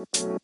[0.00, 0.40] Todo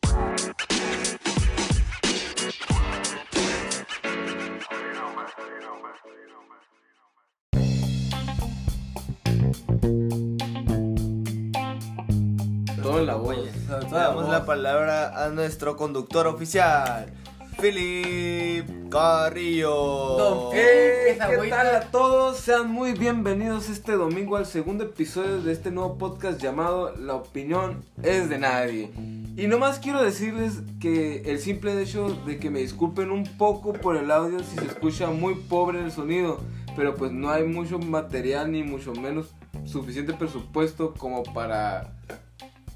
[12.99, 13.17] en la.
[13.17, 17.11] Le damos la palabra a nuestro conductor oficial,
[17.59, 19.71] Philip Carrillo.
[20.17, 22.37] Don ¿Qué, Esa ¿Qué tal a todos?
[22.37, 27.83] Sean muy bienvenidos este domingo al segundo episodio de este nuevo podcast llamado La opinión
[28.03, 28.91] es de nadie.
[29.35, 33.97] Y nomás quiero decirles que el simple hecho de que me disculpen un poco por
[33.97, 36.39] el audio si se escucha muy pobre el sonido,
[36.75, 39.33] pero pues no hay mucho material ni mucho menos
[39.65, 41.95] suficiente presupuesto como para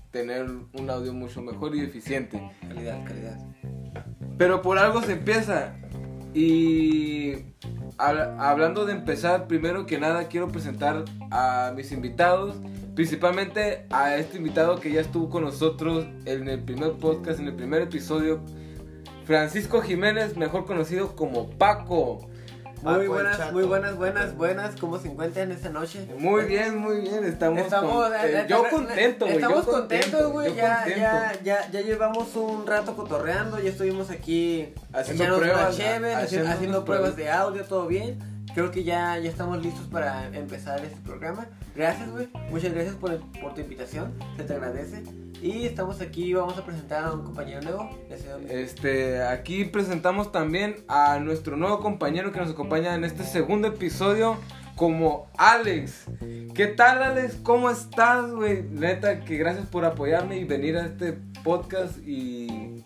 [0.09, 2.51] tener un audio mucho mejor y eficiente.
[2.61, 3.39] Calidad, calidad.
[4.41, 5.75] Pero por algo se empieza.
[6.33, 7.33] Y
[7.99, 12.55] habla- hablando de empezar, primero que nada quiero presentar a mis invitados.
[12.95, 17.55] Principalmente a este invitado que ya estuvo con nosotros en el primer podcast, en el
[17.55, 18.41] primer episodio.
[19.25, 22.27] Francisco Jiménez, mejor conocido como Paco.
[22.83, 24.75] Muy buenas, muy buenas, buenas, buenas.
[24.79, 26.07] ¿Cómo se encuentran esta noche?
[26.17, 27.23] Muy bien, muy bien.
[27.25, 29.35] Estamos, Estamos, con- eh, eh, eh, yo contento, güey.
[29.37, 29.77] Estamos contento,
[30.17, 30.55] contentos, güey.
[30.55, 30.99] Ya, contento.
[30.99, 33.59] ya, ya, ya llevamos un rato cotorreando.
[33.59, 35.83] Ya estuvimos aquí Haciendo pruebas, ha- haci-
[36.15, 37.15] haciendo haciendo, unas pruebas pruebas.
[37.17, 38.17] de audio, todo bien.
[38.53, 41.47] Creo que ya, ya estamos listos para empezar este programa.
[41.73, 42.27] Gracias, güey.
[42.49, 43.17] Muchas gracias por,
[43.53, 44.13] tu invitación.
[44.35, 45.03] Se te agradece.
[45.41, 47.89] Y estamos aquí, vamos a presentar a un compañero nuevo.
[48.49, 54.37] Este, aquí presentamos también a nuestro nuevo compañero que nos acompaña en este segundo episodio
[54.75, 56.07] como Alex.
[56.53, 57.37] ¿Qué tal Alex?
[57.41, 58.63] ¿Cómo estás, güey?
[58.63, 61.13] Neta, que gracias por apoyarme y venir a este
[61.43, 62.83] podcast y,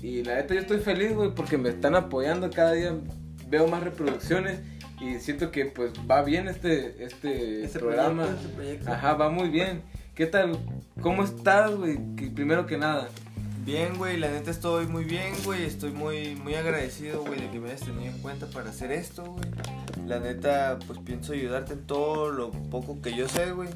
[0.00, 2.94] y la neta yo estoy feliz, güey, porque me están apoyando cada día,
[3.48, 4.60] veo más reproducciones
[5.02, 8.22] y siento que pues va bien este, este, Este programa.
[8.22, 8.92] proyecto, este proyecto.
[8.92, 9.82] Ajá, va muy bien.
[10.14, 10.58] ¿Qué tal?
[11.00, 11.98] ¿Cómo estás, güey?
[12.34, 13.08] Primero que nada.
[13.64, 15.64] Bien, güey, la neta estoy muy bien, güey.
[15.64, 19.24] Estoy muy, muy agradecido, güey, de que me hayas tenido en cuenta para hacer esto,
[19.24, 19.44] güey.
[20.06, 23.70] La neta, pues pienso ayudarte en todo lo poco que yo sé, güey.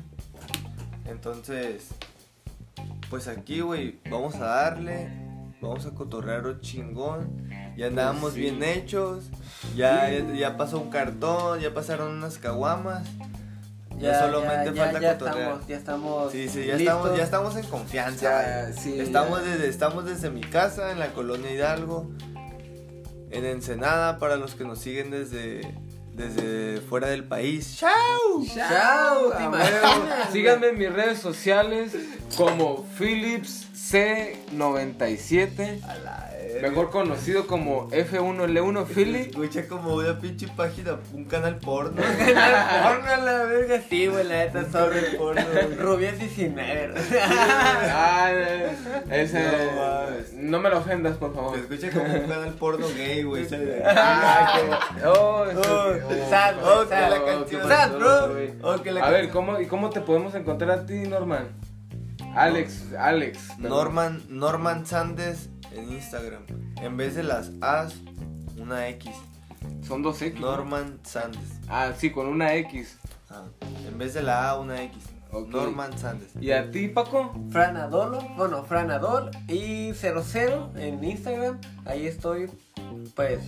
[1.06, 1.88] Entonces,
[3.10, 5.08] pues aquí, güey, vamos a darle.
[5.60, 7.48] Vamos a cotorrear un chingón.
[7.76, 8.40] Ya andábamos sí.
[8.40, 9.30] bien hechos.
[9.74, 10.24] Ya, Sí.
[10.28, 13.06] ya, ya pasó un cartón, ya pasaron unas caguamas.
[13.98, 15.38] Ya, solamente falta ya cotorrear.
[15.48, 16.32] estamos, ya estamos.
[16.32, 16.80] Sí, sí, ya listos.
[16.80, 18.22] estamos, ya estamos en confianza.
[18.22, 18.74] Ya, güey.
[18.78, 19.50] sí, estamos, ya.
[19.52, 22.10] desde, estamos desde mi casa, en la colonia Hidalgo,
[23.30, 25.62] en Ensenada, para los que nos siguen desde,
[26.12, 27.76] desde fuera del país.
[27.78, 28.44] ¡Chao!
[28.54, 30.30] Chao, te imaginas.
[30.30, 31.92] Síganme en mis redes sociales
[32.36, 36.30] como Philips C97, A la
[36.62, 39.26] mejor conocido como F1L1 Se Philip.
[39.30, 42.02] escucha como una pinche página, un canal porno.
[42.02, 45.74] Porno a la verga, sí, güey, la neta, sobre porno, güey.
[45.76, 46.94] Rubias 19.
[47.22, 48.30] Ah,
[49.10, 49.40] ese.
[49.42, 50.32] No mames.
[50.34, 51.58] No me lo ofendas, por Se favor.
[51.58, 53.46] escucha como un canal porno gay, güey.
[53.84, 56.30] Ah, oh, Oh, oh.
[56.30, 57.10] sad, oh, sad.
[57.10, 57.68] la Oh, canción.
[57.68, 58.36] Sad, bro.
[58.62, 59.30] Oh, que la A ver.
[59.30, 61.48] ¿cómo, ¿y cómo te podemos encontrar a ti, Norman?
[62.34, 63.48] Alex, Alex.
[63.56, 63.70] perdón.
[63.70, 66.42] Norman, Norman Sandes en Instagram.
[66.80, 67.94] En vez de las A's,
[68.58, 69.10] una X.
[69.86, 70.40] Son dos X.
[70.40, 70.52] ¿no?
[70.52, 71.60] Norman Sandes.
[71.68, 72.98] Ah, sí, con una X.
[73.30, 73.44] Ah,
[73.86, 75.02] en vez de la A, una X.
[75.48, 76.30] Norman Sandes.
[76.40, 77.34] ¿Y a ti, Paco?
[77.50, 81.60] Franadolo, bueno, Franadol y 00 en Instagram.
[81.84, 82.50] Ahí estoy,
[83.14, 83.40] pues.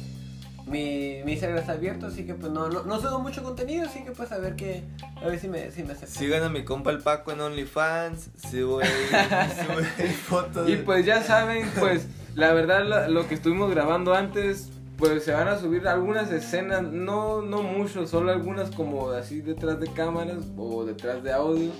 [0.67, 4.05] Mi, mi Instagram está abierto, así que pues no, no, no subo mucho contenido, así
[4.05, 4.85] que pues a ver que,
[5.17, 6.11] a ver si me, si me aceptan.
[6.11, 8.29] Sigan a mi compa el Paco en OnlyFans.
[8.51, 10.69] Subo ahí fotos.
[10.69, 12.07] Y pues ya saben, pues
[12.39, 16.85] la verdad lo, lo que estuvimos grabando antes, pues se van a subir algunas escenas,
[16.85, 21.73] no, no mucho, solo algunas como así detrás de cámaras o detrás de audio.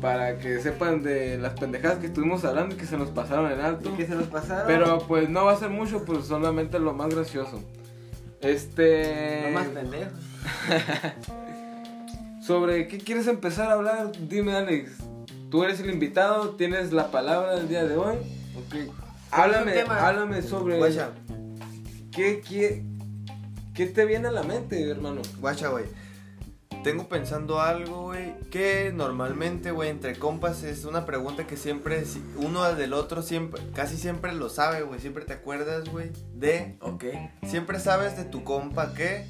[0.00, 3.60] Para que sepan de las pendejadas que estuvimos hablando y que se nos pasaron en
[3.60, 3.90] alto.
[3.90, 4.66] Y que se nos pasaron.
[4.66, 7.62] Pero pues no va a ser mucho, pues solamente lo más gracioso.
[8.40, 9.44] Este...
[9.48, 10.10] No más pendejo.
[12.42, 14.12] ¿Sobre qué quieres empezar a hablar?
[14.28, 14.92] Dime, Alex.
[15.50, 18.16] Tú eres el invitado, tienes la palabra el día de hoy.
[18.56, 19.01] Ok.
[19.32, 21.10] Háblame, háblame sobre Guacha,
[22.10, 22.84] qué, qué,
[23.74, 25.22] qué te viene a la mente, hermano.
[25.40, 25.84] guacha, güey.
[26.84, 32.22] Tengo pensando algo, güey, que normalmente, güey, entre compas es una pregunta que siempre, si-
[32.36, 37.04] uno del otro siempre, casi siempre lo sabe, güey, siempre te acuerdas, güey, de, Ok.
[37.46, 39.26] siempre sabes de tu compa que,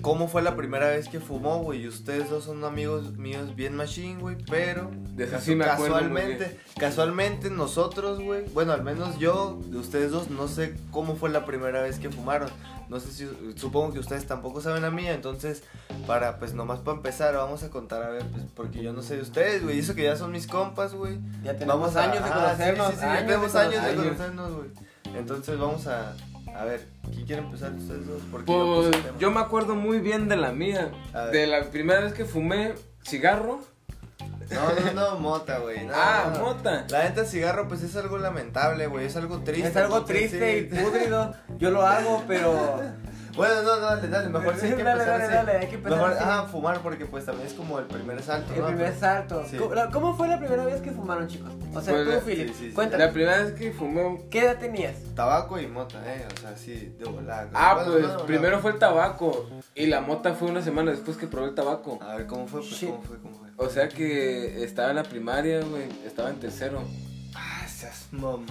[0.00, 1.82] cómo fue la primera vez que fumó, güey.
[1.82, 4.36] Y ustedes dos son amigos míos bien machine, güey.
[4.48, 8.44] Pero De eso sí me acuerdo muy casualmente, casualmente nosotros, güey.
[8.54, 12.10] Bueno, al menos yo, de ustedes dos, no sé cómo fue la primera vez que
[12.10, 12.48] fumaron.
[12.88, 15.12] No sé si, supongo que ustedes tampoco saben la mía.
[15.14, 15.62] Entonces,
[16.08, 19.16] para, pues nomás para empezar, vamos a contar, a ver, pues porque yo no sé
[19.16, 19.78] de ustedes, güey.
[19.78, 21.18] Eso que ya son mis compas, güey.
[21.44, 22.86] Ya tenemos Vamos a- años de conocernos.
[22.88, 24.70] Sí, sí, sí, ya años tenemos de años de conocernos, güey.
[25.14, 26.16] Entonces vamos a,
[26.60, 28.20] a ver, ¿quién quiere empezar ustedes dos?
[28.30, 30.90] Porque Pues yo me acuerdo muy bien de la mía.
[31.32, 33.60] De la primera vez que fumé cigarro.
[34.50, 35.86] No, no, no, mota, güey.
[35.86, 36.40] no, ah, no.
[36.40, 36.84] mota.
[36.90, 39.06] La neta cigarro, pues es algo lamentable, güey.
[39.06, 39.68] Es algo triste.
[39.68, 41.32] Es algo triste y púdrido.
[41.56, 42.78] Yo lo hago, pero.
[43.36, 44.28] Bueno, no, no, dale, dale.
[44.28, 46.22] Mejor sí hay que Dale, empezar dale, dale, hay que empezar Mejor, así.
[46.24, 48.66] ajá, fumar porque pues también es como el primer salto, El ¿no?
[48.68, 49.44] primer salto.
[49.48, 49.58] Sí.
[49.92, 51.50] ¿Cómo, fue la primera vez que fumaron, chicos?
[51.74, 52.74] O sea, Pues, tú, la- Philip, sí, sí, sí.
[52.74, 53.04] cuéntame.
[53.04, 54.24] La primera vez que fumé.
[54.30, 54.96] ¿Qué edad tenías?
[55.14, 56.26] Tabaco y mota, eh.
[56.36, 57.48] O sea, sí, de volar.
[57.54, 58.26] Ah, Bueno, pues no, no.
[58.26, 59.48] primero fue el tabaco.
[59.74, 61.98] Y la mota fue una semana después que probé el tabaco.
[62.02, 62.60] A ver, ¿cómo fue?
[62.60, 62.80] Pues.
[62.80, 63.18] ¿cómo fue?
[63.18, 63.48] ¿Cómo fue?
[63.56, 65.84] O sea que estaba en la primaria, güey.
[66.06, 66.82] Estaba en tercero.
[67.90, 68.44] Seas mamón,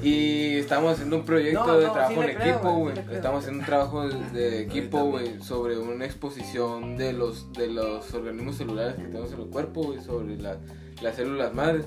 [0.00, 0.08] güey.
[0.08, 3.02] Y estábamos haciendo un proyecto No, de no, trabajo sí en creo, equipo, güey, sí.
[3.12, 8.56] Estamos haciendo un trabajo de, equipo, güey, sobre una exposición de los de los organismos
[8.56, 10.58] celulares que tenemos en el cuerpo, güey, sobre la-
[11.02, 11.84] las células madres.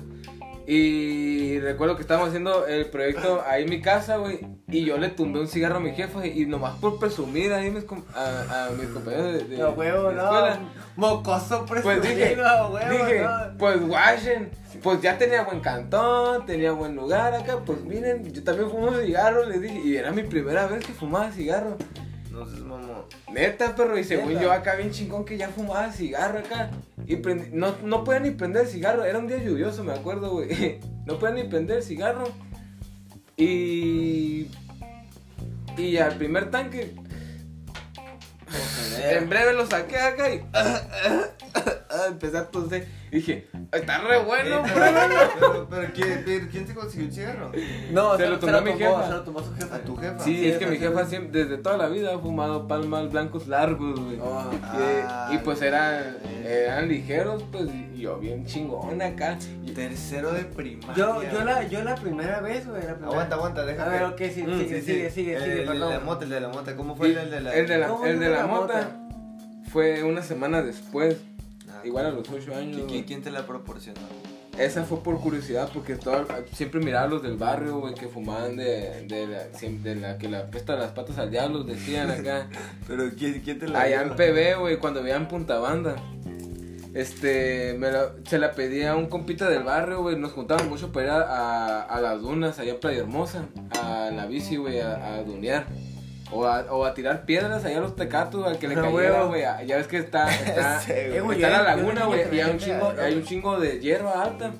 [0.72, 4.38] Y recuerdo que estábamos haciendo el proyecto ahí en mi casa, güey,
[4.68, 7.84] y yo le tumbé un cigarro a mi jefa y nomás por presumir ahí mis
[8.14, 10.22] a, a mis compañeros de, de, No, huevo, de no.
[10.22, 10.58] escuela.
[10.94, 13.58] Mocoso Pues presumido, dije, huevo, dije, no.
[13.58, 14.50] pues guachen,
[14.80, 19.44] pues ya tenía buen cantón, tenía buen lugar acá, pues miren, yo también fumo cigarro,
[19.46, 21.76] les dije, y era mi primera vez que fumaba cigarro.
[22.30, 23.04] No seas mamón.
[23.32, 24.40] Neta, perro, y según Neta.
[24.42, 26.70] yo acá bien chingón que ya fumaba cigarro acá.
[27.06, 30.30] Y prendí- no, no podía ni prender el cigarro, era un día lluvioso, me acuerdo,
[30.32, 30.78] güey.
[31.06, 32.28] No podía ni prender el cigarro.
[33.36, 34.48] Y...
[35.76, 36.94] Y al primer tanque,
[39.02, 40.42] en breve lo saqué acá y...
[42.08, 42.86] Empecé a toser.
[43.10, 47.52] Y dije, está re bueno, pero, pero, ¿quién, pero ¿quién te consiguió un cigarro?
[47.92, 49.06] No, Se lo tomó a mi jefa.
[49.06, 49.74] Se lo tomó su jefa.
[49.76, 50.18] A tu jefa.
[50.20, 53.46] Sí, Sí, es que mi jefa siempre, desde toda la vida ha fumado palmas blancos
[53.48, 54.18] largos, güey.
[54.20, 54.50] Oh.
[54.62, 59.38] Ah, y pues eran, eran ligeros, pues y yo bien chingón acá.
[59.74, 60.94] Tercero de primaria.
[60.96, 62.82] Yo, yo, la, yo la primera vez, güey.
[62.82, 63.88] la primera- Aguanta, aguanta, déjame.
[63.96, 65.14] A ver, ok, sí, Mm, sigue, Sí, sigue, sí.
[65.14, 65.88] sigue, el, sigue, el perdón.
[65.90, 66.76] de la mota, el de la mota.
[66.76, 68.96] ¿Cómo fue el de la el de la, ¿Cómo el de la mota?
[69.70, 71.18] fue una semana después,
[71.82, 72.76] Ah, igual a los 8 años.
[72.76, 73.04] ¿Quién, güey.
[73.04, 74.00] quién, te la proporcionó?
[74.58, 78.56] Esa fue por curiosidad, porque toda- siempre miraba a los del barrio, güey, que fumaban
[78.56, 79.44] de, de, la,
[79.82, 82.48] de la que la pesta las patas al diablo, decían acá.
[82.86, 85.96] Pero ¿quién, quién te la Allá en PB, güey, cuando veían Punta Banda.
[86.92, 90.16] Este, me la- se la pedía a un compita del barrio, güey.
[90.16, 93.44] Nos juntaban mucho para ir a, a- a las dunas, allá en Playa Hermosa,
[93.80, 95.66] a la bici, güey, a, a dunear.
[96.32, 99.22] O a, o a tirar piedras allá a los tecatos, al que le Ah, cayera,
[99.24, 99.42] güey.
[99.66, 103.14] Ya ves que está, está, Sí, está la laguna, güey, y hay un, chingo, hay
[103.14, 104.52] un chingo de hierba alta.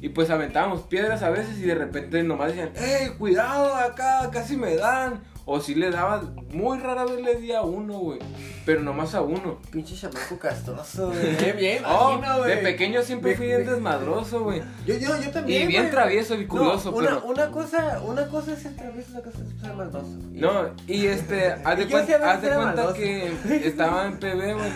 [0.00, 4.28] Y pues aventábamos piedras a veces y de repente nomás decían, ¡Ey, cuidado acá!
[4.32, 5.22] Casi me dan.
[5.44, 8.20] O si le daban, muy rara vez le di a uno, güey.
[8.64, 9.58] Pero nomás a uno.
[9.72, 11.34] Pinche chamaco castroso, güey.
[11.36, 14.62] Bien, bien, Oh, imagino, de pequeño siempre fui bien de- desmadroso, güey.
[14.86, 15.62] Yo, yo, yo también.
[15.62, 15.90] Y bien güey.
[15.90, 19.38] travieso y curioso, no, una, pero- una cosa, una cosa es ser travieso, una cosa
[19.42, 20.06] es ser maldoso.
[20.32, 22.94] Y- No, y este, haz de, veces haz de cuenta maldoso.
[22.94, 23.32] que
[23.64, 24.70] estaba en PB, güey.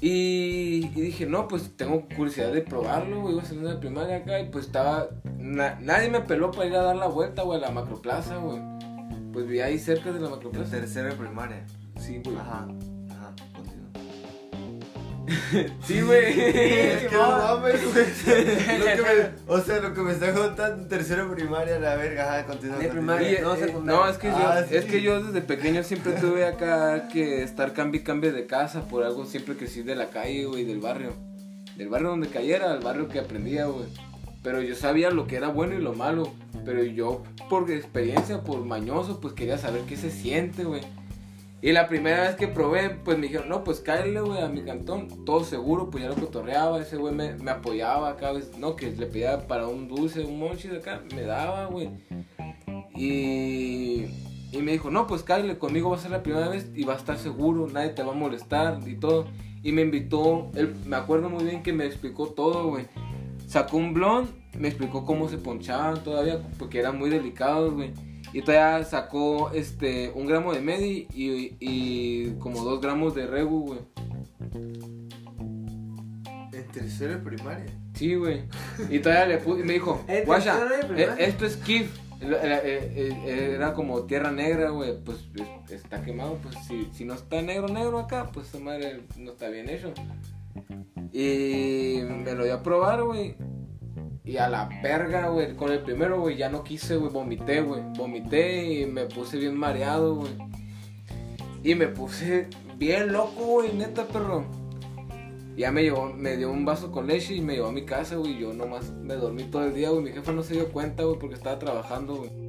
[0.00, 3.34] Y, y dije, no, pues tengo curiosidad de probarlo, güey.
[3.34, 5.08] Iba a salir de primaria acá y pues estaba.
[5.38, 8.58] na- nadie me peló para ir a dar la vuelta, güey, a la macroplaza, güey.
[9.34, 10.70] Pues vi ahí cerca de la En macroplaza.
[10.70, 11.66] tercero de primaria.
[12.00, 12.36] Sí, güey.
[12.36, 12.66] Ajá.
[13.10, 13.88] Ajá, continúa.
[15.86, 16.40] Sí, güey.
[16.40, 18.06] Es que no mames, güey.
[18.78, 21.96] Lo que me- O sea, lo que me está contando en tercero de primaria, la
[21.96, 22.34] verga.
[22.38, 22.78] Ajá, continúa.
[22.78, 23.40] De primaria.
[23.42, 24.00] No, eh, secundaria.
[24.00, 24.76] no, es que, yo, Ah, sí.
[24.76, 28.82] es que yo desde pequeño siempre tuve acá que estar cambio y cambio de casa
[28.88, 31.12] por algo siempre crecí de la calle, güey, del barrio.
[31.76, 33.86] Del barrio donde cayera, al barrio que aprendía, güey.
[34.44, 36.30] Pero yo sabía lo que era bueno y lo malo.
[36.64, 40.82] Pero yo, por experiencia, por mañoso, pues quería saber qué se siente, güey.
[41.62, 44.62] Y la primera vez que probé, pues me dijeron, no, pues cállale, güey, a mi
[44.62, 45.24] cantón.
[45.24, 46.78] Todo seguro, pues ya lo cotorreaba.
[46.78, 50.38] Ese güey me, me apoyaba cada vez, no, que le pedía para un dulce, un
[50.38, 51.88] monchi de acá, me daba, güey.
[52.94, 54.04] Y,
[54.52, 56.92] y me dijo, no, pues cállale, conmigo va a ser la primera vez y va
[56.92, 59.26] a estar seguro, nadie te va a molestar y todo.
[59.62, 62.86] Y me invitó, él, me acuerdo muy bien que me explicó todo, güey.
[63.46, 67.92] Sacó un blond, me explicó cómo se ponchaban todavía, porque eran muy delicados, güey.
[68.32, 73.66] Y todavía sacó este un gramo de Medi y, y como dos gramos de Regu,
[73.66, 73.80] güey.
[76.52, 77.66] En tercero de primaria.
[77.94, 78.42] Sí, güey.
[78.90, 80.58] Y todavía le puse, me dijo, ¿En guacha,
[80.96, 81.96] eh, esto es Kif.
[82.20, 82.64] Era, era-
[83.26, 84.98] era- como tierra negra, güey.
[85.04, 85.18] Pues
[85.68, 86.38] es- está quemado.
[86.42, 89.92] Pues si, si no está negro, negro acá, pues esa madre no está bien hecho.
[91.12, 93.36] Y me lo dio a probar, güey.
[94.24, 95.54] Y a la verga, güey.
[95.54, 97.12] Con el primero, güey, ya no quise, güey.
[97.12, 97.82] Vomité, güey.
[97.96, 100.32] Vomité y me puse bien mareado, güey.
[101.62, 104.44] Y me puse bien loco, güey, neta, perro.
[105.56, 108.16] Ya me llevó, me dio un vaso con leche y me llevó a mi casa,
[108.16, 108.38] güey.
[108.38, 110.02] Yo nomás me dormí todo el día, güey.
[110.02, 112.43] Mi jefa no se dio cuenta, güey, porque estaba trabajando, güey.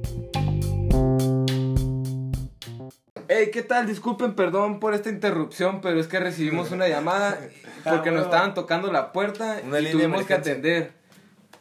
[3.28, 3.86] Hey, ¿qué tal?
[3.86, 7.38] Disculpen, perdón por esta interrupción, pero es que recibimos una llamada
[7.84, 10.92] porque nos estaban tocando la puerta Una y tuvimos que atender.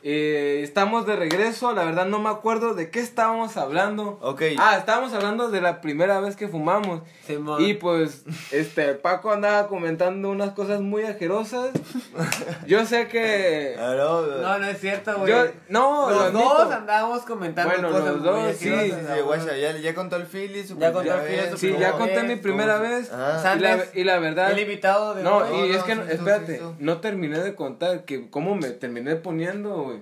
[0.08, 4.20] Eh, estamos de regreso, la verdad no me acuerdo de qué estábamos hablando.
[4.22, 4.44] Ok.
[4.60, 7.02] Ah, estábamos hablando de la primera vez que fumamos.
[7.26, 7.60] Simón.
[7.64, 11.72] Y pues, este, Paco andaba comentando unas cosas muy ajerosas.
[12.68, 13.74] Yo sé que...
[13.80, 15.32] No, No, es cierto, güey.
[15.32, 16.54] Yo, no, lo Los admito.
[16.66, 19.22] dos andábamos comentando Bueno, cosas los muy dos, sí, asquerosas, Sí, güey.
[19.24, 21.76] guacha, ya, ya contó el Philly, su Ya contó primera el Philly, vez, su Sí,
[21.80, 22.90] ya conté vez, mi primera ¿cómo?
[22.90, 23.12] vez.
[23.12, 23.56] Ah.
[23.58, 24.52] Y la, y la verdad...
[24.52, 25.46] El invitado de No, hoy.
[25.66, 26.76] y No, es que, no, sí, espérate, sí, sí.
[26.78, 29.95] no terminé de contar que cómo me terminé poniendo, güey.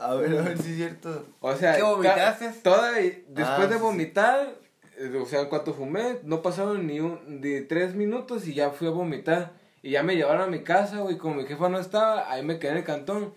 [0.00, 1.26] A ver, a ver si es cierto.
[1.40, 2.48] O sea, ¿Qué vomitaste?
[2.62, 4.54] Toda, después Ah, de vomitar,
[4.98, 8.70] eh, o sea, en cuanto fumé, no pasaron ni un, de tres minutos y ya
[8.70, 9.52] fui a vomitar.
[9.82, 12.58] Y ya me llevaron a mi casa, güey, como mi jefa no estaba, ahí me
[12.58, 13.34] quedé en el cantón.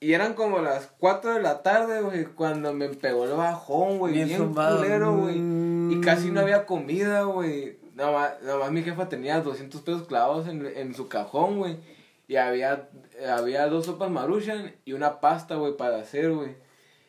[0.00, 4.12] Y eran como las 4 de la tarde, güey, cuando me pegó el bajón, güey,
[4.12, 4.78] Bien bien, zumbado.
[4.78, 5.36] culero, güey.
[5.38, 5.90] Mm.
[5.92, 7.78] Y casi no había comida, güey.
[7.94, 11.78] Nada más, nada más mi jefa tenía 200 pesos clavados en, en su cajón, güey.
[12.28, 12.88] Y había,
[13.28, 16.56] había dos sopas maruchan y una pasta, güey, para hacer, güey.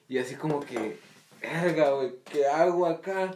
[0.07, 1.00] Y así como que,
[1.41, 3.31] verga, güey, ¿qué hago acá?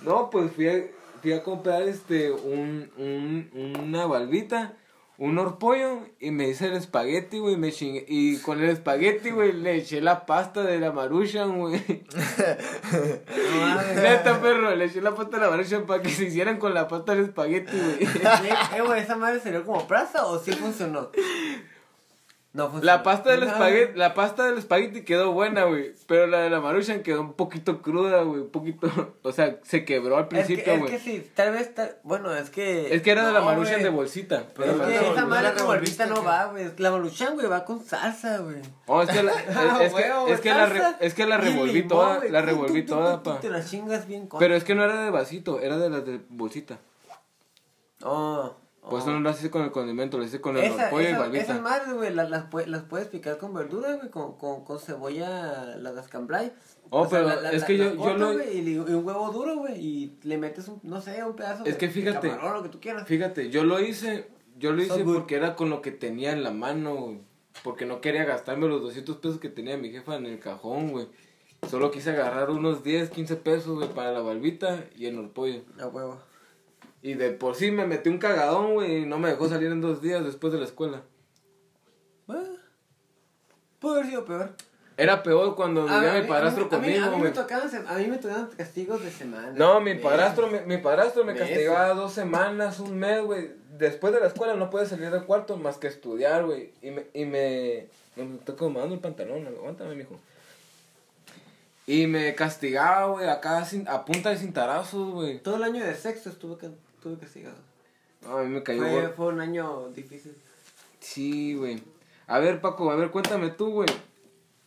[0.00, 0.84] No, pues fui a,
[1.20, 4.76] fui a comprar este, un, un, una valvita,
[5.22, 8.04] un horpollo y me hice el espagueti, güey, me chingué.
[8.08, 11.80] Y con el espagueti, güey, le eché la pasta de la maruchan, güey.
[12.90, 13.96] No mames.
[14.02, 16.88] Neta, perro, le eché la pasta de la maruchan para que se hicieran con la
[16.88, 17.98] pasta del espagueti, güey.
[18.76, 21.10] Eh, güey, ¿esa madre salió como plaza o sí funcionó?
[22.54, 22.70] No.
[22.82, 25.94] La pasta del espagueti, la pasta del espagueti quedó buena, güey.
[26.06, 28.42] Pero la de la maruchan quedó un poquito cruda, güey.
[28.42, 28.90] Un poquito,
[29.22, 30.90] o sea, se quebró al Es que, principio, es güey.
[30.92, 32.94] que sí, tal vez, tal, bueno, es que...
[32.94, 33.84] Es que era de la maruchan güey.
[33.84, 34.44] de bolsita.
[34.54, 36.70] Pero es que la esa revolviste, madre la con bolsita no va, güey.
[36.76, 38.56] La maruchan, güey, va con salsa, güey.
[38.86, 39.32] Oh, es que la,
[39.80, 42.16] es, que, Huevo, es que la, re- salsa es que la y revolví limón, toda,
[42.18, 42.30] güey.
[42.30, 43.40] la revolví tú, tú, toda, tú, pa.
[43.40, 44.38] Te la chingas bien con...
[44.38, 46.78] Pero es que no era de vasito, era de las de bolsita.
[48.04, 49.12] Oh, Por eso oh.
[49.12, 51.42] no lo hice con el condimento, lo hice con el Esa, pollo y esa, valvita.
[51.44, 55.76] esas madres, güey, las, las, las puedes picar con verdura, güey, con, con, con cebolla,
[55.76, 56.52] las cambray.
[56.90, 60.36] Oh, pero es que yo- yo lo- y, y un huevo duro, güey, y le
[60.36, 62.80] metes, un, no sé, un pedazo Es de que fíjate, de camarón, lo que tú
[62.80, 63.06] quieras.
[63.06, 65.14] Fíjate, yo lo hice, yo lo So hice good.
[65.14, 67.20] porque era con lo que tenía en la mano, güey.
[67.62, 71.06] Porque no quería gastarme los 200 pesos que tenía mi jefa en el cajón, güey.
[71.70, 75.62] Solo quise agarrar unos 10, 15 pesos, güey, para la balbita y el pollo.
[75.80, 76.18] A huevo.
[77.02, 79.80] Y de por sí me metí un cagadón, güey, y no me dejó salir en
[79.80, 81.02] dos días después de la escuela.
[82.26, 82.48] Bueno,
[83.80, 84.50] pudo haber sido peor.
[84.96, 87.20] Era peor cuando A- vivía mi padrastro a mí- a mí- conmigo, A mí, me
[87.22, 87.32] güey.
[87.32, 89.52] tocaban, se- a mí me tocaban castigos de semana.
[89.56, 90.02] No, mi Meses.
[90.02, 91.48] padrastro, me, mi padrastro me Meses.
[91.48, 93.50] castigaba dos semanas, un mes, güey.
[93.78, 96.72] Después de la escuela no puedes salir del cuarto más que estudiar, güey.
[96.82, 100.20] Y me, y me, me estoy acomodando el pantalón, aguántame, mijo.
[101.86, 105.40] Y me castigaba, güey, acá sin- a punta de cintarazos, güey.
[105.40, 106.68] Todo el año de sexto estuve, ca-
[107.02, 107.56] estuve castigado.
[108.22, 110.36] No, a mí me cayó, Fue, fue un año difícil.
[111.00, 111.82] Sí, güey.
[112.28, 113.88] A ver, Paco, a ver, cuéntame tú, güey.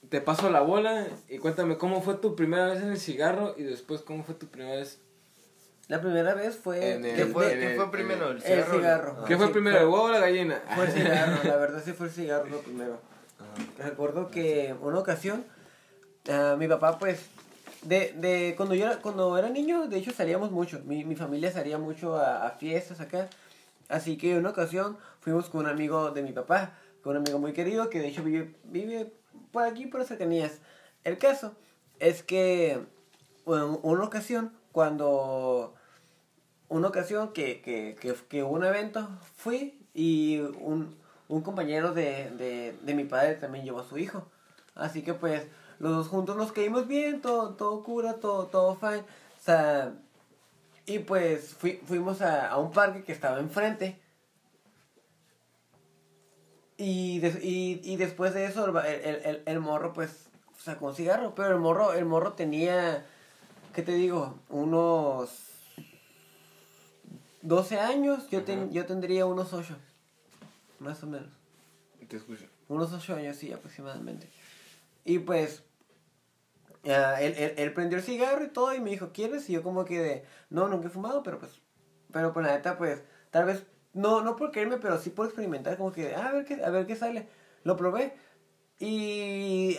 [0.09, 3.63] Te paso la bola y cuéntame cómo fue tu primera vez en el cigarro y
[3.63, 4.99] después cómo fue tu primera vez.
[5.87, 6.93] La primera vez fue...
[6.95, 8.31] En el- ¿Qué fue, ¿qué el- fue primero?
[8.31, 9.17] el cigarro.
[9.21, 9.25] Ah.
[9.27, 10.61] ¿Qué fue sí, primero, fue- el huevo o la gallina?
[10.75, 12.99] Fue el cigarro, la verdad sí fue el cigarro lo primero.
[13.79, 15.45] Recuerdo que una ocasión,
[16.29, 17.25] ah, mi papá pues,
[17.85, 21.51] de, de cuando yo era, cuando era niño, de hecho salíamos mucho, mi, mi familia
[21.51, 23.29] salía mucho a, a fiestas acá,
[23.89, 27.53] así que una ocasión fuimos con un amigo de mi papá, con un amigo muy
[27.53, 29.13] querido que de hecho vive, vive
[29.51, 30.59] por aquí, por cercanías.
[31.03, 31.53] El caso
[31.99, 32.79] es que
[33.45, 35.75] bueno, una ocasión, cuando
[36.67, 40.95] una ocasión que, que, que, que hubo un evento, fui y un,
[41.27, 44.27] un compañero de, de, de mi padre también llevó a su hijo.
[44.73, 45.43] Así que pues
[45.79, 48.99] los dos juntos nos caímos bien, todo, todo cura, todo, todo fine.
[49.01, 49.93] O sea,
[50.85, 53.99] y pues fui, fuimos a, a un parque que estaba enfrente.
[56.77, 60.27] Y, des- y, y después de eso el, el, el- el- morro pues
[60.59, 63.05] sacó un cigarro, pero el morro, el morro tenía,
[63.73, 64.35] ¿qué te digo?
[64.49, 65.29] Unos
[67.41, 69.77] 12 años, yo, ten- yo tendría unos 8,
[70.79, 71.29] más o menos.
[72.09, 72.45] Te escucho.
[72.67, 74.27] Unos 8 años, sí, aproximadamente.
[75.05, 75.63] Y pues,
[76.91, 79.49] ah, él, él, él prendió el cigarro y todo y me dijo, ¿quieres?
[79.49, 81.51] Y yo como que de, no, nunca he fumado, pero pues,
[82.11, 83.01] pero pues la neta, pues,
[83.31, 83.63] tal vez,
[83.93, 86.69] no, no por quererme, pero sí por experimentar, como que, ah, a ver qué, a
[86.69, 87.27] ver qué sale.
[87.63, 88.13] Lo probé
[88.79, 89.77] y,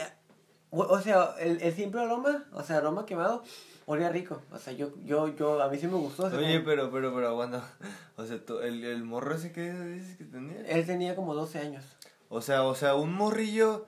[0.70, 3.42] o, o sea, el, el simple aroma, o sea, aroma quemado,
[3.86, 4.40] olía rico.
[4.50, 6.24] O sea, yo, yo, yo, a mí sí me gustó.
[6.26, 7.62] Oye, como- pero, pero, pero, aguanta.
[8.16, 10.60] O sea, tú- el, el morro ese que dices que tenía.
[10.66, 11.84] Él tenía como 12 años.
[12.30, 13.86] O sea, o sea, un morrillo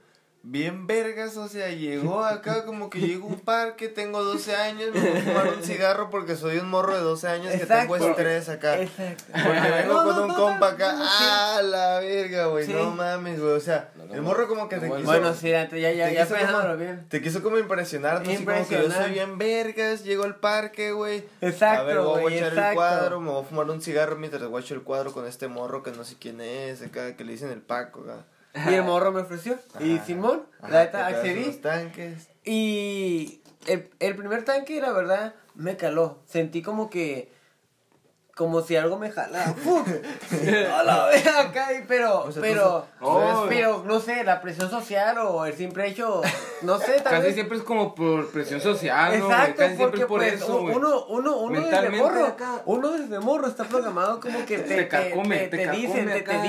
[0.51, 4.95] bien vergas, o sea, llegó acá como que llegó a un parque, tengo 12 años,
[4.95, 7.97] me voy a fumar un cigarro porque soy un morro de 12 años que tengo
[7.97, 8.81] estrés acá.
[8.81, 9.25] Exacto.
[9.33, 11.11] Porque vengo No, con no, un no, compa no, acá, no, sí.
[11.21, 12.73] ah, la verga, güey, Sí.
[12.73, 15.03] no mames, güey, o sea, No, no, el morro como que no, te bueno.
[15.03, 15.13] quiso...
[15.13, 17.07] Bueno, sí, antes ya, ya, ya pensándolo como- bien.
[17.11, 18.31] Te quiso como impresionar, ¿no?
[18.33, 21.25] así como que yo soy bien vergas, llego al parque, güey.
[21.43, 24.43] Exacto, A ver, voy a echar el cuadro, me voy a fumar un cigarro mientras
[24.45, 27.51] guacho el cuadro con este morro que no sé quién es, acá, que le dicen
[27.51, 28.25] el Paco, acá.
[28.71, 29.59] Y el morro me ofreció.
[29.81, 29.99] Y.
[30.01, 31.45] Simón, Ajá, la neta, accedí.
[31.45, 32.29] unos tanques.
[32.45, 36.19] Y el, el primer tanque, la verdad, me caló.
[36.27, 37.31] Sentí como que.
[38.39, 39.11] Como si algo me.
[39.65, 39.83] ¡Pum!
[40.73, 42.21] A la vez acá, pero.
[42.21, 42.87] O sea, tú pero.
[43.01, 43.47] Oh.
[43.49, 46.23] pero, no sé, la presión social o el simple hecho.
[46.63, 47.35] No sé, tal Casi vez.
[47.35, 49.13] siempre es como por presión social.
[49.15, 50.77] Exacto, Casi siempre porque es por pues, eso, güey.
[50.77, 52.63] uno, uno, uno desde morro, acá.
[52.65, 56.25] uno desde morro está programado como que te, Te te, carcome, te- te carcome dicen,
[56.25, 56.43] te,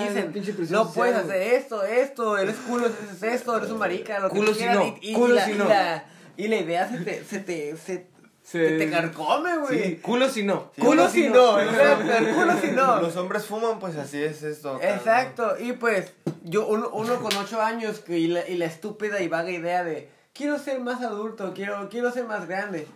[0.44, 4.36] dicen, no puedes hacer esto, esto, eres culo haces esto, eres un marica, lo que
[4.36, 5.66] Culo tú si quieras, no, y, y- culo la, si y no.
[5.66, 6.04] la-
[6.38, 8.08] y la idea se te, se te, se,
[8.50, 9.84] Se- se te carcome, güey.
[9.84, 10.72] Sí, culo si no.
[10.76, 11.60] Sí, culo no, si no, no.
[11.62, 13.02] exacto, el culo si no.
[13.02, 14.80] Los hombres fuman, pues así es esto.
[14.82, 16.14] Exacto, y pues
[16.44, 19.84] yo, uno, uno con ocho años que, y, la, y la estúpida y vaga idea
[19.84, 22.88] de quiero ser más adulto, quiero, quiero ser más grande.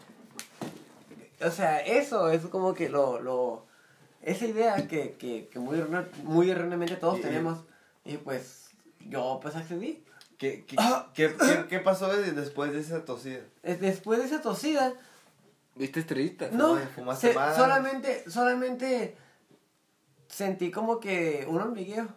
[1.45, 3.65] O sea, eso es como que lo, lo
[4.21, 5.83] esa idea que, que, que muy,
[6.23, 7.59] muy erróneamente todos Y- tenemos.
[8.05, 8.69] Y pues
[9.01, 10.03] yo pues accedí.
[10.37, 11.07] ¿Qué, qué, Ah.
[11.13, 13.41] qué, qué- qué pasó de- después de esa tosida?
[13.61, 14.93] Después de esa tosida,
[15.75, 16.49] ¿Viste estrellita?
[16.51, 19.17] no, fumaste se- solamente, solamente
[20.27, 22.07] sentí como que un hormigueo.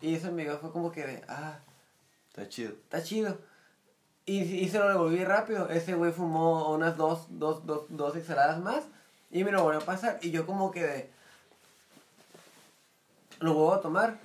[0.00, 1.58] Y ese hormigueo fue como que de, ah,
[2.28, 2.72] Está chido.
[2.72, 3.38] está chido.
[4.26, 5.68] Y, y se lo devolví rápido.
[5.68, 8.84] Ese güey fumó unas dos, dos, dos, dos exhaladas más.
[9.30, 10.18] Y me lo volvió a pasar.
[10.22, 11.10] Y yo como que de...
[13.40, 14.18] Lo vuelvo a tomar.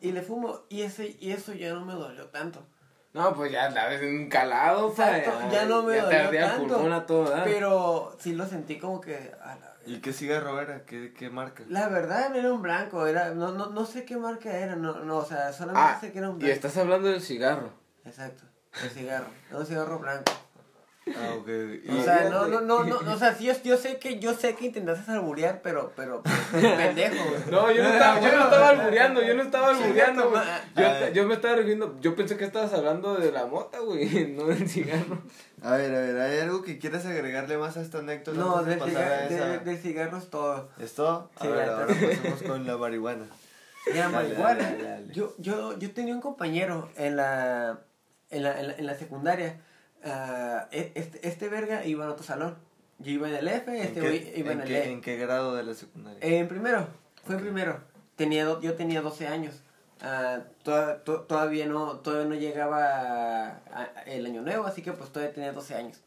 [0.00, 0.60] Y le fumo.
[0.68, 2.62] Y, ese, y eso ya no me dolió tanto.
[3.12, 6.40] No, pues ya la ves en calado, pa, Exacto, ya no me ya te dolió
[6.40, 6.92] el tanto.
[6.94, 7.44] a todo dar.
[7.44, 9.32] Pero sí lo sentí como que...
[9.42, 10.84] a la, ¿Y qué cigarro era?
[10.84, 11.64] ¿Qué, qué marca?
[11.68, 13.06] la verdad era un blanco.
[13.06, 14.76] Era, no, no, no sé qué marca era.
[14.76, 16.54] No, no, o sea, solamente Ah, sé que era un y blanco.
[16.54, 17.72] estás hablando del cigarro.
[18.04, 18.44] Exacto.
[18.84, 19.26] El cigarro.
[19.48, 20.30] Era un cigarro blanco.
[21.08, 21.48] Ah, ok.
[21.82, 24.34] Y- O sea, no, no, no, no, o sea, sí, yo, yo sé que, yo
[24.34, 27.40] sé que intentaste alburear, pero, pero, pero, pendejo, güey.
[27.50, 30.42] No, yo no estaba, yo no estaba albureando, yo no estaba albureando, güey.
[30.76, 34.44] Yo, yo me estaba refiriendo, yo pensé que estabas hablando de la mota, güey, no
[34.44, 35.22] del cigarro.
[35.62, 38.38] A ver, a ver, ¿hay algo que quieras agregarle más a esta anécdota?
[38.38, 40.68] No, de de- del cigarro es todo.
[40.78, 41.30] ¿Es todo?
[41.36, 43.26] A Sí, ver, ahora pasemos con la marihuana.
[44.12, 45.06] Marihuana, dale, dale.
[45.12, 47.80] Yo, yo, yo tenía un compañero en la,
[48.30, 49.60] en la, en la, en la secundaria.
[50.04, 52.56] Ah, e- este, este verga iba en otro salón.
[52.98, 54.92] Yo iba en el F, ¿En este qué, güey iba en, en el qué- E.
[54.92, 56.18] en qué grado de la secundaria?
[56.22, 56.86] En primero,
[57.24, 57.80] fue en primero.
[58.16, 59.62] Tenía do- yo tenía 12 años.
[60.64, 65.34] To- todavía no todavía no llegaba a- a- el año nuevo, así que pues todavía
[65.34, 65.98] tenía 12 años.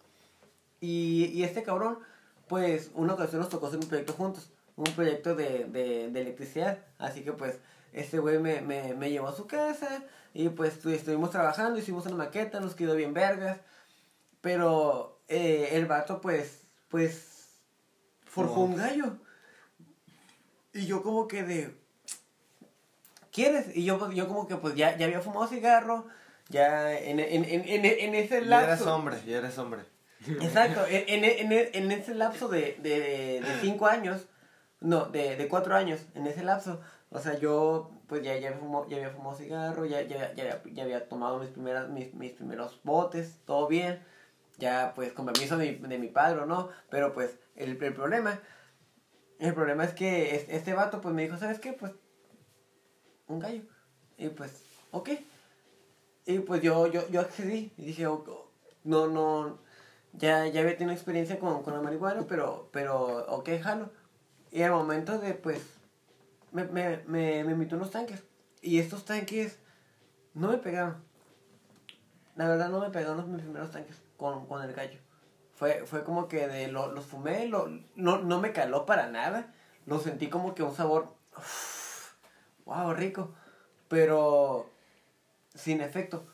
[0.81, 1.99] Y, y este cabrón,
[2.47, 6.79] pues una ocasión nos tocó hacer un proyecto juntos, un proyecto de, de, de electricidad.
[6.99, 7.57] Así que pues
[7.93, 10.03] este güey me, me, me llevó a su casa
[10.33, 13.59] y pues estu- estuvimos trabajando, hicimos una maqueta, nos quedó bien vergas.
[14.43, 17.47] Pero eh, el vato pues, pues
[18.25, 18.65] forjó Wow.
[18.65, 19.17] un gallo.
[20.73, 21.73] Y yo como que de...
[23.31, 23.73] ¿Quieres?
[23.73, 26.07] Y yo, yo como que pues ya, ya había fumado cigarro,
[26.49, 28.93] ya en, en, en, en, en ese Ya eres lapso...
[28.93, 29.83] hombre, ya eres hombre.
[30.41, 34.25] Exacto, en, en, en, en ese lapso de, de, de cinco años,
[34.81, 38.59] no, de, de cuatro años, en ese lapso, o sea, yo pues ya, ya, había,
[38.59, 42.13] fumado, ya había fumado cigarro, ya, ya, ya, había- ya había tomado mis, primeras, mis,
[42.13, 44.03] mis primeros botes, todo bien,
[44.57, 48.39] ya pues con permiso de, de mi padre o no, pero pues el, el problema,
[49.39, 51.73] el problema es que es- este vato pues me dijo, ¿sabes qué?
[51.73, 51.91] Pues
[53.27, 53.63] un gallo,
[54.17, 55.09] y pues, ok,
[56.25, 58.29] y pues yo, yo, yo accedí y dije, "Ok,
[58.83, 59.59] no, no,
[60.13, 63.89] ya, ya había tenido experiencia con, con la marihuana, pero, pero, ok, jalo.
[64.51, 65.61] Y al momento de, pues,
[66.51, 68.23] me, me, me, me invitó unos tanques.
[68.61, 69.57] Y estos tanques
[70.33, 71.03] no me pegaron.
[72.35, 75.01] La verdad no me pegaron los mis primeros tanques con, con el gallo.
[75.53, 79.53] Fue, fue como que de lo, los fumé, lo, no, no me caló para nada.
[79.85, 81.13] Lo sentí como que un sabor,
[82.63, 83.33] wow, rico.
[83.89, 84.69] Pero
[85.53, 86.25] sin efecto.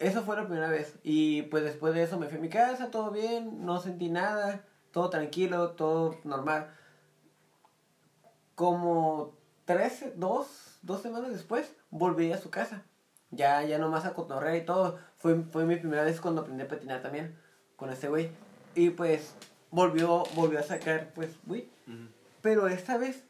[0.00, 0.98] Eso fue la primera vez.
[1.04, 4.64] Y pues después de eso me fui a mi casa, todo bien, no sentí nada,
[4.90, 6.74] todo tranquilo, todo normal.
[8.56, 12.82] Como tres, dos, dos semanas después, volví a su casa.
[13.32, 14.98] Ya, ya nomás a cotorrear y todo.
[15.16, 17.36] Fue, fue mi primera vez cuando aprendí a patinar también
[17.76, 18.30] con ese güey.
[18.74, 19.34] Y pues
[19.70, 21.68] volvió, volvió a sacar, pues, güey.
[22.40, 23.24] Pero esta vez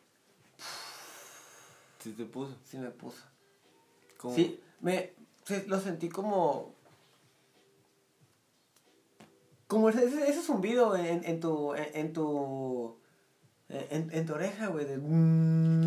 [2.03, 2.57] Sí te puso.
[2.65, 3.23] sí me puso.
[4.19, 4.35] ¿Cómo?
[4.35, 5.12] Sí, me
[5.69, 6.75] lo sentí como.
[9.69, 11.75] Como ese, ese, ese zumbido en, en tu.
[11.75, 12.99] En, en tu.
[13.91, 14.85] En, en tu oreja, güey.
[14.85, 14.99] De...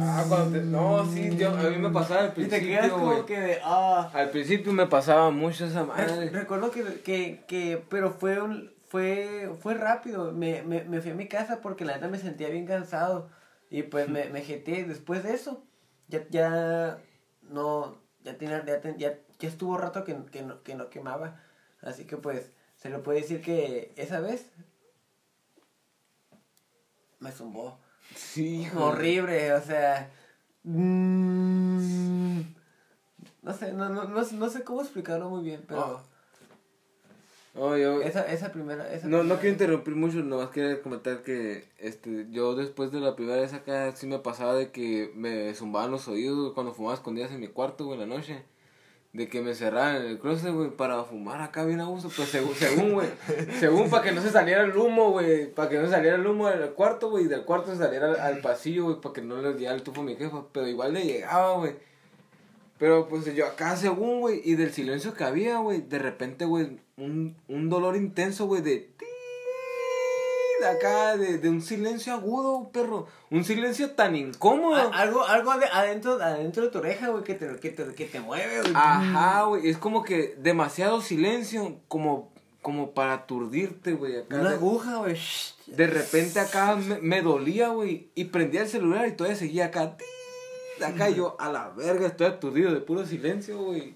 [0.02, 0.66] Ah, cuando te...
[0.66, 3.60] No, sí, a mí me pasaba al Y te quedas principio, como que de.
[3.64, 4.10] Ah.
[4.14, 6.30] Al principio me pasaba mucho esa Re- madre.
[6.32, 11.16] Recuerdo que, que, que, pero fue un, fue, fue rápido, me, me, me fui a
[11.16, 13.30] mi casa porque la neta me sentía bien cansado
[13.70, 15.64] y pues me, me jeteé después de eso,
[16.08, 16.98] ya, ya,
[17.44, 21.40] no, ya tenía, ya, ten- ya, ya estuvo rato que, que, no, que no quemaba,
[21.82, 24.52] así que pues, se lo puede decir que esa vez
[27.26, 27.80] me zumbó,
[28.16, 30.12] Sí, horrible, o sea,
[30.64, 32.40] mm,
[33.42, 36.02] no sé, no, no, no, no sé cómo explicarlo muy bien, pero...
[37.56, 38.02] No, yo...
[38.02, 38.94] Esa, esa primera.
[38.94, 43.16] Esa No, no quiero interrumpir mucho, nomás quería comentar que este, yo después de la
[43.16, 47.32] primera vez acá sí me pasaba de que me zumbaban los oídos cuando fumaba escondidas
[47.32, 48.44] en mi cuarto, güey, en la noche.
[49.16, 52.10] De que me cerraban en el closet, güey, para fumar acá bien a gusto.
[52.14, 53.08] Pues según, según, güey,
[53.62, 56.50] según para que no se saliera el humo, güey, para que no saliera el humo
[56.50, 59.54] del cuarto, güey, y del cuarto se saliera al, pasillo, güey, para que no le
[59.54, 60.44] llegara el tufo a mi jefa.
[60.52, 61.76] Pero igual le llegaba, güey.
[62.78, 66.78] Pero pues yo acá según, güey, y del silencio que había, güey, de repente, güey,
[66.98, 68.90] un, un dolor intenso, güey, de...
[70.60, 73.08] De acá, de, de un silencio agudo, perro.
[73.30, 74.76] Un silencio tan incómodo.
[74.76, 78.06] A- algo, algo de, adentro, adentro de tu oreja, güey, que te, que te, que
[78.06, 78.72] te mueve, güey.
[78.74, 84.36] Ajá, güey, es como que demasiado silencio, como, como para aturdirte, güey, acá.
[84.40, 85.18] Una de- aguja, güey.
[85.68, 89.98] De repente acá me, me dolía, güey, y prendía el celular y todavía seguía acá.
[89.98, 90.06] ti,
[90.84, 93.96] Acá y yo, a la verga, estoy aturdido de puro silencio, güey.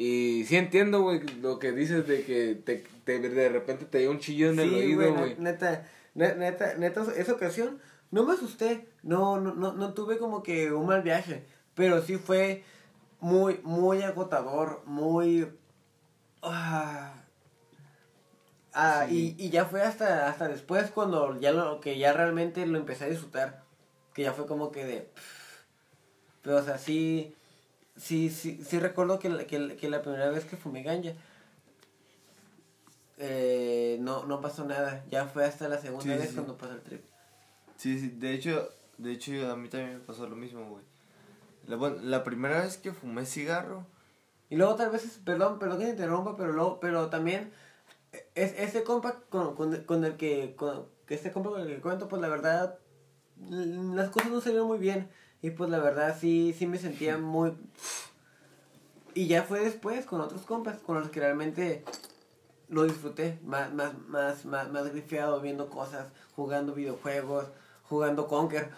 [0.00, 4.12] Y sí entiendo, güey, lo que dices de que te, te- de repente te dio
[4.12, 5.34] un chillo en el Sí, oído, güey, güey.
[5.38, 7.80] ne- neta, ne- neta, neta, esa ocasión
[8.12, 12.14] no me asusté, no, no, no, no tuve como que un mal viaje, pero sí
[12.16, 12.62] fue
[13.18, 15.48] muy, muy agotador, muy...
[16.42, 17.14] ah,
[18.74, 19.34] ah, Sí.
[19.36, 23.06] y, y ya fue hasta, hasta después cuando ya lo, que ya realmente lo empecé
[23.06, 23.64] a disfrutar,
[24.14, 25.08] que ya fue como que de...
[26.42, 27.34] Pero, o sea, sí,
[27.98, 31.12] sí, sí, sí recuerdo que, la- que, que la primera vez que fumé ganja,
[33.18, 35.04] eh, no, no pasó nada.
[35.10, 36.34] Ya fue hasta la segunda Sí, vez sí.
[36.34, 37.02] cuando pasó el trip.
[37.76, 40.84] Sí, sí, de hecho, de hecho a mí también me pasó lo mismo, güey.
[41.66, 43.84] La, bueno, la primera vez que fumé cigarro,
[44.50, 47.52] Y luego tal vez, perdón, perdón que te interrumpa, pero luego, pero también,
[48.34, 52.08] es, ese compa con, con, con el que, con, este compa con el que cuento,
[52.08, 52.78] pues la verdad,
[53.38, 55.08] las cosas no salieron muy bien.
[55.42, 57.52] Y pues la verdad sí, sí me sentía muy...
[59.14, 61.84] Y ya fue después con otros compas, con los que realmente
[62.68, 67.46] lo disfruté, más, más, más, más, más grifeado, viendo cosas, jugando videojuegos,
[67.84, 68.70] jugando Conker.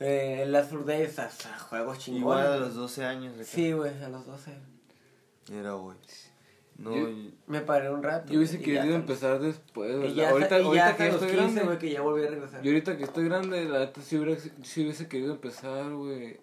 [0.00, 2.22] Eh, las sea, juegos chingones.
[2.22, 3.34] igual a los 12 años.
[3.34, 3.44] acá.
[3.44, 4.52] Sí, güey, a los 12.
[5.52, 5.98] Era, güey.
[6.76, 8.32] No, Yo- y- Me paré un rato.
[8.32, 11.28] Yo hubiese y ya querido empezar después, Y ya, ahorita, y ya ahorita que estoy
[11.28, 11.62] 15, grande.
[11.62, 12.62] güey, que ya volví a regresar.
[12.62, 16.38] Yo ahorita que estoy grande, la neta sí, hubiera, sí hubiese querido empezar, güey.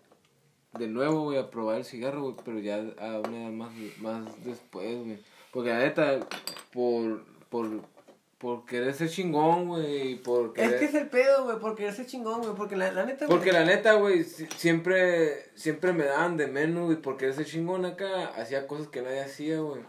[0.79, 4.45] De nuevo, güey, a probar el cigarro, güey, pero ya a una edad más, más
[4.45, 5.19] después, güey.
[5.51, 6.19] Porque la neta,
[6.71, 7.67] por, por,
[8.37, 10.79] por querer ser chingón, güey, y por Es querer...
[10.79, 13.51] que es el pedo, güey, porque ese chingón, güey, porque la, la neta, güey, Porque
[13.51, 18.27] la neta, güey, si- siempre, siempre me daban de menos, güey, porque ese chingón acá
[18.37, 19.81] hacía cosas que nadie hacía, güey.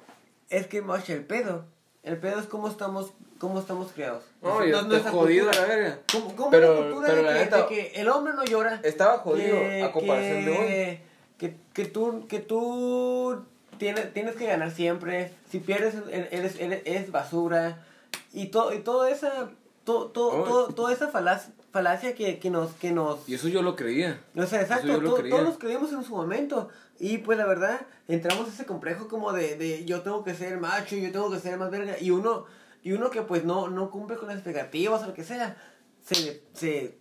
[0.53, 1.65] Es que, moche, el pedo,
[2.03, 4.23] el pedo es cómo estamos, cómo estamos criados.
[4.41, 5.53] No, Es- yo estoy jodido a cultura.
[5.69, 5.99] la verga.
[6.13, 8.45] ¿Cómo, cómo Pero- la cultura pero de, la que, neta- de que el hombre no
[8.45, 8.81] llora?
[8.85, 10.59] Estaba jodido que- a comparación de hoy.
[10.67, 11.03] que,
[11.39, 13.43] que, que tú, que tú
[13.79, 17.85] tienes, tienes que ganar siempre, si pierdes eres, eres, eres basura,
[18.33, 19.51] y, todo y toda esa,
[19.85, 20.45] to, to- Oh.
[20.45, 24.21] to- toda esa falacia, falacia que, que nos, que nos, Y eso yo lo creía.
[24.37, 25.31] O sea, exacto, lo to- creía.
[25.35, 26.69] todos los creíamos en su momento.
[27.03, 30.59] Y pues la verdad, entramos a ese complejo como de, de yo tengo que ser
[30.59, 31.99] macho, yo tengo que ser más verga.
[32.01, 32.47] Y uno,
[32.85, 35.57] y uno que pues no, no cumple con las expectativas o lo que sea,
[36.01, 36.97] se, se...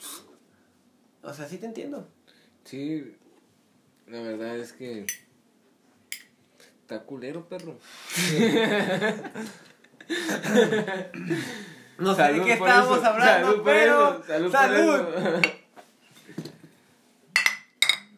[1.21, 2.09] O sea, sí te entiendo.
[2.63, 3.15] Sí,
[4.07, 5.05] la verdad es que
[6.81, 7.77] está culero, perro.
[11.99, 14.23] No sé de qué estábamos eso, hablando, salud pero...
[14.23, 15.03] eso, salud ¡Salud!
[15.03, 15.41] por eso.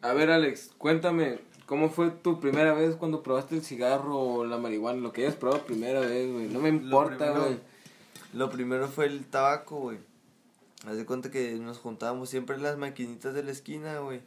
[0.00, 4.58] A ver, Alex, cuéntame, ¿Cómo fue tu primera vez cuando probaste el cigarro o la
[4.58, 5.00] marihuana?
[5.00, 6.48] Lo que hayas probado primera vez, güey.
[6.48, 7.58] No me importa, güey.
[8.34, 9.98] Lo primero fue el tabaco, güey.
[10.86, 14.20] Haz de cuenta que nos juntábamos siempre en las maquinitas de la esquina, güey.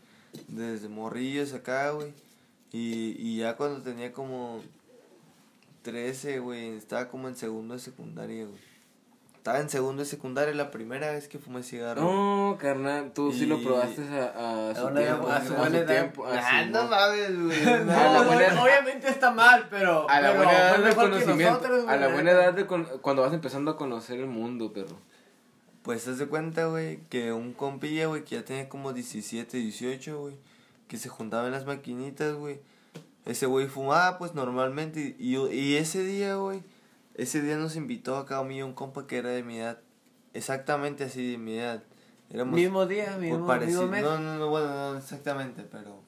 [0.48, 2.14] Desde morrillos acá, güey.
[2.72, 4.62] Y, y ya cuando tenía como
[5.84, 8.67] 13, güey, estaba como en segundo de secundaria, güey.
[9.48, 12.02] Estaba en segundo de secundaria la primera vez que fumé cigarro.
[12.02, 15.30] No, carnal, tú sí lo probaste a, a su A una- tiempo.
[15.30, 15.88] a su buena edad.
[15.88, 17.64] tiempo, a Ah, su- no mames, güey.
[17.86, 20.10] No, A la buena- obviamente está mal, pero.
[20.10, 21.54] A la pero buena edad que conocimiento.
[21.62, 24.98] nosotros, A la buena edad de con- cuando vas empezando a conocer el mundo, perro.
[25.82, 30.20] Pues haz de cuenta, güey, que un compilla, güey, que ya tenía como 17, 18,
[30.20, 30.36] güey,
[30.90, 32.60] que se juntaba en las maquinitas, güey.
[33.26, 35.16] Ese güey fumaba, pues, normalmente.
[35.18, 36.64] Y, y, y ese día, güey,
[37.18, 39.80] ese día nos invitó acá a mí un compa que era de mi edad.
[40.34, 41.84] Exactamente así de mi edad.
[42.30, 44.04] Éramos Mismo día, mismo, mismo mes.
[44.04, 46.02] No, no, no, bueno, no exactamente, pero.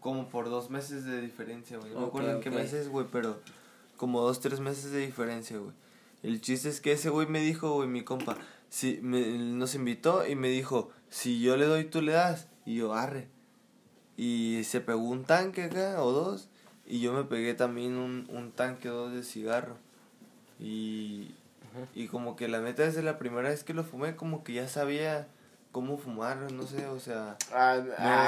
[0.00, 1.92] Como por dos meses de diferencia, güey.
[1.92, 3.40] No me Ok, acuerdo en qué meses, güey, pero
[3.96, 5.72] como dos, tres meses de diferencia, güey.
[6.22, 8.36] El chiste es que ese güey me dijo, güey, mi compa,
[8.70, 12.48] si me, nos invitó y me dijo, si yo le doy, tú le das.
[12.64, 13.28] Y yo, arre.
[14.16, 16.48] Y se pegó un tanque acá, o dos,
[16.88, 19.76] y yo me pegué también un, un tanque o dos de cigarro.
[20.58, 21.34] Y,
[21.94, 24.68] y como que la neta, desde la primera vez que lo fumé, como que ya
[24.68, 25.28] sabía
[25.78, 27.36] cómo fumar, no sé, o sea...
[27.54, 27.78] Ah,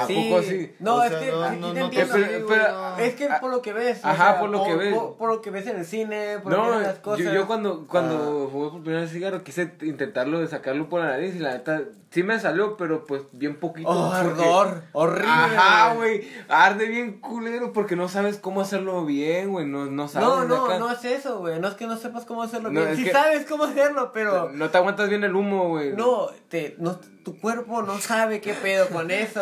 [0.03, 0.29] ¿A Sí.
[0.29, 0.73] poco sí?
[0.79, 2.13] No, O es sea, que no, aquí no, te no, entiendo.
[2.47, 2.97] pero-.
[2.97, 3.99] Es que por lo que ves.
[4.03, 4.95] o Ajá, sea, por lo que ves.
[4.95, 7.25] Por, por lo que ves en el cine, por lo que No, las cosas.
[7.25, 11.07] yo, yo cuando, cuando fumé por primera vez cigarro quise intentarlo de sacarlo por la
[11.07, 13.89] nariz y la neta sí me salió, pero pues bien poquito.
[13.89, 15.27] Oh, porque- ardor, horrible.
[15.29, 20.27] Ajá, güey, arde bien culero porque no sabes cómo hacerlo bien, güey, no, no sabes.
[20.27, 20.79] No, no, acá.
[20.79, 21.59] no es eso, güey.
[21.59, 22.95] No es que no sepas cómo hacerlo No, bien.
[22.95, 24.51] Sí que- sabes cómo hacerlo, pero.
[24.51, 25.93] No te aguantas bien el humo, güey.
[25.93, 29.41] No, te, no, tu cuerpo no sabe qué pedo con eso.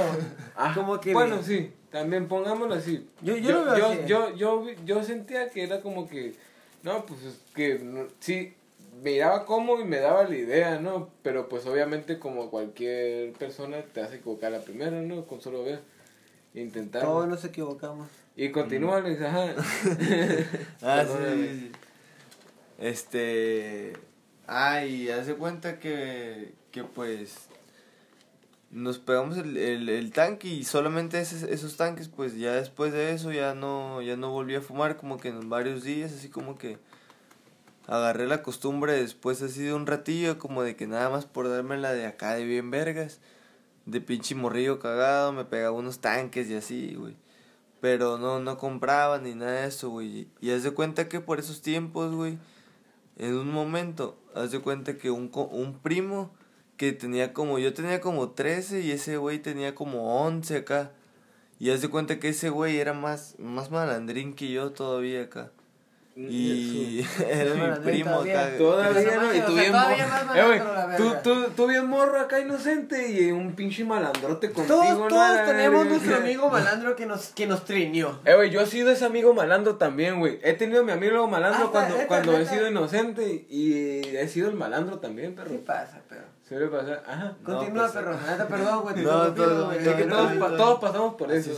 [0.56, 1.14] Ah, como que.
[1.14, 3.08] Bueno, sí, también pongámoslo así.
[3.22, 4.00] Yo- yo lo veo yo, así.
[4.08, 6.36] Yo, yo, yo sentía que era como que,
[6.84, 8.54] no, pues es que no- sí,
[9.02, 11.10] miraba como y me daba la idea, ¿no?
[11.24, 15.26] Pero pues obviamente como cualquier persona te hace equivocar la primera, ¿no?
[15.26, 15.82] Con solo ver,
[16.54, 17.02] intentar.
[17.04, 18.08] Todos nos equivocamos.
[18.36, 19.54] Y continúa, Luis, ajá.
[20.82, 21.72] Ah, sí, sí, sí.
[22.78, 23.94] Este.
[24.48, 26.54] Ah, y hace cuenta que.
[26.72, 27.49] Que pues.
[28.72, 33.32] Nos pegamos el, el, el tanque y solamente esos, tanques, pues ya después de eso
[33.32, 36.78] ya no, ya no volví a fumar como que en varios días, así como que
[37.88, 41.78] agarré la costumbre después así de un ratillo, como de que nada más por darme
[41.78, 43.20] la de acá de bien vergas,
[43.88, 47.16] de pinche morrillo cagado, me pegaba unos tanques y así, güey.
[47.82, 50.28] Pero no, no compraba ni nada de eso, güey.
[50.42, 52.38] Y haz de cuenta que por esos tiempos, güey,
[53.18, 56.32] en un momento, haz de cuenta que un, un primo
[56.80, 60.92] que tenía como, yo tenía como 13 y ese güey tenía como 11 acá.
[61.60, 65.52] Y haz de cuenta que ese güey era más, más malandrín que yo todavía acá.
[66.16, 68.46] Y era mi primo todavía.
[68.46, 68.58] acá.
[68.58, 69.36] Todavía, ¿no?
[69.36, 70.26] Y tú bien todavía morro.
[70.26, 71.22] más Eh, güey, malandro, la tú, verga.
[71.22, 76.16] tú, tú bien morro acá inocente y un pinche malandrote contigo, Todos, todos tenemos nuestro
[76.16, 78.20] amigo malandro que nos, que nos trineó.
[78.24, 80.40] Eh, güey, yo he sido ese amigo malandro también, güey.
[80.44, 83.74] He tenido mi amigo malandro Ah, cuando, cuando he sido inocente y
[84.16, 85.50] he sido el malandro también, perro.
[85.50, 86.39] ¿Qué pasa, pero?
[86.50, 87.36] Suele pasar, ajá.
[87.46, 88.18] Continúa, pues, perro.
[88.50, 89.04] Perdón, güey.
[89.04, 89.34] No,
[89.66, 89.78] güey.
[89.78, 90.58] Es que no, todos, no, pa- no.
[90.58, 91.52] todos pasamos por eso.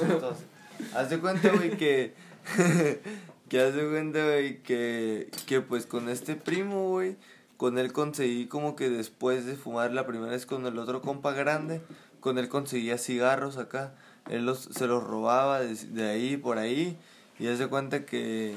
[0.93, 2.13] Haz de cuenta, güey, que.
[3.49, 5.31] que haz de cuenta, güey, que.
[5.45, 7.15] Que pues con este primo, güey.
[7.55, 11.31] Con él conseguí como que después de fumar la primera vez con el otro compa
[11.31, 11.81] grande.
[12.19, 13.93] Con él conseguía cigarros acá.
[14.29, 16.97] Él los, se los robaba de, de ahí, por ahí.
[17.39, 18.55] Y haz de cuenta que.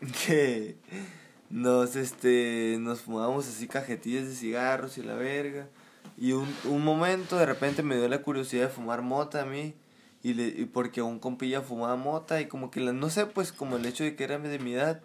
[0.26, 0.76] Que.
[1.54, 2.78] Nos, este.
[2.80, 5.68] Nos fumábamos así cajetillas de cigarros y la verga.
[6.18, 9.72] Y un, un momento de repente me dio la curiosidad de fumar mota a mí.
[10.24, 13.52] Y, le, y porque un compilla fumaba mota y como que la, no sé, pues
[13.52, 15.00] como el hecho de que era de mi edad,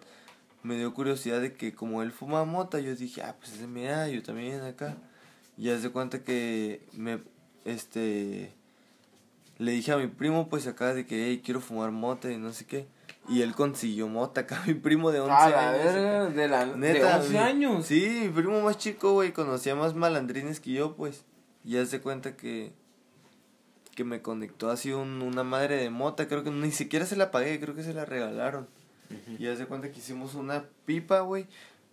[0.64, 3.68] me dio curiosidad de que como él fumaba mota, yo dije, ah, pues es de
[3.68, 4.96] mi edad, yo también acá.
[5.56, 7.20] Y haz de cuenta que me,
[7.64, 8.52] este,
[9.58, 12.52] le dije a mi primo pues acá de que, hey, quiero fumar mota y no
[12.52, 12.88] sé qué.
[13.28, 15.84] Y él consiguió mota acá, mi primo de 11 Ah, la años.
[15.84, 17.86] verga, de, la, Neta, de 11 mi- años.
[17.86, 21.24] Sí, mi primo más chico, güey, conocía más malandrines que yo, pues.
[21.64, 22.72] Y haz de cuenta que
[23.94, 27.30] que me conectó así un, una madre de mota, creo que ni siquiera se la
[27.30, 28.66] pagué, creo que se la regalaron.
[29.38, 31.46] Y haz de cuenta que hicimos una pipa, güey,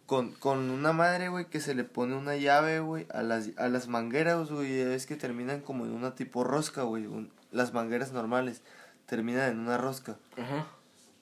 [0.05, 3.67] con, con una madre, güey, que se le pone una llave, güey, a las, a
[3.67, 7.07] las mangueras, güey, ya ves que terminan como en una tipo rosca, güey,
[7.51, 8.61] las mangueras normales
[9.07, 10.17] terminan en una rosca.
[10.37, 10.67] Ajá.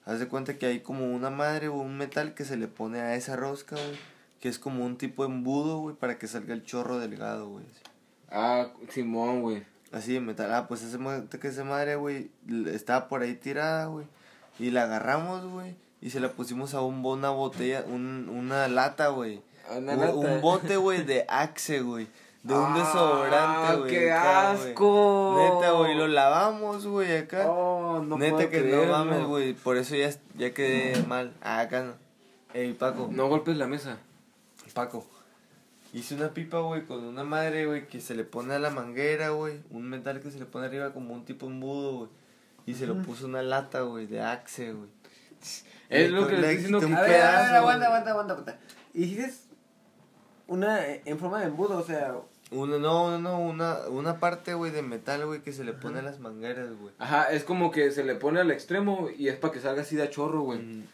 [0.06, 3.00] Haz de cuenta que hay como una madre o un metal que se le pone
[3.00, 3.98] a esa rosca, güey.
[4.40, 7.64] Que es como un tipo embudo, güey, para que salga el chorro delgado, güey.
[7.64, 7.82] así.
[8.30, 9.64] Ah, Simón, güey.
[9.92, 10.52] Así de metal.
[10.54, 10.98] Ah, pues ese,
[11.40, 12.30] que esa madre, güey,
[12.66, 14.06] estaba por ahí tirada, güey.
[14.58, 15.74] Y la agarramos, güey.
[16.00, 19.42] Y se la pusimos a un, una botella, un, una lata, güey.
[19.76, 20.14] Una Un- lata.
[20.14, 22.06] Un bote, güey, de Axe, güey.
[22.46, 23.90] De un Ah, desodorante, güey.
[23.90, 25.36] ¡Qué acá, asco!
[25.38, 27.50] Neta, güey, lo lavamos, güey, acá.
[27.50, 28.86] Oh, no Neta puedo que creerlo.
[28.86, 29.54] no mames, güey.
[29.54, 31.32] Por eso ya, ya quedé mal.
[31.42, 31.94] Ah, acá no.
[32.54, 33.08] Ey, Paco.
[33.10, 33.98] No golpes la mesa.
[34.74, 35.04] Paco.
[35.92, 39.30] Hice una pipa, güey, con una madre, güey, que se le pone a la manguera,
[39.30, 39.60] güey.
[39.70, 42.10] Un metal que se le pone arriba como un tipo embudo, güey.
[42.66, 44.88] Y se lo puso una lata, güey, de Axe, güey.
[45.88, 46.86] Es lo que le estoy diciendo que...
[46.86, 48.58] A ver, a ver, pedazo, aguanta, aguanta, aguanta, aguanta.
[48.92, 49.32] Hiciste
[50.48, 52.14] una eh, en forma de embudo, o sea,
[52.52, 56.02] Una, no, no, una, una parte, güey, de metal, güey, que se le pone a
[56.02, 56.94] las mangueras, güey.
[56.98, 59.96] Ajá, es como que se le pone al extremo y es para que salga así
[59.96, 60.60] de a chorro, güey.
[60.60, 60.84] Mm.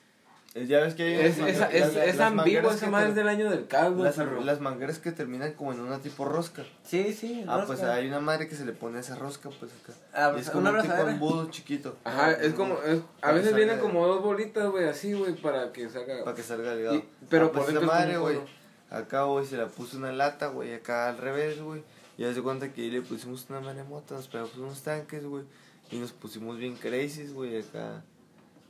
[0.66, 3.66] Ya ves que hay Es, unas es, las- es las esa madre del año del
[3.68, 6.62] caldo, las, mangueras que terminan como en una tipo rosca.
[6.84, 7.42] sí, sí.
[7.48, 7.66] Ah, rosca.
[7.68, 9.94] pues hay una madre que se le pone esa rosca, pues acá.
[10.12, 11.96] Ah, Y pues, es como una un tipo embudo chiquito.
[12.04, 12.78] Ajá, es como...
[12.82, 16.22] es- a veces vienen como dos bolitas, güey, así, güey, para que salga...
[16.22, 16.96] Para que salga delgado.
[16.96, 18.61] Y- pero Ah, por pues dentro esa es madre, como güey.
[18.92, 21.82] Acá, güey, se la puso una lata, güey, acá al revés, güey.
[22.18, 25.44] Y haz de cuenta que ahí le pusimos una maremota, nos pegamos unos tanques, güey.
[25.90, 28.04] Y nos pusimos bien crazy, güey, acá.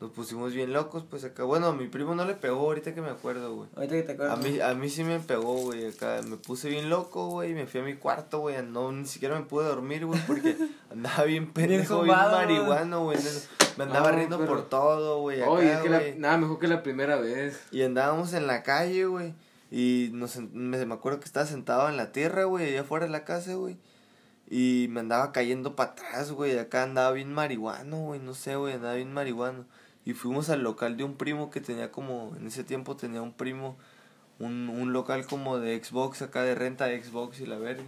[0.00, 1.44] Nos pusimos bien locos, pues acá.
[1.44, 3.68] Bueno, a mi primo no le pegó ahorita que me acuerdo, güey.
[3.76, 4.38] Ahorita que te acuerdas.
[4.38, 6.20] A mí, a mí sí me pegó, güey, acá.
[6.26, 7.54] Me puse bien loco, güey.
[7.54, 8.56] Me fui a mi cuarto, güey.
[8.64, 10.56] No, ni siquiera me pude dormir, güey, porque
[10.90, 13.18] andaba bien pendejo, bien, zumbado, marihuano, güey.
[13.76, 15.40] Me andaba No, riendo pero- por todo, güey.
[15.42, 17.60] Oye, es que la, nada mejor que la primera vez.
[17.70, 19.34] Y andábamos en la calle, güey.
[19.74, 23.12] Y nos, me, me acuerdo que estaba sentado en la tierra, güey, allá afuera de
[23.12, 23.78] la casa, güey.
[24.50, 26.58] Y me andaba cayendo para atrás, güey.
[26.58, 28.20] Acá andaba bien marihuano, güey.
[28.20, 29.64] No sé, güey, andaba bien marihuano.
[30.04, 33.32] Y fuimos al local de un primo que tenía como, en ese tiempo tenía un
[33.32, 33.78] primo,
[34.38, 37.84] un, un local como de Xbox, acá de renta de Xbox y la verga.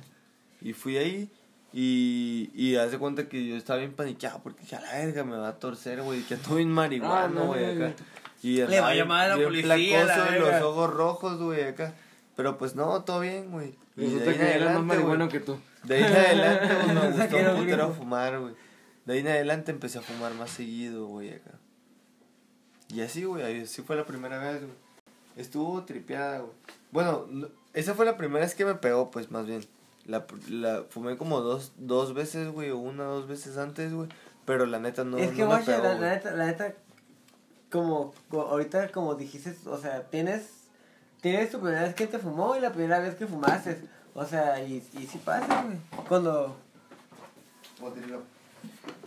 [0.63, 1.31] Y fui ahí
[1.73, 5.25] y, y haz de cuenta que yo estaba bien paniqueado porque dije, a la verga,
[5.25, 6.23] me va a torcer, güey.
[6.23, 7.91] Que ando bien Ah, marihuano, no, güey, güey.
[7.91, 8.03] acá.
[8.45, 11.95] Y Le va a llamar a la policía, la y los ojos rojos, güey, acá.
[12.37, 13.75] Pero pues no, todo bien, güey.
[13.97, 15.29] Resulta ahí en que era más adelante, marihuano güey.
[15.31, 15.59] que tú.
[15.85, 18.55] De ahí en adelante, güey, me gustó un putero fumar, güey.
[19.07, 21.53] De ahí en adelante empecé a fumar más seguido, güey, acá.
[22.89, 24.75] Y así, güey, ahí- así fue la primera vez, güey.
[25.37, 26.53] Estuvo tripeada, güey.
[26.91, 29.65] Bueno, no- esa fue la primera vez que me pegó, pues, más bien.
[30.07, 34.09] La, la fumé como dos, dos veces, güey, o una o dos veces antes, güey.
[34.45, 36.01] Pero la neta no, es que, no me pegó, la, güey.
[36.03, 36.75] la neta, la neta,
[37.75, 40.43] como, co- ahorita como dijiste, o sea, tienes,
[41.21, 43.77] tienes tu primera vez que te fumó y la primera vez que fumaste.
[44.15, 45.77] O sea, y, y sí pasa, güey.
[46.09, 46.55] Cuando,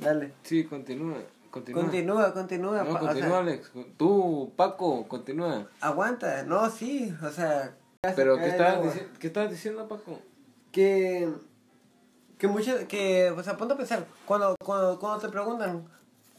[0.02, 0.34] dale.
[0.44, 1.18] Sí, continúa.
[1.50, 1.82] Continúa.
[1.84, 2.84] Continúa, continúa.
[2.84, 3.72] No, o continúa, sea, Alex.
[3.98, 5.68] Tú, Paco, continúa.
[5.80, 7.74] aguanta, no, sí, o sea.
[8.16, 10.20] Pero, ¿qué estabas, dici- ¿qué estabas diciendo, Paco?
[10.72, 11.34] que
[12.38, 15.88] que muchas que o sea ponte a pensar cuando cuando, cuando te preguntan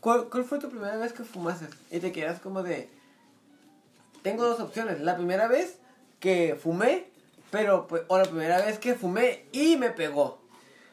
[0.09, 1.67] ¿cuál, ¿cuál fue tu primera vez que fumaste?
[1.91, 2.89] y te quedas como de
[4.23, 5.01] tengo dos opciones.
[5.01, 5.77] La primera vez
[6.19, 7.11] que fumé
[7.51, 10.41] pero pues, o la primera vez que fumé y me pegó.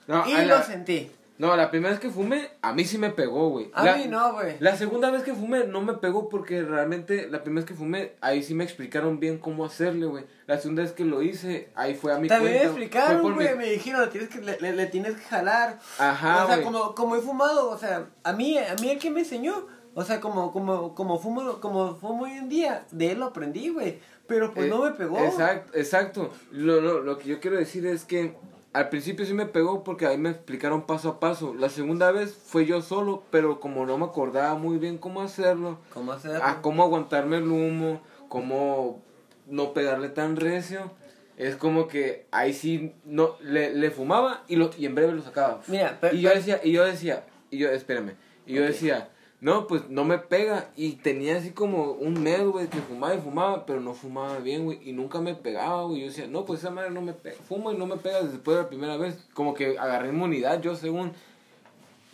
[0.08, 3.10] No, y lo la, sentí no, la primera vez que fumé, a mí sí me
[3.10, 3.69] pegó, güey.
[3.74, 7.28] a La- mí no güey La segunda vez que fumé no me pegó porque realmente
[7.30, 10.24] la primera vez que fumé, ahí sí me explicaron bien cómo hacerle, güey.
[10.48, 12.67] La segunda vez que lo hice, ahí fue a mi también me cuenta.
[12.71, 15.21] explicaron fue por güey mi- me dijeron le tienes que le, le- le tienes que
[15.24, 19.00] jalar Ajá, o sea como como he fumado o sea a mí a mí el
[19.00, 23.12] que me enseñó o sea como como como fumo como fumo hoy en día de
[23.12, 26.32] él lo aprendí güey pero pues Eh, no me pegó Exacto, exacto.
[26.52, 28.36] Lo, lo, lo que yo quiero decir es que
[28.76, 31.54] al principio sí me pegó porque ahí me explicaron paso a paso.
[31.54, 35.80] La segunda vez fue yo solo, pero como no me acordaba muy bien cómo hacerlo,
[35.94, 39.02] cómo hacerlo a cómo aguantarme el humo, cómo
[39.48, 40.92] no pegarle tan recio.
[41.38, 45.22] Es como que ahí sí no le, le fumaba y lo y en breve lo
[45.22, 45.62] sacaba.
[45.68, 49.10] Mira, pero- y yo decía, y yo decía, y yo espérame, y yo decía,
[49.41, 53.19] no, pues no me pega y tenía así como un mes, güey, que fumaba y
[53.19, 56.02] fumaba, pero no fumaba bien, güey, y nunca me pegaba, güey.
[56.02, 58.58] Yo decía, no, pues esa madre no me pega, fumo y no me pega después
[58.58, 61.13] de la primera vez, como que agarré inmunidad yo según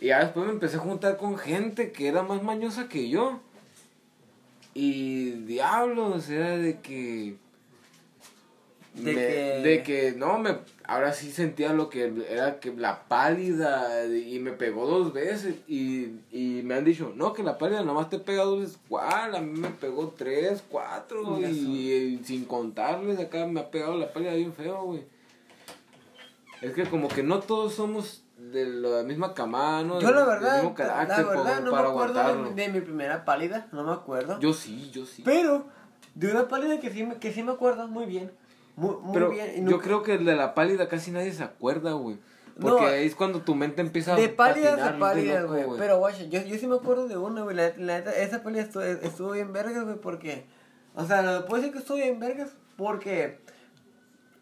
[0.02, 3.38] y ya después me empecé a juntar con gente que era más mañosa que yo.
[4.74, 7.36] Y diablos, era de que.
[8.94, 10.56] De me- que- de que no, me.
[10.84, 14.04] Ahora sí sentía lo que era que la pálida.
[14.06, 15.54] Y me pegó dos veces.
[15.66, 18.78] Y, y me han dicho, no, que la pálida nomás te pega dos veces.
[18.88, 19.34] ¿Cuál?
[19.34, 21.38] A mí me pegó tres, cuatro.
[21.40, 25.04] Y, y sin contarles, acá me ha pegado la pálida bien feo, güey.
[26.60, 30.00] Es que como que no todos somos de la misma camada, ¿no?
[30.00, 33.68] Yo la verdad, mismo carácter la verdad no me acuerdo de, de mi primera pálida,
[33.72, 34.38] no me acuerdo.
[34.40, 35.22] Yo sí, yo sí.
[35.24, 35.66] Pero
[36.14, 38.30] de una pálida que sí me, que sí me acuerdo muy bien.
[38.76, 39.66] Muy, muy Pero bien.
[39.66, 42.18] y yo creo que el de la pálida casi nadie se acuerda, güey.
[42.60, 42.88] Porque No.
[42.88, 45.64] es cuando tu mente empieza De a pálidas patinar a bien pálidas, güey.
[45.78, 47.56] Pero, guacha, yo, yo sí me acuerdo de una, güey.
[47.56, 50.44] La, la neta, esa pálida estuvo, estuvo bien vergas, güey, porque.
[50.94, 53.40] O sea, no puedo decir que estuvo bien vergas, porque.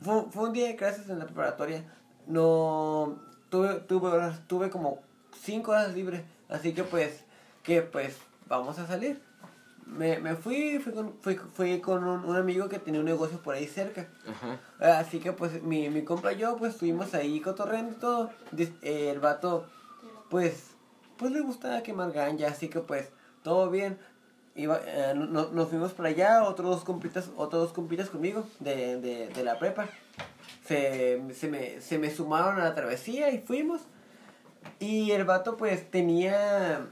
[0.00, 1.84] Fue, fue un día de clases en la preparatoria.
[2.26, 3.18] No.
[3.48, 5.00] Tuve, tuve, horas- tuve como
[5.42, 6.22] 5 horas libres.
[6.48, 7.24] Así que, pues.
[7.62, 8.16] Que, pues,
[8.48, 9.20] vamos a salir.
[9.96, 13.38] Me, me fui, fui con, fui, fui con un, un amigo que tenía un negocio
[13.42, 14.08] por ahí cerca.
[14.28, 14.98] Ajá.
[15.00, 18.30] Así que pues mi, mi compa y yo pues estuvimos ahí cotorreando y todo.
[18.82, 19.66] Eh, el vato
[20.30, 20.68] pues
[21.16, 23.10] pues le gustaba quemar ganja, así que pues
[23.42, 23.98] todo bien.
[24.56, 29.00] Iba, eh, no- nos fuimos para allá, otros dos compitas, otros dos compitas conmigo de,
[29.00, 29.88] de, de la prepa.
[30.66, 33.80] Se, se, me, se me sumaron a la travesía y fuimos.
[34.78, 36.86] Y el vato pues tenía,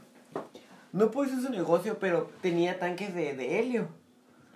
[0.91, 3.87] no puedo decir su negocio, pero tenía tanques de, de helio.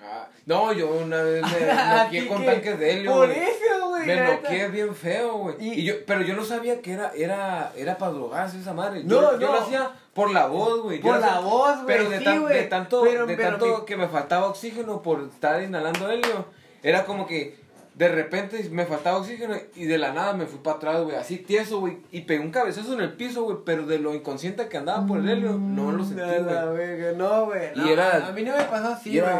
[0.05, 3.11] Ah, no, yo una vez me Así noqueé con que, tanques de helio.
[3.13, 4.05] Por eso, güey.
[4.05, 5.55] Me noqueé bien feo, güey.
[5.59, 9.03] Y- Y, yo, pero yo no sabía que era, era, era para drogarse esa madre.
[9.05, 9.53] No, yo, yo no.
[9.53, 10.97] lo hacía por la voz, güey.
[10.97, 12.53] Yo Por la voz, güey, Pero de, sí, tan- güey.
[12.53, 16.47] de tanto, Pero- de pero tanto que me faltaba oxígeno por estar inhalando helio,
[16.81, 17.62] era como que
[17.95, 21.15] de repente me faltaba oxígeno y de la nada me fui para atrás, güey.
[21.15, 21.99] Así tieso, güey.
[22.11, 23.57] Y pegué un cabezazo en el piso, güey.
[23.65, 27.15] Pero de lo inconsciente que andaba por el helio, no lo sentí, No, la güey.
[27.15, 27.69] no, güey.
[27.75, 29.33] No, era- a mí no me pasó así, güey.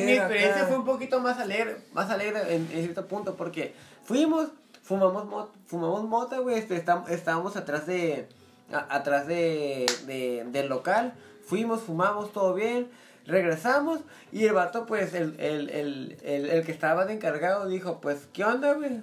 [0.00, 0.66] Mi, mi experiencia acá.
[0.68, 3.74] fue un poquito más alegre, más alegre en, en cierto punto, porque
[4.04, 4.48] fuimos,
[4.82, 8.28] fumamos mot, fumamos mota, güey, este, estam- estábamos atrás de,
[8.72, 11.12] a- atrás de, de, del local,
[11.46, 12.88] fuimos, fumamos, todo bien,
[13.26, 14.00] regresamos,
[14.32, 18.28] y el vato, pues, el, el, el, el, el que estaba de encargado dijo, pues,
[18.32, 19.00] ¿qué onda, güey?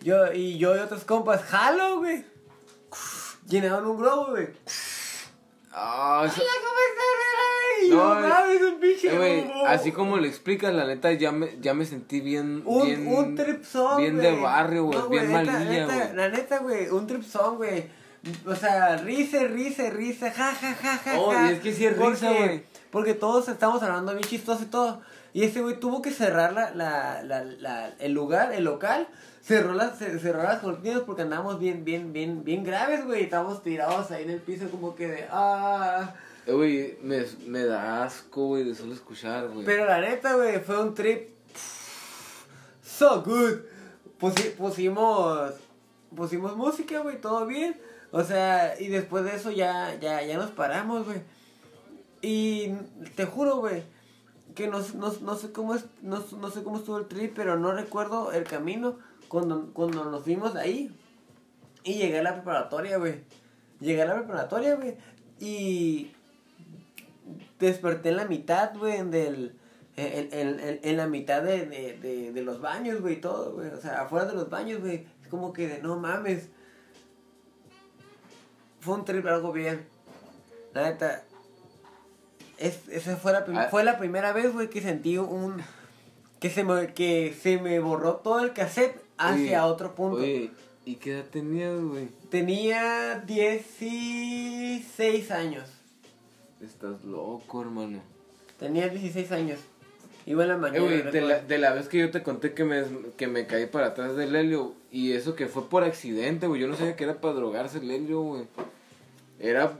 [0.00, 2.24] Yo, y yo y otros compas, jalo, güey.
[3.48, 4.44] Llenaron un globo, güey.
[4.44, 5.30] Eso-
[5.76, 7.14] Hola, ¿cómo estás,
[7.80, 7.90] güey?
[7.90, 11.58] No, No, mames, un pinche Eh, güey, así como lo explicas, la neta, ya me,
[11.60, 15.32] ya me sentí bien, Un, bien, un trip song, bien de barrio, güey, No, bien
[15.32, 16.14] malilla, güey.
[16.14, 17.86] La neta, güey, un trip song, güey.
[18.46, 21.18] O sea, risa, risa, risa, ja, ja, ja, ja.
[21.18, 21.50] Oh, ja.
[21.50, 22.62] y es que sí es risa, güey.
[22.94, 25.00] Porque todos estamos hablando bien chistoso y todo.
[25.32, 29.08] Y ese güey tuvo que cerrar la, la, la, la, el lugar, el local.
[29.42, 33.24] Cerró las, ce- cerró las cortinas porque andábamos bien, bien, bien, bien graves, güey.
[33.24, 36.14] Estábamos tirados ahí en el piso como que de, ah...
[36.46, 39.66] Eh, güey, me, me da asco, güey, de solo escuchar, güey.
[39.66, 41.30] Pero la neta, güey, fue un trip
[42.82, 43.58] so good.
[44.20, 45.52] Pusi- pusimos
[46.14, 47.76] pusimos música, güey, todo bien.
[48.12, 51.18] O sea, y después de eso ya ya ya nos paramos, güey.
[52.24, 52.72] Y
[53.16, 53.82] te juro, güey,
[54.54, 57.58] que no, no, no sé cómo es no, no sé cómo estuvo el trip, pero
[57.58, 58.98] no recuerdo el camino
[59.28, 60.96] cuando cuando nos fuimos de ahí.
[61.82, 63.24] Y llegué a la preparatoria, güey.
[63.78, 64.96] Llegué a la preparatoria, güey.
[65.38, 66.12] Y
[67.58, 68.96] desperté en la mitad, güey.
[68.96, 69.52] En, en,
[69.96, 73.68] en, en la mitad de, de, de, de los baños, güey, todo, güey.
[73.68, 75.06] O sea, afuera de los baños, güey.
[75.20, 76.48] Es como que de, no mames.
[78.80, 79.86] Fue un trip algo bien.
[80.72, 81.24] La neta.
[82.58, 83.68] Es, esa fue la, Ah.
[83.70, 85.62] fue la primera vez, güey, que sentí un...
[86.40, 90.18] Que se, me, que se me borró todo el cassette hacia Oye, otro punto.
[90.18, 90.50] Oye,
[90.84, 92.08] ¿y qué edad tenías, güey?
[92.30, 95.68] Tenía 16 años.
[96.62, 98.00] Estás loco, hermano.
[98.58, 99.60] Tenía 16 años.
[100.26, 100.80] Iba en la Eh, mañana.
[100.84, 101.28] güey, de recuerdo.
[101.28, 102.84] la, de la vez que yo te conté que me,
[103.16, 106.68] que me caí para atrás del helio, y eso que fue por accidente, güey, yo
[106.68, 108.44] no sabía que era para drogarse el helio, güey.
[109.38, 109.72] Era,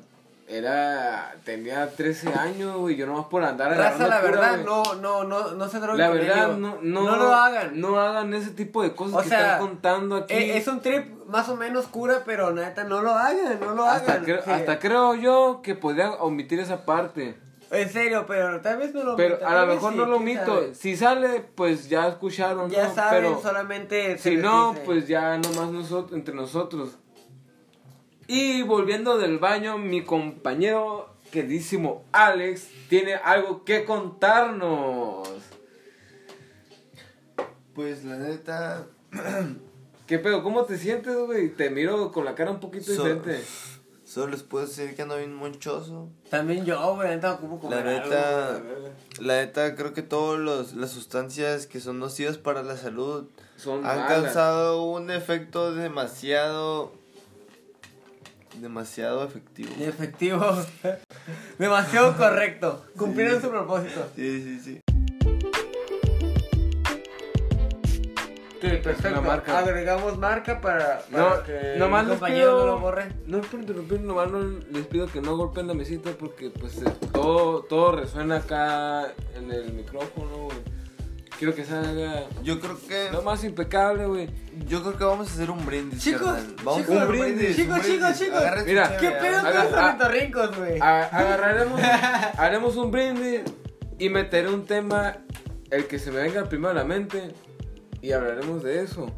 [0.46, 4.64] era, tenía 13 años, güey, yo nomás por andar Raza, la verdad, güey.
[4.64, 7.80] no, no, no, no se droguen La verdad, no, no, No lo hagan.
[7.80, 10.34] No hagan ese tipo de cosas O que sea, están contando aquí.
[10.34, 13.84] Eh, es un trip más o menos cura, pero neta, no lo hagan, no lo
[13.84, 14.24] hasta, hagan.
[14.24, 14.50] creo, Sí.
[14.50, 17.36] hasta creo yo que podría omitir esa parte.
[17.70, 20.44] En serio, pero tal vez no lo Pero a lo mejor sí, no lo omito.
[20.44, 20.74] sabe.
[20.74, 22.70] Si sale, pues ya escucharon.
[22.70, 22.94] Ya ¿no?
[22.94, 24.18] saben, Pero solamente.
[24.18, 24.82] si no, dice.
[24.84, 26.98] pues ya nomás nosotros, entre nosotros.
[28.26, 35.28] Y volviendo del baño, mi compañero queridísimo Alex tiene algo que contarnos.
[37.74, 38.86] Pues la neta.
[40.06, 40.42] ¿Qué pedo?
[40.42, 41.48] ¿Cómo te sientes, güey?
[41.50, 43.42] Te miro con la cara un poquito So- diferente.
[44.04, 46.08] Solo les puedo decir que ando bien monchoso.
[46.30, 48.62] También yo, güey, neta, como La comer algo, neta,
[49.18, 53.96] la neta creo que todas las sustancias que son nocivas para la salud Son han
[53.98, 54.22] malas.
[54.22, 56.92] causado un efecto demasiado,
[58.60, 59.70] demasiado efectivo.
[59.80, 60.40] Efectivo.
[61.58, 62.84] Demasiado correcto.
[62.96, 64.06] Cumplieron su propósito.
[64.16, 64.80] Sí, sí, sí.
[68.60, 69.10] Sí, perfecto.
[69.10, 69.58] La marca.
[69.58, 73.12] Agregamos marca para, para No, que nomás el les pido- no lo borre.
[73.26, 76.78] No es por interrumpir, nomás no- les pido que no golpeen la mesita porque pues
[76.80, 80.56] eh, todo, todo resuena acá en el micrófono, güey.
[81.38, 83.10] Quiero que salga Yo creo que.
[83.10, 84.28] lo más impecable, güey.
[84.68, 86.56] Yo creo que vamos a hacer un brindis, Chicos, carnal.
[86.62, 88.18] Vamos chicos, a hacer un brindis, chicos, un brindis.
[88.18, 88.60] chicos, chicos.
[88.60, 90.78] Tu Mira, ¿Qué pedo con los ornitorrincos, güey?
[90.80, 91.80] Agarraremos,
[92.38, 93.40] haremos un brindis
[93.98, 95.18] y meteré un tema,
[95.70, 97.34] el que se me venga primero a la mente,
[98.00, 99.10] y hablaremos de eso.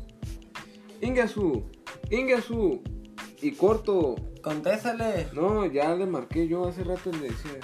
[1.02, 1.64] Ingasu,
[2.10, 2.82] Ingasu,
[3.42, 4.16] y corto.
[4.42, 5.28] Contéstale.
[5.32, 7.58] No, ya le marqué yo hace rato le decía.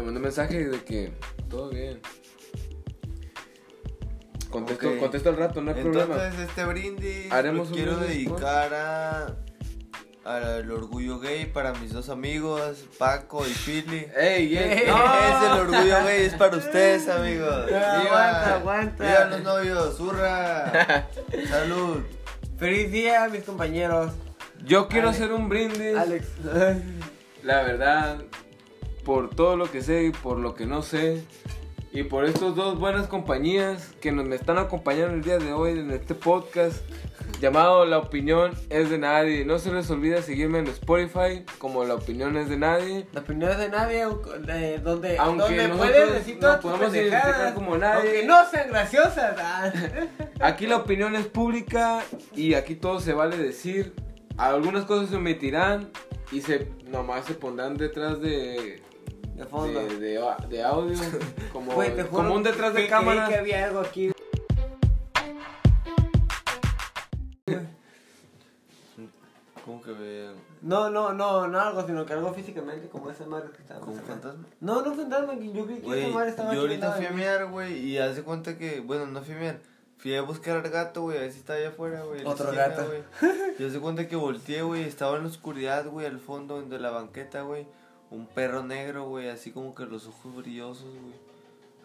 [0.00, 1.12] Le mandé mensaje de que
[1.50, 2.00] todo bien.
[4.48, 4.98] Contesto, Ok.
[4.98, 6.14] contesto al rato, no hay problema.
[6.14, 9.36] Entonces, este brindis Haremos lo un quiero brindis, dedicar a.
[10.24, 14.06] Al orgullo gay para mis dos amigos, Paco y Philly.
[14.16, 14.82] ¡Ey, ey!
[14.82, 17.66] Es el orgullo gay, es para ustedes, amigos.
[17.70, 19.04] No, aguanta, aguanta.
[19.04, 20.00] ¡Viva los novios!
[20.00, 21.08] ¡Hurra!
[21.48, 22.02] ¡Salud!
[22.58, 24.12] Feliz día, mis compañeros.
[24.64, 25.22] Yo quiero Alex.
[25.22, 25.96] hacer un brindis.
[25.96, 26.26] Alex.
[27.42, 28.18] La verdad,
[29.04, 31.24] por todo lo que sé y por lo que no sé,
[31.92, 35.72] y por estas dos buenas compañías que nos me están acompañando el día de hoy
[35.72, 36.84] en este podcast
[37.40, 39.44] llamado La opinión es de nadie.
[39.44, 43.06] No se les olvide seguirme en Spotify como La opinión es de nadie.
[43.12, 47.76] La opinión es de nadie, de donde, Aunque donde puedes decir todas tus identificar como
[47.76, 48.10] nadie.
[48.10, 49.36] Aunque no sean graciosas.
[49.38, 49.72] ah.
[50.40, 52.04] Aquí la opinión es pública
[52.36, 53.94] y aquí todo se vale decir.
[54.36, 55.90] Algunas cosas se omitirán
[56.30, 58.80] y se nomás se pondrán detrás de
[59.40, 59.80] De fondo.
[59.80, 60.96] de, de- de audio
[61.52, 63.24] como, Güey, te juro como un detrás de que cámara.
[63.24, 64.10] creí que había algo aquí.
[69.64, 70.34] ¿Cómo que vean?
[70.62, 73.80] No, no, no, no algo, sino que algo físicamente, como esa madre que estaba.
[73.80, 74.44] ¿Como un fantasma?
[74.60, 77.46] No, no fantasma, que yo creí que esa madre estaba yo ahorita fui a mear,
[77.46, 79.58] güey, y haz de cuenta que, bueno, no fui a mear,
[79.98, 82.24] fui a buscar al gato, güey, a ver si está allá afuera, güey.
[82.24, 82.86] Otro esquina, gato.
[82.86, 83.02] güey.
[83.58, 86.78] Y haz de cuenta que volteé, güey, estaba en la oscuridad, güey, al fondo de
[86.78, 87.66] la banqueta, güey,
[88.10, 91.14] un perro negro, güey, así como que los ojos brillosos, güey.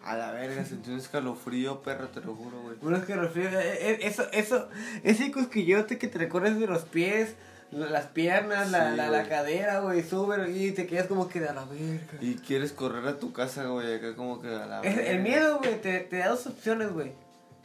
[0.02, 2.76] A la verga, sentí un escalofrío, perro, te lo juro, güey.
[2.82, 4.68] Uno es que refrío, eh, eh, eso, eso,
[5.02, 7.34] ese cosquillote que te recorres de los pies,
[7.72, 11.40] la- las piernas, la, Sí, la, la cadera, güey, sube y te quedas como que
[11.40, 12.18] de a la verga.
[12.20, 15.02] Y quieres correr a tu casa, güey, acá como que a la verga.
[15.02, 17.10] el miedo, güey, te, te da dos opciones, güey.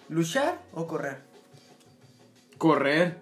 [0.09, 1.19] Luchar o correr.
[2.57, 3.17] Correr.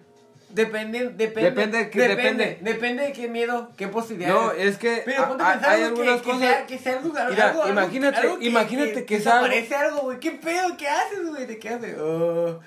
[0.52, 2.72] Depende, depende, Depende, que- depende, depende.
[2.74, 4.36] depende de qué miedo, qué posibilidades.
[4.36, 6.40] No, es que Pero ponte a pensar hay que- algunas que, cosas.
[6.40, 10.02] sea, que sea algo, Mira, algo- imagínate- algo imagínate que te sea algo- aparece algo,
[10.02, 10.20] güey.
[10.20, 10.76] ¿Qué pedo?
[10.76, 11.46] ¿Qué haces, güey?
[11.46, 11.96] Te quedas de.
[12.00, 12.60] oh.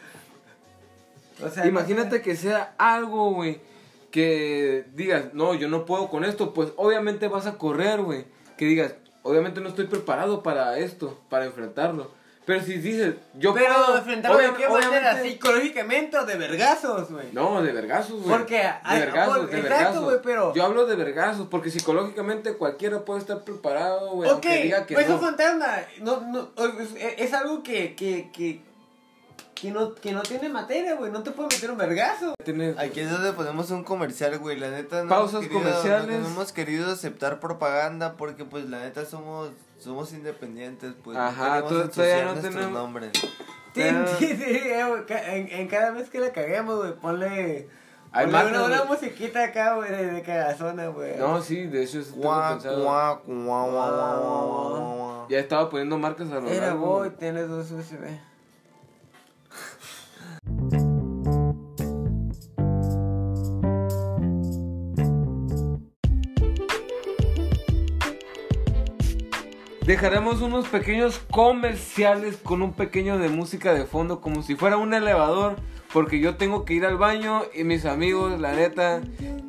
[1.44, 3.60] O sea, Imagínate no que sea algo, güey,
[4.12, 8.26] que digas, no, yo no puedo con esto, pues obviamente vas a correr, güey.
[8.56, 12.12] Que digas, obviamente no estoy preparado para esto, para enfrentarlo.
[12.44, 13.54] Pero si dices, yo.
[13.54, 17.28] Pero puedo, enfrentarlo de qué manera, psicológicamente o de vergazos, güey.
[17.32, 18.36] No, de vergazos, güey.
[18.36, 20.04] Porque de hay- vergazos, por- de exacto, vergazos.
[20.04, 24.62] güey, pero- Yo hablo de vergazos, porque psicológicamente cualquiera puede estar preparado, güey, ok, aunque
[24.64, 25.14] diga que pues no.
[25.14, 25.76] un fantasma.
[26.00, 26.88] No, no, es,
[27.18, 28.60] es algo que, que, que,
[29.54, 31.12] que, no, que no tiene materia, güey.
[31.12, 32.34] No te puede meter un vergazo.
[32.44, 34.58] Tienes- Aquí es donde ponemos un comercial, güey.
[34.58, 36.18] La neta no Pausas hemos querido, comerciales.
[36.18, 39.50] No, no hemos querido aceptar propaganda porque, pues, la neta somos
[39.82, 41.16] somos independientes, pues.
[41.18, 43.12] Ajá, no tú- todavía no tenemos- nombres.
[43.74, 43.82] Sí,
[44.18, 47.68] sí, sí, en, en cada vez que la caguemos, güey, ponle,
[48.12, 51.16] Hay ponle una, una musiquita acá, güey, de, de cagazona, güey.
[51.16, 52.82] No, sí, de hecho, eso tengo Guau, pensado.
[52.84, 55.26] guau, guau, guau.
[55.30, 56.86] Ya estaba poniendo marcas a lo Era largo.
[56.86, 58.04] voy, tienes dos USB.
[69.96, 74.94] Dejaremos unos pequeños comerciales con un pequeño de música de fondo, como si fuera un
[74.94, 75.56] elevador,
[75.92, 79.02] porque yo tengo que ir al baño y mis amigos, la neta,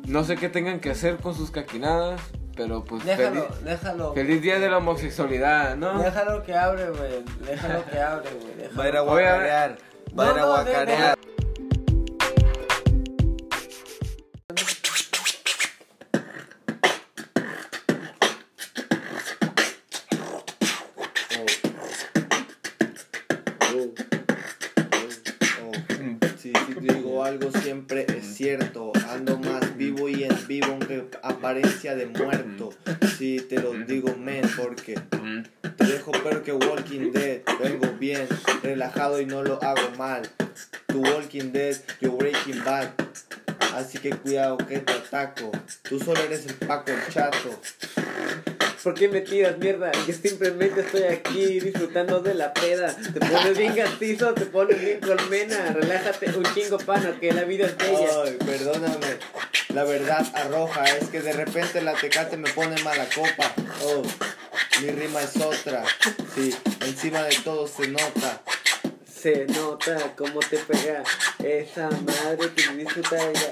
[0.06, 2.20] no sé qué tengan que hacer con sus caquinadas,
[2.54, 4.12] pero pues Déjalo, feliz, déjalo.
[4.12, 5.98] feliz día de la homosexualidad, ¿no?
[5.98, 7.24] Déjalo que abre, güey.
[7.48, 8.76] Déjalo que abre, güey.
[8.78, 9.78] Va a ir a guacarear.
[10.18, 11.18] Va a ir a No, no, de- guacarear.
[31.94, 32.70] De muerto.
[33.16, 34.98] Si te lo digo men porque
[35.76, 38.26] te dejo peor que Walking Dead, vengo bien,
[38.62, 40.22] relajado y no lo hago mal.
[40.86, 42.90] Tu Walking Dead, yo Breaking Bad.
[43.74, 45.50] Así que cuidado que te ataco.
[45.82, 47.60] Tú solo eres el Paco el chato.
[48.84, 49.90] ¿Por qué me tiras mierda?
[50.06, 52.94] Que simplemente estoy aquí disfrutando de la peda.
[52.94, 55.72] Te pones bien gastizo, te pones bien colmena.
[55.72, 58.08] Relájate un chingo pana, que la vida es bella.
[58.24, 59.18] Ay, perdóname.
[59.70, 63.52] La verdad arroja es que de repente la tecate me pone mala copa.
[63.82, 64.02] Oh,
[64.82, 65.82] mi rima es otra.
[66.36, 68.40] Sí, encima de todo se nota.
[69.24, 71.02] Se nota cómo te pega
[71.42, 73.50] esa madre que me disfruta ya.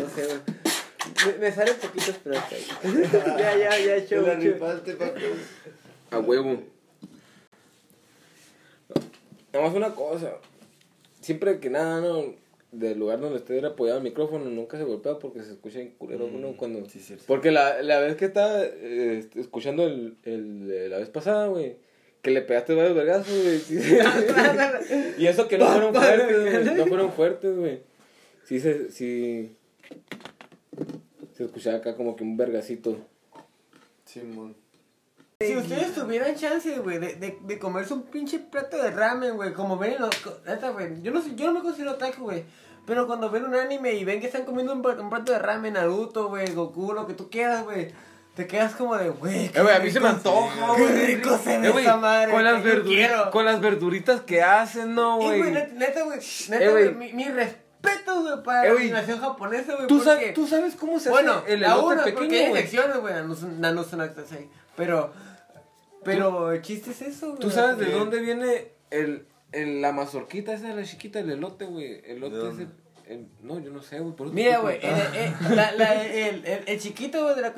[0.00, 0.28] No sé.
[1.26, 2.64] Me, me sale poquitos, pero ahí.
[3.36, 4.52] ya, ya, ya, Te show, la show.
[4.52, 5.22] rifaste, papi.
[6.12, 6.62] A huevo.
[9.52, 10.34] Nada más una cosa.
[11.20, 12.36] Siempre que nada, ¿no?
[12.70, 16.28] Del lugar donde esté apoyado el micrófono, nunca se golpea porque se escucha en culero,
[16.28, 16.56] ¿no?
[16.56, 16.88] Cuando...
[16.88, 17.24] Sí, cierto.
[17.26, 21.76] Porque la, la vez que estaba eh, escuchando el, el, la vez pasada, güey,
[22.22, 23.58] que le pegaste varios vergazos, güey.
[23.58, 23.78] sí.
[25.18, 26.76] y eso que no fueron fuertes, güey.
[26.76, 27.82] No fueron fuertes, güey.
[28.44, 29.56] Sí, se, sí.
[31.36, 32.98] Se escuchaba acá como que un vergacito.
[34.04, 34.56] Simón.
[35.40, 39.52] Si ustedes tuvieran chance, güey, de, de, de comerse un pinche plato de ramen, güey,
[39.52, 40.10] como ven en los...
[40.74, 42.42] güey, yo no, sé- yo no me considero otaku, güey,
[42.86, 46.28] pero cuando ven un anime y ven que están comiendo un plato de ramen, Naruto,
[46.28, 47.92] güey, Goku, lo que tú quieras, güey,
[48.38, 51.06] te quedas como de, güey, qué Eh, güey, a mí se me antoja, Qué güey.
[51.16, 54.94] rico se Eh, ve güey, esa madre, con las, verduritas, con las verduritas que hacen,
[54.94, 55.38] ¿no, Y, güey?
[55.40, 59.74] güey, neta, güey, neta, Eh, güey, mi, mi respeto, güey, para Eh, la animación japonesa,
[59.74, 60.10] güey, ¿Tú, porque...
[60.10, 62.62] sabes, ¿Tú sabes cómo se Bueno, hace el elote una, porque pequeño, hay güey?
[62.62, 65.12] secciones, güey, Nanus- Nanus no Nakusei, pero,
[66.04, 67.40] pero el chiste es eso, güey.
[67.40, 72.00] ¿Tú sabes de dónde viene el, el, la mazorquita esa, la chiquita, el elote, güey?
[72.04, 72.66] El elote ¿De ese...
[73.08, 74.14] el- no, yo no sé, güey.
[74.32, 77.52] Mira, güey, el, el, el, chiquito, de la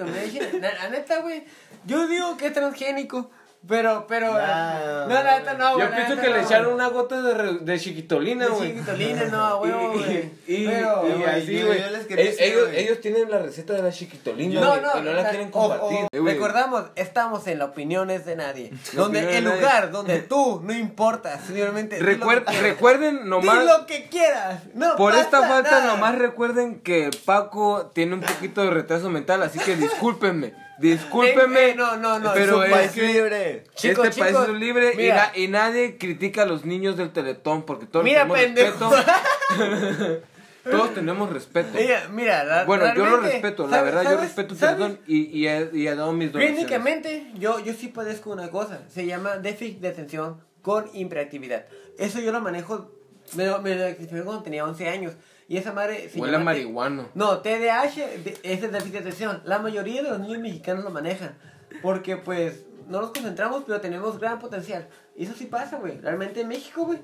[0.60, 1.44] la, la neta, güey,
[1.86, 3.30] yo digo que es transgénico,
[3.68, 5.84] pero, pero, No, no, la neta no, güey.
[5.86, 8.72] Yo la pienso que no, le echaron una gota de, re- de chiquitolina, De güey.
[8.72, 11.78] chiquitolina, no, güey, Y- Pero, y así, güey.
[11.78, 15.20] Eh, ellos, ellos tienen la receta de la chiquitolina, No, güey, no, y no la
[15.22, 16.06] sea, quieren compartir.
[16.12, 18.72] recordamos, estamos en la opiniones de nadie.
[18.94, 23.60] La donde el lugar donde tú no importas, lo Recuer- recuerden nomás...
[23.60, 24.62] Di lo que quieras.
[24.74, 25.86] No Por esta falta nada.
[25.86, 31.60] nomás recuerden que Paco tiene un poquito de retraso mental, así que discúlpenme, discúlpenme.
[31.60, 33.64] Eh, eh, no, no, no, pero es un país que libre.
[33.74, 37.62] Chicos, este país es libre y, na- y nadie critica a los niños del Teletón
[37.64, 38.90] porque todos Mira, tenemos pendejo.
[38.90, 40.22] respeto.
[40.70, 41.68] todos tenemos respeto.
[41.74, 44.76] Mira, mira, la- Bueno, yo lo respeto, la ¿sabes- verdad, yo respeto sabes?
[44.76, 46.58] Teletón y, y, he, y he dado mis donaciones.
[46.58, 48.82] Clínicamente, yo, yo sí padezco una cosa.
[48.88, 51.64] Se llama déficit de atención con hiperactividad.
[51.98, 52.92] Eso yo lo manejo.
[53.34, 55.12] Me lo, me lo cuando tenía 11 años.
[55.50, 56.08] Y esa madre.
[56.14, 57.08] Huele a marihuano.
[57.14, 59.42] No, TDAH de- es el déficit de atención.
[59.44, 61.36] La mayoría de los niños mexicanos lo manejan.
[61.82, 64.88] Porque, pues, no nos concentramos, pero tenemos gran potencial.
[65.16, 65.98] Y eso sí pasa, güey.
[66.00, 67.00] Realmente en México, güey.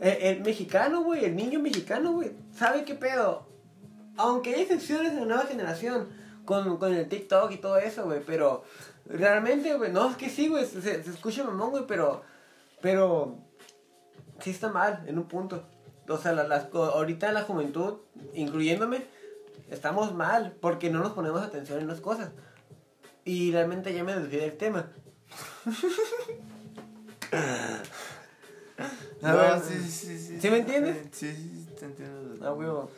[0.00, 3.46] eh, el mexicano, güey, el niño mexicano, güey, sabe qué pedo.
[4.16, 6.08] Aunque hay excepciones de la nueva generación
[6.46, 8.64] con, con el TikTok y todo eso, güey, pero
[9.06, 12.22] realmente, güey, no, es que sí, güey, se, se escucha mamón, güey, pero,
[12.80, 13.38] pero,
[14.40, 15.66] sí está mal en un punto.
[16.10, 17.94] O sea, la- co- ahorita la juventud,
[18.34, 19.04] incluyéndome,
[19.70, 22.30] estamos mal porque no nos ponemos atención en las cosas.
[23.24, 24.90] Y realmente ya me desvié del tema.
[29.22, 30.40] A No, ver, sí, sí, sí.
[30.40, 30.96] ¿sí me entiendes?
[31.12, 32.38] Sí, sí, te entiendo.
[32.42, 32.90] Ah, huevo.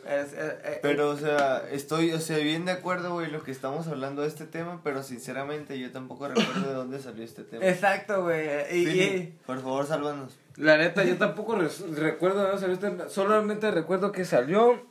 [0.81, 4.29] Pero, o sea, estoy, o sea, bien de acuerdo, güey, lo que estamos hablando de
[4.29, 7.65] este tema, pero sinceramente yo tampoco recuerdo de dónde salió este tema.
[7.65, 8.47] Exacto, güey.
[8.71, 10.37] Y, y- por favor, sálvanos.
[10.55, 11.55] La neta, yo tampoco
[11.95, 14.81] recuerdo dónde salió este- Solamente recuerdo que salió.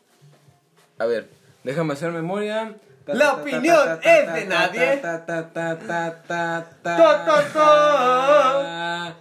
[0.99, 1.29] A ver,
[1.65, 2.75] déjame hacer memoria.
[3.05, 4.97] Ta, La opinión ta, ta, es ta, de ta, nadie.
[4.99, 6.97] ta, ta, ta, ta, ta, ta.
[6.97, 9.17] Ta, ta, ta.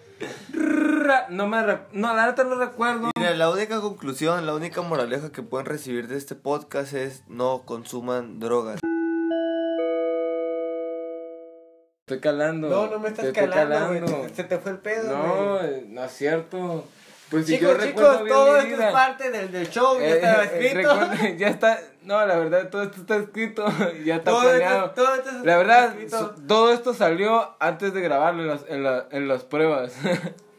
[0.53, 1.57] Ra- No me
[1.93, 3.09] No, la neta no recuerdo.
[3.17, 7.63] Mira, la única conclusión, la única moraleja que pueden recibir de este podcast es no
[7.65, 8.79] consuman drogas.
[12.15, 12.69] Estoy calando.
[12.69, 14.27] No, no me estás te calando.
[14.35, 16.85] Se- te fue el pedo, No, eh, no es cierto.
[17.29, 18.87] Pues si yo Chicos, chicos, todo esto vida.
[18.87, 20.99] es parte del, del show, ya Eh, estaba eh, escrito.
[21.37, 23.65] ya está, no, la verdad, todo esto está escrito,
[24.05, 24.89] ya está Todo esto- planeado.
[24.91, 26.35] todo esto es la verdad, escrito.
[26.45, 29.93] todo esto salió antes de grabarlo en las, en la- en las pruebas.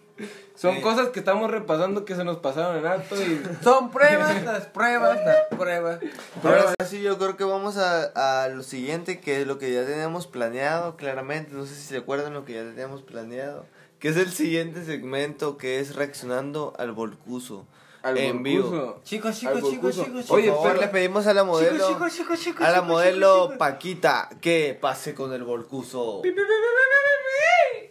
[0.54, 0.80] Son Sí.
[0.82, 3.42] cosas que estamos repasando que se nos pasaron en alto y...
[3.64, 6.00] Son pruebas, las pruebas, las pruebas.
[6.44, 9.86] Ahora sí, yo creo que vamos a, a lo siguiente, que es lo que ya
[9.86, 11.52] teníamos planeado, claramente.
[11.54, 13.64] No sé si se acuerdan lo que ya teníamos planeado.
[13.98, 17.66] Que es el siguiente segmento, que es reaccionando al Volcuso.
[18.02, 19.00] Al en vivo.
[19.04, 22.12] Chicos, chicos, chicos, chicos, Por Oye, favor, pero- le pedimos a la modelo, Chicos, chicos,
[22.16, 23.58] chicos, chicos, a la chicos, modelo chicos, chicos.
[23.58, 26.20] Paquita, que pase con el Volcuso.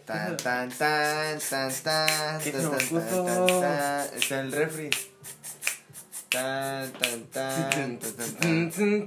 [0.04, 4.00] Tan, tan, tan, tan, tan, ¿Qué tan, es el tan, tan, tan, tan.
[4.16, 4.90] Está en el refri.
[6.28, 9.06] Tan, tan, tan, tan, tan,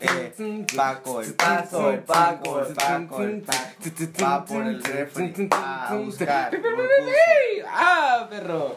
[0.00, 4.24] Eh, Paco, el Paco, el Paco, el Paco, el Paco.
[4.24, 6.50] Va por el refri a buscar.
[7.68, 8.76] ¡Ah, perro!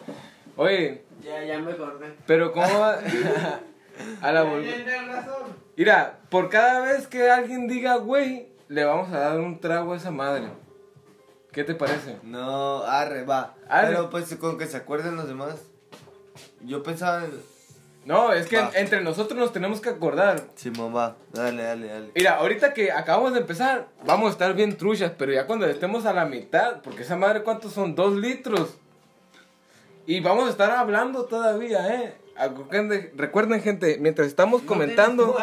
[0.56, 2.14] Oye, Ya, ya me acordé.
[2.26, 3.00] pero ¿cómo va?
[4.22, 4.44] a la.
[5.76, 9.96] Mira, por cada vez que alguien diga güey, le vamos a dar un trago a
[9.96, 10.48] esa madre.
[11.52, 12.18] ¿Qué te parece?
[12.22, 13.54] No, arre, va.
[13.68, 13.88] Arre.
[13.88, 15.56] Pero pues con que se acuerden los demás.
[16.60, 17.30] Yo pensaba en.
[18.04, 20.42] No, es que entre nosotros nos tenemos que acordar.
[20.56, 21.16] Simón, va.
[21.32, 22.10] Dale, dale, dale.
[22.14, 26.04] Mira, ahorita que acabamos de empezar, vamos a estar bien truchas, pero ya cuando estemos
[26.04, 27.94] a la mitad, porque esa madre, ¿cuántos son?
[27.94, 28.74] Dos litros.
[30.06, 32.14] Y vamos a estar hablando todavía, ¿eh?
[32.36, 35.36] Recuerden, recuerden, gente, mientras estamos comentando,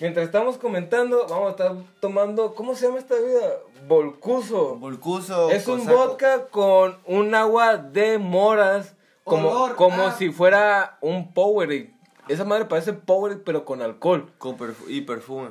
[0.00, 3.52] mientras estamos comentando, vamos a estar tomando, ¿cómo se llama esta bebida?
[3.88, 4.76] Volcuso.
[4.76, 5.50] Volcuso.
[5.50, 5.96] Es un cosaco.
[5.96, 8.94] vodka con un agua de moras,
[9.24, 11.92] como, Olor como a- si fuera un Powerade.
[12.28, 14.32] Esa madre parece Powerade, pero con alcohol.
[14.38, 15.50] Con perfu- y perfume.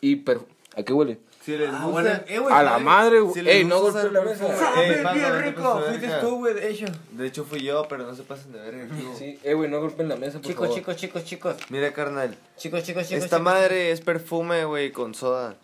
[0.00, 0.40] Y per...
[0.76, 1.20] ¿A qué huele?
[1.48, 1.88] Si les Ah, gusta.
[1.88, 3.32] bueno, eh, güey, A la madre, güey.
[3.42, 4.82] si Ey, no gusta golpees la mesa.
[4.82, 5.80] Ey, bien rico.
[5.88, 6.84] Fuiste tú, güey, de hecho.
[7.12, 8.86] De hecho fui yo, pero no se pasen de verga.
[9.16, 10.74] Sí, eh, güey, no golpeen la mesa, por Chicos, favor.
[10.78, 11.56] chicos, chicos, chicos.
[11.70, 12.36] Mira, carnal.
[12.58, 13.24] Chicos, chicos, chicos.
[13.24, 13.40] Esta chicos.
[13.50, 15.56] madre es perfume, güey, con soda.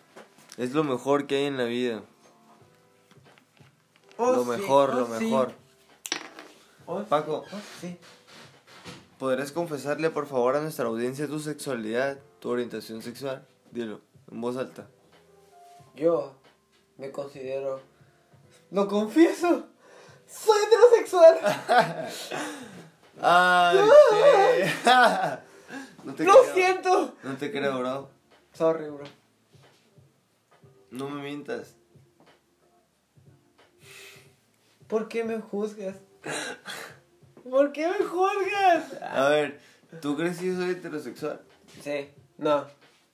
[0.57, 2.01] Es lo mejor que hay en la vida.
[4.17, 5.25] Oh, lo sí, mejor, oh, lo sí.
[5.27, 5.53] mejor.
[6.87, 7.99] Oh, Paco, oh, sí.
[9.19, 13.47] ¿podrías confesarle por favor a nuestra audiencia tu sexualidad, tu orientación sexual?
[13.71, 14.01] Dilo,
[14.33, 14.87] en voz alta.
[15.95, 16.35] Yo
[16.99, 17.81] me considero.
[18.71, 19.67] ¡Lo confieso!
[20.27, 21.39] ¡Soy heterosexual!
[23.21, 23.79] ¡Ay,
[26.05, 26.55] no te ¡Lo creo.
[26.55, 27.15] siento!
[27.23, 28.11] No te creo, bro.
[28.53, 29.05] Sorry, bro.
[30.91, 31.75] No me mientas.
[34.89, 35.97] ¿Por qué me juzgas?
[37.49, 39.03] ¿Por qué me juzgas?
[39.03, 39.61] A ver,
[40.01, 41.43] ¿tú crees que yo soy heterosexual?
[41.83, 42.67] Sí, no.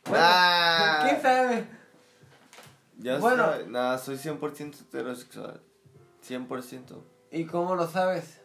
[0.06, 1.04] Ah.
[1.08, 1.66] ¿Quién sabe?
[3.00, 3.50] Ya Bueno.
[3.68, 5.60] Nada, soy 100% heterosexual.
[6.28, 7.02] 100%.
[7.30, 8.40] ¿Y cómo lo sabes?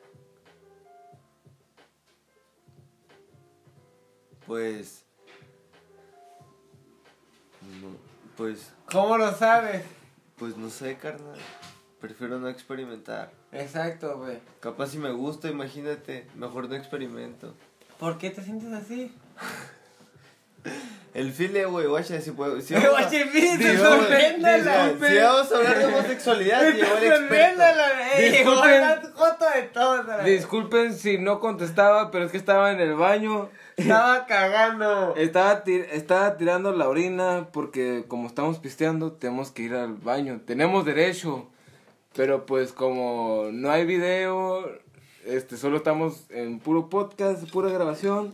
[4.48, 5.04] Pues.
[7.82, 7.90] No,
[8.38, 8.72] pues.
[8.92, 9.84] ¿Cómo lo sabes?
[10.38, 11.38] Pues no sé, carnal.
[12.00, 13.34] Prefiero no experimentar.
[13.52, 14.40] Exacto, güey.
[14.60, 16.28] Capaz si me gusta, imagínate.
[16.36, 17.54] Mejor no experimento.
[18.00, 19.14] ¿Por qué te sientes así?
[21.14, 22.60] El file, güey, guacha, si puedo.
[22.60, 24.90] Si vamos a- fíjate, sorpréndala.
[25.00, 27.64] si- vamos hablar de homosexualidad, llegó el experto.
[28.20, 28.82] Disculpen.
[29.16, 33.50] Foto de la- Disculpen si no contestaba, pero es que estaba en el baño.
[33.78, 35.16] Estaba cagando.
[35.16, 40.42] Estaba, tir- estaba tirando la orina porque como estamos pisteando tenemos que ir al baño.
[40.46, 41.50] Tenemos derecho.
[42.14, 44.70] Pero pues como no hay video,
[45.26, 48.34] este solo estamos en puro podcast, pura grabación.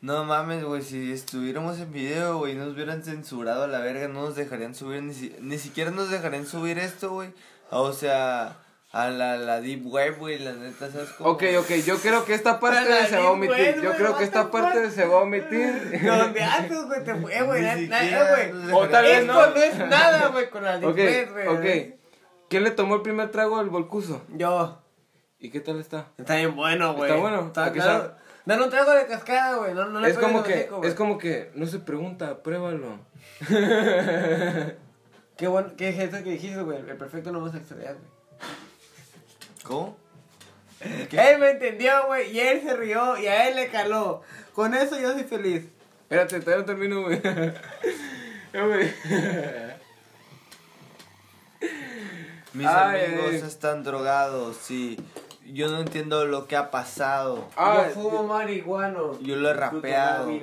[0.00, 4.22] No mames, güey, si estuviéramos en video, güey, nos hubieran censurado a la verga, no
[4.26, 7.30] nos dejarían subir, ni, si- ni siquiera nos dejarían subir esto, güey.
[7.70, 8.58] O sea,
[8.92, 11.30] a la, la deep web, güey, la neta, ¿sabes cómo?
[11.30, 13.80] Ok, ok, yo creo que esta parte se va a omitir.
[13.82, 14.92] Yo creo que esta parte fuck?
[14.92, 16.00] se va a omitir.
[16.06, 17.04] ¿Dónde haces, güey?
[17.04, 18.72] Te fue, güey.
[18.72, 19.46] O tal vez Esto no.
[19.50, 21.48] no es nada, güey, con la Deep Web, güey.
[21.88, 21.94] ok.
[22.48, 24.22] ¿Quién le tomó el primer trago al volcuso?
[24.28, 24.80] Yo.
[25.40, 26.06] ¿Y qué tal está?
[26.16, 27.10] Está bien bueno, güey.
[27.10, 28.16] Está bueno, Está, ¿a
[28.48, 29.74] qué dale un trago de cascada, güey.
[29.74, 32.98] No, no le Es como que, es como que, no se pregunta, pruébalo.
[35.36, 36.78] Qué bueno, qué es eso que dijiste, güey.
[36.78, 38.10] El perfecto no homosexualidad, güey.
[39.62, 39.96] ¿Cómo?
[40.80, 44.22] Él me entendió, güey, y él se rió y a él le caló.
[44.52, 45.66] Con eso yo soy feliz.
[46.02, 47.20] Espérate, todavía no termino, güey.
[52.54, 53.36] Mis Ay, amigos ay.
[53.36, 54.98] están drogados, y
[55.52, 57.48] Yo no entiendo lo que ha pasado.
[57.56, 59.18] Ah, yo fumo marihuano.
[59.20, 60.28] Yo lo he rapeado.
[60.30, 60.40] si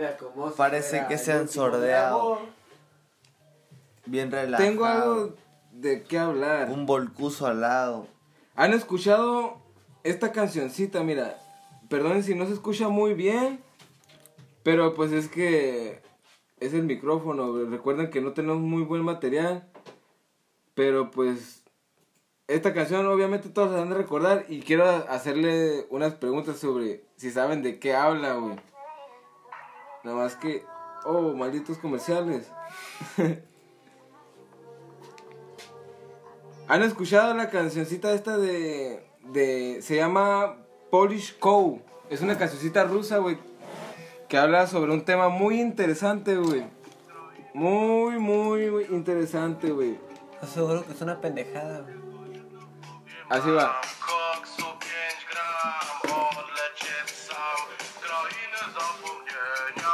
[0.58, 2.40] Parece que se han sordeado.
[4.06, 4.70] Bien relajado.
[4.70, 5.36] Tengo algo
[5.72, 6.70] de qué hablar.
[6.70, 8.08] Un volcuso al lado.
[8.56, 9.58] ¿Han escuchado
[10.04, 11.04] esta cancioncita?
[11.04, 11.38] Mira,
[11.90, 13.60] perdonen si no se escucha muy bien,
[14.64, 16.02] pero pues es que
[16.60, 17.66] es el micrófono.
[17.66, 19.68] Recuerden que no tenemos muy buen material,
[20.74, 21.65] pero pues
[22.48, 27.32] esta canción obviamente todos la han de recordar y quiero hacerle unas preguntas sobre si
[27.32, 28.56] saben de qué habla, güey.
[30.04, 30.64] Nada más que,
[31.06, 32.52] oh, malditos comerciales.
[36.68, 39.80] ¿Han escuchado la cancioncita esta de, de...
[39.82, 40.58] Se llama
[40.92, 41.82] Polish Cow.
[42.10, 43.40] Es una cancioncita rusa, güey.
[44.30, 46.64] Que habla sobre un tema muy interesante, güey.
[47.54, 49.98] Muy, muy, muy interesante, güey.
[50.54, 52.05] Seguro que es una pendejada, güey.
[53.28, 53.82] Así va.
[54.06, 55.98] koksu 5 gram
[56.38, 59.92] odlecieć sam z krainy zapomnienia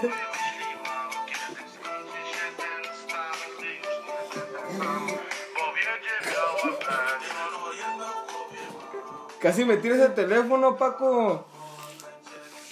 [0.00, 5.06] Wymyśliłam, kiedy skończy się ten stan Gdy już nie będę sam
[5.54, 7.32] Bo wiedzie miała będzie
[9.42, 11.44] Casi me tiras el teléfono, Paco.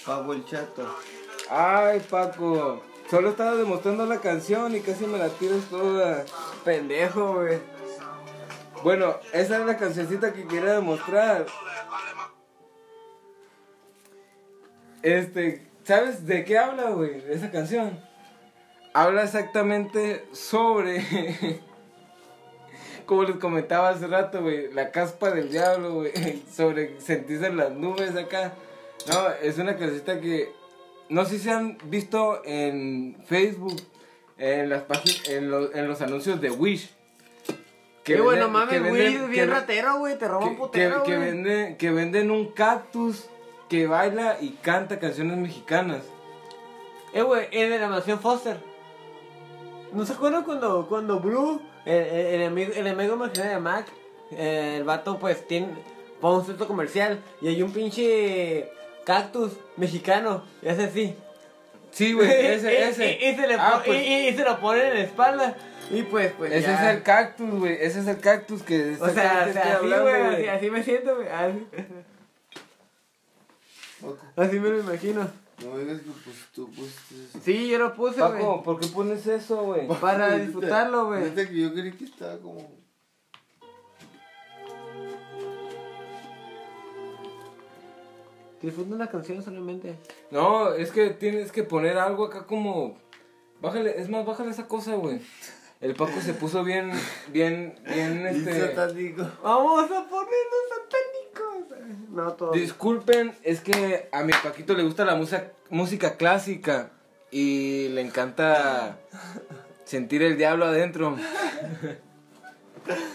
[0.05, 0.83] Pago el chato.
[1.49, 2.81] Ay, Paco.
[3.09, 6.25] Solo estaba demostrando la canción y casi me la tiras toda.
[6.63, 7.80] Pendejo, güey.
[8.83, 11.45] Bueno, esa es la cancioncita que quería demostrar.
[15.03, 17.23] Este, ¿sabes de qué habla, güey?
[17.29, 17.99] Esa canción.
[18.93, 21.03] Habla exactamente sobre.
[23.05, 24.71] Como les comentaba hace rato, güey.
[24.73, 26.11] La caspa del diablo, güey.
[26.51, 28.53] Sobre sentirse en las nubes acá.
[29.07, 30.51] No, es una cancioncita que.
[31.09, 33.81] No sé si han visto en Facebook.
[34.37, 35.27] En las páginas.
[35.29, 37.00] En los anuncios de Wish.
[38.03, 41.17] Qué bueno, mames, que güey, bien que- ratero, güey, te roban que, putero, que, que
[41.17, 41.29] güey.
[41.31, 43.27] venden, que venden un cactus
[43.69, 46.03] que baila y canta canciones mexicanas.
[47.13, 48.57] Eh, güey, en la animación Foster.
[49.93, 53.85] ¿No se acuerdan cuando, cuando Blue, el, el, el amigo, el amigo imaginario de Mac,
[54.31, 55.67] eh, el vato, pues, tiene,
[56.23, 58.69] va a un centro comercial y hay un pinche
[59.05, 61.15] cactus mexicano y hace así.
[61.91, 63.17] Sí, güey, ese, ese.
[63.21, 65.55] Y, y se le Ah, pues, y- se lo pone en la espalda.
[65.89, 66.51] Y pues, pues.
[66.53, 66.89] ese ya.
[66.89, 67.73] es el cactus, güey.
[67.73, 71.15] Ese es el cactus que O sea, o sea, así, güey, así, así me siento,
[71.15, 71.27] güey.
[71.27, 71.67] Así,
[74.35, 75.29] así me lo imagino.
[75.63, 77.39] No digas que pues tú pusiste eso.
[77.43, 78.31] Sí, yo lo puse, güey.
[78.33, 79.87] Paco, ¿por qué pones eso, güey?
[79.99, 81.29] Para disfrutarlo, güey.
[81.35, 82.80] que yo creí que estaba como.
[88.61, 89.95] Disfruta la canción solamente.
[90.29, 92.97] No, es que tienes que poner algo acá como.
[93.61, 95.19] Bájale, es más, bájale esa cosa, güey.
[95.81, 96.91] El Paco se puso bien,
[97.29, 98.59] bien, bien, este.
[98.75, 99.27] satánico.
[99.43, 102.09] Vamos a ponernos satánicos.
[102.11, 102.51] No, todo.
[102.51, 106.91] Disculpen, es que a mi Paquito le gusta la musa- música clásica
[107.31, 108.99] y le encanta
[109.85, 111.17] sentir el diablo adentro.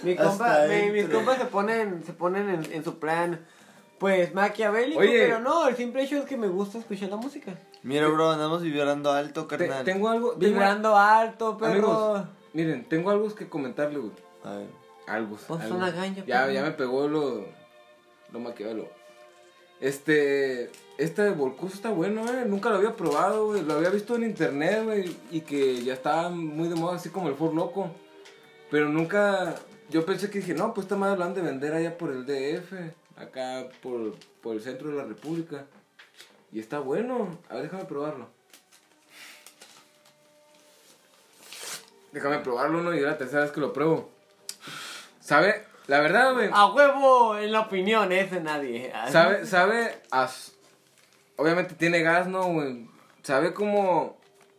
[0.02, 3.44] Mi compa, mi- mis compas se ponen, se ponen en, en su plan,
[3.98, 5.18] pues maquiavélico, Oye.
[5.26, 7.58] pero no, el simple hecho es que me gusta escuchar la música.
[7.82, 9.84] Mira, bro, andamos vibrando alto, Te- carnal.
[9.84, 10.32] tengo algo.
[10.32, 11.72] tengo- Vibrando alto, perro.
[12.14, 12.22] Amigos,
[12.52, 14.12] miren, tengo algo que comentarle, güey.
[14.44, 14.66] A ver.
[15.06, 15.36] Algo.
[15.46, 15.76] Pues algo.
[15.76, 16.52] una ganja, Ya, perro.
[16.52, 17.44] ya me pegó lo.
[18.32, 18.88] Lo maquiavelo.
[19.80, 20.70] Este.
[20.98, 22.44] Este de Volcus está bueno, eh.
[22.46, 23.62] Nunca lo había probado, güey.
[23.62, 25.16] Lo había visto en internet, güey.
[25.30, 27.90] Y que ya estaba muy de moda, así como el Ford Loco.
[28.70, 29.54] Pero nunca.
[29.90, 32.26] Yo pensé que dije, no, pues esta madre lo han de vender allá por el
[32.26, 32.72] DF.
[33.16, 35.64] Acá por, por el centro de la República.
[36.52, 37.38] Y está bueno.
[37.48, 38.28] A ver, déjame probarlo.
[42.12, 42.94] Déjame probarlo, ¿no?
[42.94, 44.10] Y es la tercera vez que lo pruebo.
[45.20, 45.64] ¿Sabe?
[45.86, 46.50] La verdad, güey.
[46.52, 48.92] A huevo, en la opinión, es de nadie.
[49.10, 50.28] Sabe, sabe, a
[51.36, 52.88] obviamente tiene gas, ¿no, güey?
[53.22, 54.16] Sabe como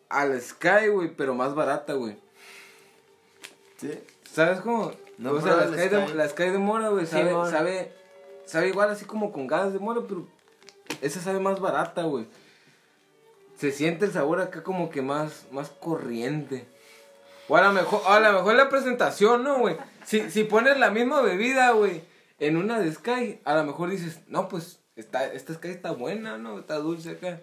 [0.09, 2.17] al Sky, güey, pero más barata, güey.
[3.77, 3.91] ¿Sí?
[4.31, 4.91] ¿Sabes cómo?
[5.17, 6.13] No o sea, la Sky, de, Sky.
[6.13, 7.93] la Sky de mora, güey, sabe, sabe,
[8.47, 10.27] sabe igual así como con gas de mora, pero
[11.01, 12.25] esa sabe más barata, güey.
[13.57, 16.67] Se siente el sabor acá como que más, más corriente.
[17.47, 19.77] O a lo mejor, a lo mejor la presentación, ¿no, güey?
[20.05, 22.01] Si, si pones la misma bebida, güey,
[22.39, 26.37] en una de Sky, a lo mejor dices, no, pues, está, esta Sky está buena,
[26.37, 26.59] ¿no?
[26.59, 27.39] Está dulce acá.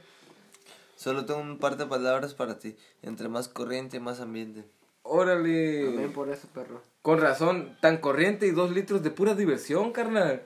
[0.96, 2.76] Solo tengo un par de palabras para ti.
[3.02, 4.64] Entre más corriente, más ambiente.
[5.02, 5.84] Órale.
[5.84, 6.82] También por eso, perro.
[7.02, 10.42] Con razón, tan corriente y dos litros de pura diversión, carnal.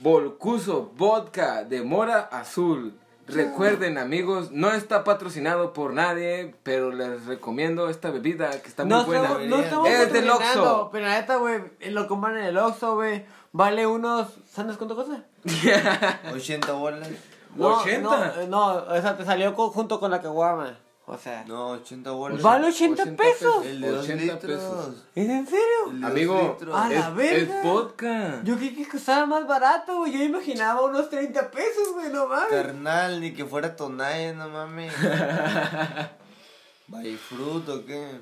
[0.00, 2.94] Volcuso, vodka de mora azul.
[3.26, 8.90] Recuerden, amigos, no está patrocinado por nadie, pero les recomiendo esta bebida que está muy
[8.90, 9.22] No buena.
[9.24, 10.90] estamos, no estamos es del Oxxo.
[10.92, 13.24] Pero la neta, güey, lo compran en el Oxxo, güey.
[13.52, 14.28] Vale unos.
[14.52, 15.24] ¿Sabes cuánto cuesta?
[16.34, 17.08] 80 bolas.
[17.56, 18.00] No, 80.
[18.02, 20.76] No, eh, no, o sea, te salió co- junto con la caguama.
[21.06, 21.44] O sea.
[21.46, 22.40] No, 80 bolas.
[22.42, 23.66] ¿Vale 80, 80 pesos?
[23.66, 24.40] El de 2 80 litros.
[24.40, 25.04] pesos.
[25.14, 26.06] ¿Es en serio?
[26.06, 26.58] Amigo.
[26.72, 27.58] Ah, la es, verga.
[27.58, 28.40] es vodka.
[28.42, 30.12] Yo creí que costaba más barato, güey.
[30.12, 32.48] Yo imaginaba unos 30 pesos, güey, no mames.
[32.48, 34.94] Carnal, ni que fuera tonaya, no mames.
[36.88, 38.20] ¿By fruit o qué?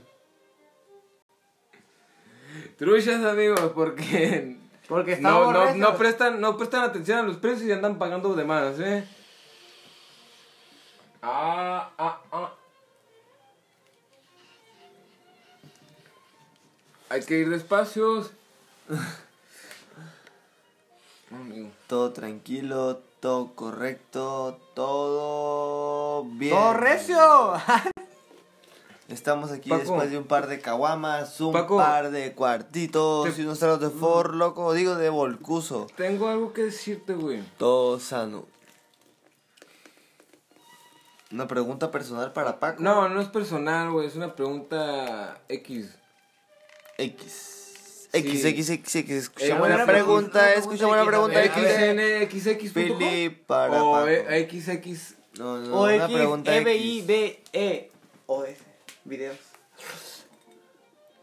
[2.78, 4.56] Truchas, amigos, porque
[4.88, 8.34] Porque estaba no, no, no, prestan, no prestan atención a los precios y andan pagando
[8.34, 9.08] de más, ¿eh?
[11.22, 12.52] Ah, ah, ah.
[17.12, 18.30] Hay que ir despacios.
[21.86, 26.54] Todo tranquilo, todo correcto, todo bien.
[26.54, 27.52] ¡Todo recio!
[29.08, 29.82] Estamos aquí Paco.
[29.82, 31.76] después de un par de caguamas, un Paco.
[31.76, 35.88] par de cuartitos Te- y unos tragos de for, loco, digo de volcuso.
[35.98, 37.42] Tengo algo que decirte, güey.
[37.58, 38.46] Todo sano.
[41.30, 42.82] Una pregunta personal para Paco.
[42.82, 44.06] No, no es personal, güey.
[44.06, 45.98] Es una pregunta X.
[46.98, 47.48] X.
[48.12, 48.18] Sí.
[48.18, 49.10] X, X, X, X.
[49.16, 51.60] Escucha Eh, buena buena pregunta, pregunta, escucha buena pregunta pregunta.
[51.60, 52.42] X, X.
[52.44, 52.72] XN, XX.
[52.72, 54.08] Philip para O Paco.
[54.08, 55.14] eh, XX.
[55.38, 56.84] No, no, O una X, pregunta E, B, X.
[56.84, 57.90] I, D, E.
[58.26, 58.58] ODS,
[59.04, 59.36] videos.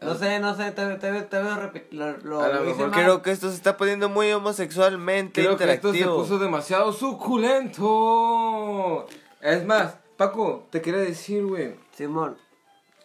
[0.00, 1.98] No sé, no sé, te, te, te veo repetir.
[1.98, 2.90] Lo, lo, lo hice mal.
[2.90, 6.22] Creo que esto se está poniendo muy homosexualmente Creo que esto se interactivo.
[6.22, 9.06] puso demasiado suculento.
[9.42, 11.74] Es más, Paco, te quería decir, güey.
[11.96, 12.36] Simón.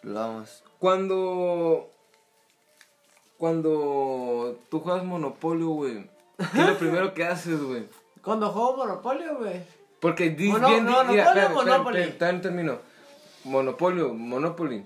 [0.02, 0.62] Vamos.
[0.78, 1.90] Cuando.
[3.38, 6.08] Cuando tú juegas Monopolio, güey.
[6.52, 7.86] ¿Qué es lo primero que haces, güey?
[8.22, 9.60] Cuando juego Monopolio, güey.
[10.00, 10.86] Porque dis Mono- bien.
[10.86, 12.14] di- Monopolio Monopoly?
[12.20, 12.78] no termino.
[13.44, 14.84] Monopolio, Monopoly.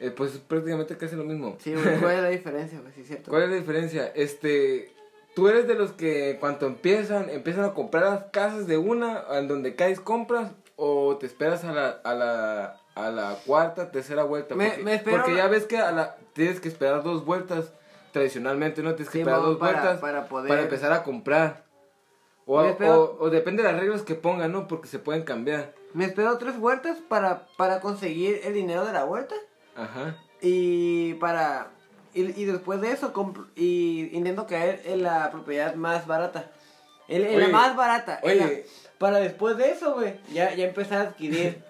[0.00, 1.56] Eh, pues es prácticamente casi lo mismo.
[1.60, 2.92] Sí, güey, ¿cuál es la diferencia, güey?
[2.94, 3.30] Sí, cierto.
[3.30, 4.06] ¿Cuál es la diferencia?
[4.14, 4.92] Este,
[5.34, 9.46] tú eres de los que cuando empiezan, empiezan a comprar las casas de una, en
[9.48, 14.54] donde caes compras, o te esperas a la, a la, a la cuarta, tercera vuelta.
[14.54, 17.72] Me- porque, me espero porque ya ves que a la, tienes que esperar dos vueltas,
[18.12, 18.94] tradicionalmente, ¿no?
[18.94, 21.64] Tienes que Sí, esperar dos para- vueltas para poder- para empezar a comprar.
[22.46, 24.66] O, o, o depende de las reglas que pongan, ¿no?
[24.66, 25.72] Porque se pueden cambiar.
[25.94, 29.34] Me espero tres vueltas para, para conseguir el dinero de la vuelta.
[29.76, 30.16] Ajá.
[30.40, 31.68] Y para.
[32.12, 36.50] Y, y después de eso, compro- y intento caer en la propiedad más barata.
[37.06, 38.20] En, en la más barata.
[38.22, 38.66] la- oye.
[38.98, 41.62] para después de eso, güey, ya, ya empezar a adquirir.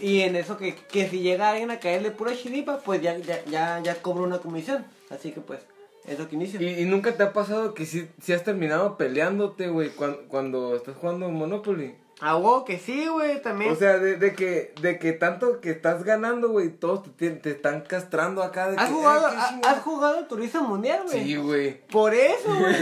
[0.00, 3.44] Y en eso que, que si llega alguien a caerle pura chiripa, pues ya, ya,
[3.46, 4.84] ya, ya cobro una comisión.
[5.10, 5.60] Así que pues,
[6.06, 6.60] es lo que inicio.
[6.60, 10.76] ¿Y, y nunca te ha pasado que si, si has terminado peleándote, güey, cuando, cuando
[10.76, 11.94] estás jugando Monopoly?
[12.20, 13.70] A huevo que sí, güey, también.
[13.72, 17.50] O sea, de, de que de que tanto que estás ganando, güey, todos te, te
[17.52, 18.70] están castrando acá.
[18.72, 19.72] De ¿Has que, jugado, "Ay, qué ha- chingada".
[19.76, 21.24] has jugado Turismo Mundial, güey?
[21.24, 21.80] Sí, güey.
[21.86, 22.80] Por eso, güey, es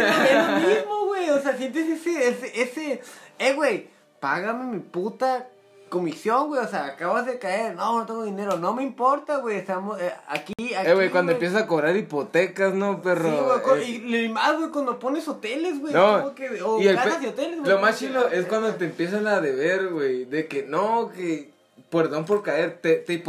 [0.62, 1.28] lo mismo, güey.
[1.28, 3.01] O sea, sientes ese, ese, ese,
[3.38, 3.88] eh, güey,
[4.20, 5.47] págame mi puta
[5.89, 6.61] comisión, güey.
[6.61, 9.57] O sea, acabas de caer, no, no tengo dinero, no me importa, güey.
[9.57, 10.89] Estamos eh, aquí, aquí.
[10.89, 13.30] Eh, güey, cuando empiezas a cobrar hipotecas, ¿no, perro?
[13.30, 15.93] Sí, güey, Eh, y, y más, güey, cuando pones hoteles, güey.
[15.93, 17.70] No, como que- o y el y hoteles, güey.
[17.70, 21.51] Lo más chilo es cuando te empiezan a deber, güey, de que no, que
[21.91, 23.22] perdón por caer, te, te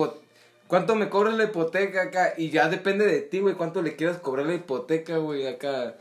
[0.67, 2.33] ¿Cuánto me cobras la hipoteca acá?
[2.35, 5.95] Y ya depende de ti, güey, cuánto le quieras cobrar la hipoteca, güey, acá.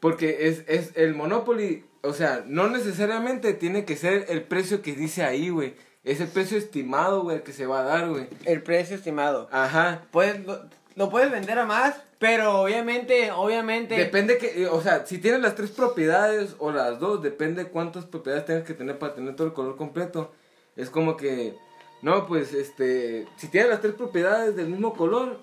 [0.00, 4.94] Porque es, es el Monopoly, o sea, no necesariamente tiene que ser el precio que
[4.94, 5.74] dice ahí, güey.
[6.04, 8.28] Es el precio estimado, güey, el que se va a dar, güey.
[8.44, 9.48] El precio estimado.
[9.50, 10.02] Ajá.
[10.10, 10.60] Puedes, lo,
[10.96, 13.96] lo puedes vender a más, pero obviamente, obviamente.
[13.96, 18.04] Depende que, eh, o sea, si tienes las tres propiedades o las dos, depende cuántas
[18.04, 20.32] propiedades tienes que tener para tener todo el color completo.
[20.76, 21.54] Es como que,
[22.02, 25.40] no, pues, este, si tienes las tres propiedades del mismo color,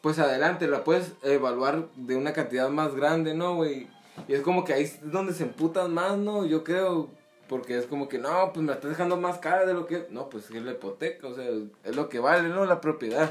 [0.00, 3.88] pues adelante, la puedes evaluar de una cantidad más grande, ¿no, güey?
[4.28, 6.44] Y es como que ahí es donde se emputan más, ¿no?
[6.46, 7.08] Yo creo,
[7.48, 10.06] porque es como que, no, pues me la estás dejando más cara de lo que...
[10.10, 11.44] No, pues es la hipoteca, o sea,
[11.84, 12.64] es lo que vale, ¿no?
[12.64, 13.30] La propiedad.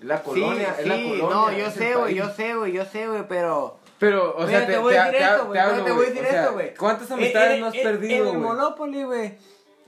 [0.00, 1.34] Es la colonia, sí, es la sí, colonia.
[1.34, 3.76] no, yo sé, güey, yo sé, güey, yo sé, güey, pero...
[3.98, 5.60] Pero, o sea, te voy a decir esto, güey.
[5.84, 6.74] Te voy a decir esto, güey.
[6.74, 8.48] ¿Cuántas En- amistades en- no has en- perdido, En el güey?
[8.56, 9.34] Monopoly, güey.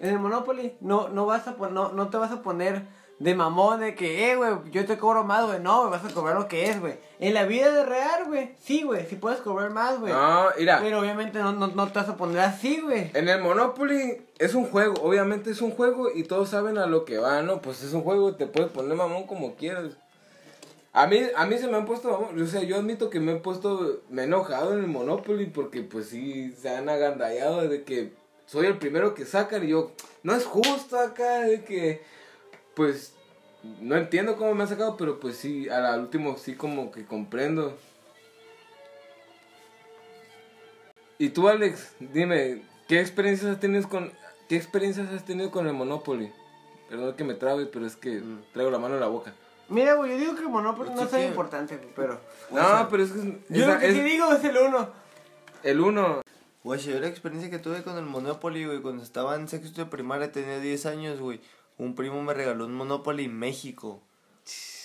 [0.00, 2.82] En el Monopoly no, no vas a pon- no, no te vas a poner
[3.22, 5.60] de mamón de que, eh, güey, yo te cobro más, güey.
[5.60, 6.94] No, güey, vas a cobrar lo que es, güey.
[7.20, 10.12] En la vida de real, güey, sí, güey, sí puedes cobrar más, güey.
[10.12, 13.12] No, mira, Pero obviamente no, no, no te vas a poner así, güey.
[13.14, 17.04] en el Monopoly es un juego, obviamente es un juego y todos saben a lo
[17.04, 17.62] que va, ¿no?
[17.62, 19.92] Pues es un juego, te puedes poner mamón como quieras.
[20.92, 23.36] A mí, a mí se me han puesto, o sea, yo admito que me he
[23.36, 28.12] puesto, me he enojado en el Monopoly porque pues sí, se han agandallado de que
[28.46, 29.92] soy el primero que sacan y yo,
[30.24, 32.02] no es justo acá, de que,
[32.74, 33.14] pues,
[33.80, 37.76] no entiendo cómo me han sacado, pero pues sí, al, último sí como que comprendo.
[41.18, 44.12] Y tú, Alex, dime, ¿qué experiencias has tenido con,
[44.48, 46.32] qué experiencias has tenido con el Monopoly?
[46.88, 49.32] Perdón que me trabe, pero es que traigo la mano en la boca.
[49.68, 52.20] Mira, güey, yo digo que el Monopoly no Sí, es tan importante, güey, pero...
[52.50, 54.88] No, pero es que es, Yo esa- lo que es sí digo es el uno.
[55.62, 56.22] el uno.
[56.64, 59.90] Güey, yo la experiencia que tuve con el Monopoly, güey, cuando estaba en sexto de
[59.90, 61.40] primaria, tenía 10 años, güey.
[61.78, 64.00] Un primo me regaló un Monopoly en México.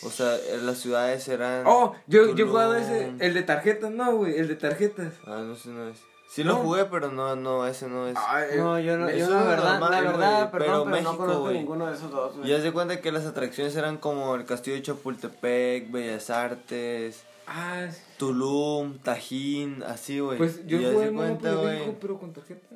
[0.04, 1.64] O sea, en las ciudades eran...
[1.66, 5.14] Oh, yo, yo he jugado ese, el de tarjetas, no, güey, el de tarjetas.
[5.26, 5.98] Ah, no sé, no es.
[6.30, 6.52] Sí No.
[6.54, 8.16] lo jugué, pero no, no, ese no es.
[8.18, 11.12] Ay, No, yo no, yo la es verdad, normal, la verdad, pero perdón, pero, México,
[11.12, 11.58] no conozco güey.
[11.58, 12.72] ninguno de esos dos, güey.
[12.72, 18.02] Cuenta que las atracciones eran como el Castillo de Chapultepec, Bellas Artes, ah, sí.
[18.18, 20.38] Tulum, Tajín, así, güey.
[20.38, 21.80] pues yo Y jugué cuenta, güey.
[21.80, 22.76] México, pero con tarjeta.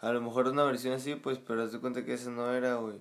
[0.00, 2.76] A lo mejor una versión así, pues, pero haz de cuenta que esa no era,
[2.76, 2.94] güey.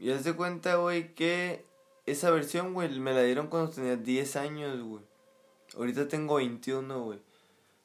[0.00, 1.64] Y haz de cuenta, güey, que
[2.06, 5.04] esa versión, güey, me la dieron cuando tenía 10 años, güey.
[5.76, 7.18] Ahorita tengo 21, güey.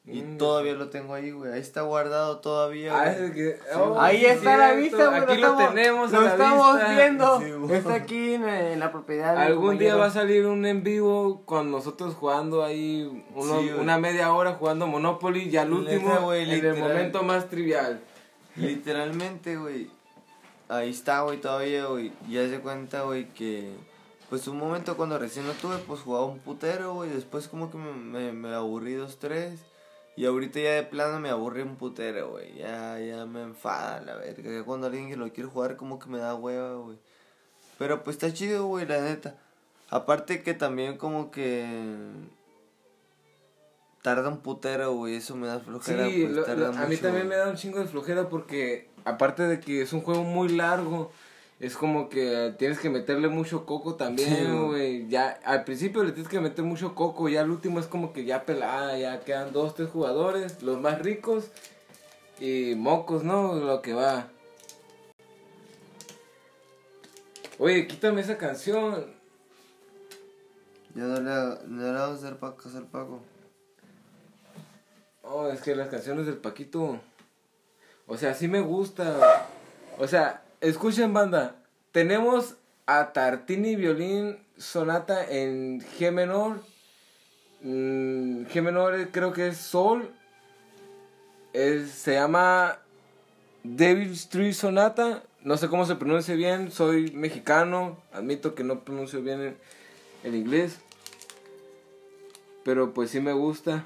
[0.08, 0.38] Y Mm.
[0.38, 1.52] todavía lo tengo ahí, güey.
[1.52, 5.20] Ahí está guardado todavía, Ah, es que- oh, Ahí está la vista, güey.
[5.22, 6.96] Aquí lo, estamos- tenemos Lo a la estamos vista.
[6.96, 7.40] viendo.
[7.40, 9.36] Sí, está aquí en, en la propiedad.
[9.38, 13.80] Algún día va a salir un en vivo con nosotros jugando ahí uno- Sí, güey.
[13.80, 18.00] una media hora jugando Monopoly y al último güey, en el momento más trivial.
[18.56, 19.90] Literalmente, güey.
[20.70, 22.12] Ahí está, güey, todavía, güey.
[22.30, 23.74] Ya se cuenta, güey, que.
[24.30, 27.10] Pues un momento cuando recién lo tuve, pues jugaba un putero, güey.
[27.12, 29.60] Después como que me, me, me aburrí dos, tres.
[30.18, 32.56] Y ahorita ya de plano me aburrí un putero, güey.
[32.56, 34.50] Ya, ya me enfada, la verga.
[34.52, 36.98] Ya cuando alguien que lo quiere jugar, como que me da hueva, güey.
[37.78, 39.36] Pero pues está chido, güey, la neta.
[39.90, 41.66] Aparte que también como que...
[44.02, 45.16] Tarda un putero, güey.
[45.16, 46.08] Eso me da flojera.
[46.08, 47.38] Sí, pues, lo- tarda lo- a mí mucho, también güey.
[47.38, 51.12] me da un chingo de flojera porque aparte de que es un juego muy largo,
[51.60, 55.08] es como que tienes que meterle mucho coco también, güey.
[55.08, 58.26] Ya al principio le tienes que meter mucho coco, ya al último es como que
[58.26, 61.52] ya pelada, ya quedan dos, tres jugadores, los más ricos
[62.40, 63.56] y mocos, ¿no?
[63.56, 64.28] Lo que va.
[67.58, 69.14] Oye, quítame esa canción.
[70.94, 73.22] Ya no le, no le vamos a hacer Paco.
[75.24, 77.00] Oh, es que las canciones del Paquito.
[78.08, 79.48] O sea, sí me gusta.
[79.98, 81.56] O sea, escuchen banda.
[81.92, 86.62] Tenemos a Tartini Violín Sonata en G menor.
[87.62, 90.12] Mm, G menor eh, creo que es Sol.
[91.54, 92.80] Es- se llama
[93.64, 95.24] Devil Street Sonata.
[95.42, 96.72] No sé cómo se pronuncia bien.
[96.72, 97.98] Soy mexicano.
[98.14, 99.58] Admito que no pronuncio bien el,
[100.24, 100.80] el inglés.
[102.64, 103.86] Pero pues sí me gusta.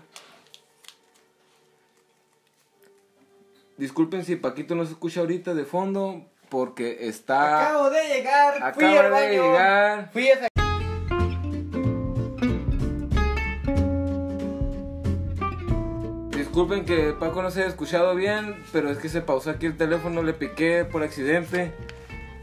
[3.80, 8.84] Disculpen si Paquito no se escucha ahorita de fondo porque está Acabo de llegar, fui
[8.84, 10.10] al de llegar.
[10.12, 10.50] Fui a
[16.36, 19.78] Disculpen que Paco no se haya escuchado bien, pero es que se pausó aquí el
[19.78, 21.72] teléfono, le piqué por accidente.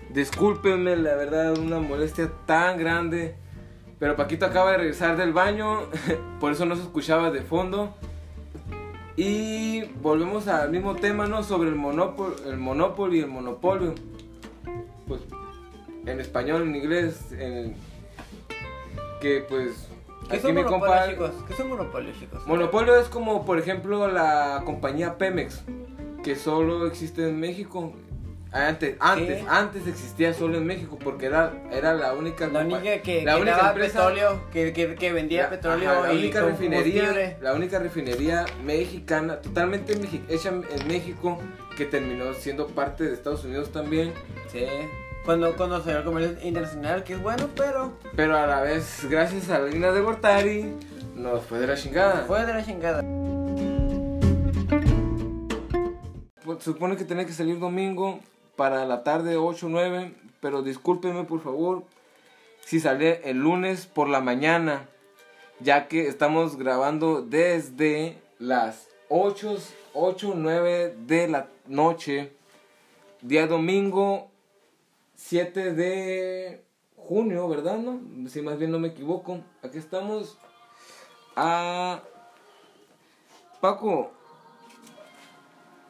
[0.09, 3.37] Discúlpenme, la verdad, una molestia tan grande.
[3.99, 5.83] Pero Paquito acaba de regresar del baño,
[6.41, 7.95] por eso no se escuchaba de fondo.
[9.17, 11.43] Y volvemos al mismo tema, ¿no?
[11.43, 13.95] Sobre el Monopoly, el Monopoly y el monopolio.
[15.09, 15.23] Pues
[16.05, 17.75] en español, en inglés, en
[19.21, 19.89] que pues
[20.29, 21.07] ¿Qué aquí mi compa?
[21.47, 22.47] ¿Qué son monopolios, chicos?
[22.47, 25.63] Monopolio es como, por ejemplo, la compañía Pemex,
[26.23, 27.93] que solo existe en México.
[28.57, 29.47] Antes, antes, ¿Qué?
[29.49, 33.41] antes existía solo en México porque era, era la única La única que, la que
[33.43, 37.37] única daba empresa- petróleo, que, que, que vendía la- petróleo ajá, la y única refinería,
[37.41, 39.93] la única refinería mexicana, totalmente
[40.29, 41.39] hecha en México,
[41.77, 44.13] que terminó siendo parte de Estados Unidos también,
[44.51, 44.65] Sí.
[45.27, 49.51] Cuando, cuando se el comercio internacional, que es bueno, pero pero a la vez, gracias
[49.51, 50.73] a la línea de Gortari,
[51.17, 52.25] nos fue de la chingada.
[52.29, 53.03] fue de la chingada.
[56.45, 58.21] Pues, supone que tenía que salir domingo
[58.57, 61.85] para la tarde 8 o 9, pero discúlpenme por favor
[62.67, 64.89] si sale el lunes por la mañana,
[65.61, 69.57] ya que estamos grabando desde las 8,
[69.95, 72.33] 8 9 de la noche,
[73.23, 74.31] día domingo
[75.15, 76.65] 7 de
[76.97, 77.79] junio, ¿verdad?
[77.79, 78.01] No?
[78.29, 80.37] Si más bien no me equivoco, aquí estamos
[81.37, 82.03] a...
[83.61, 84.11] Paco,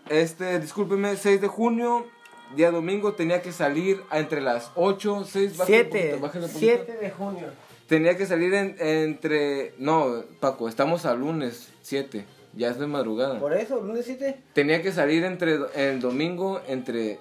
[0.08, 2.06] este, discúlpeme, 6 de junio,
[2.54, 6.52] día domingo, tenía que salir entre las 8, 6, bájale un 7, poquito, bájale un
[6.52, 6.72] poquito.
[6.84, 7.46] 7 de junio.
[7.88, 12.24] Tenía que salir en- entre, no, Paco, estamos a lunes 7,
[12.54, 13.38] ya es de madrugada.
[13.38, 14.40] Por eso, lunes 7.
[14.54, 17.18] Tenía que salir entre el domingo entre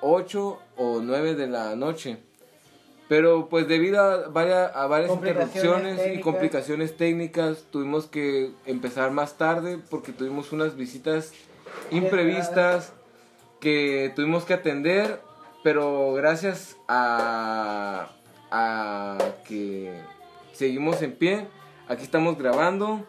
[0.00, 2.18] 8 o 9 de la noche.
[3.08, 9.38] Pero pues debido a varias, a varias interrupciones y complicaciones técnicas, tuvimos que empezar más
[9.38, 11.32] tarde porque tuvimos unas visitas
[11.92, 12.92] imprevistas
[13.60, 15.20] que tuvimos que atender,
[15.62, 18.10] pero gracias a,
[18.50, 20.00] a que
[20.52, 21.48] seguimos en pie,
[21.88, 23.04] aquí estamos grabando.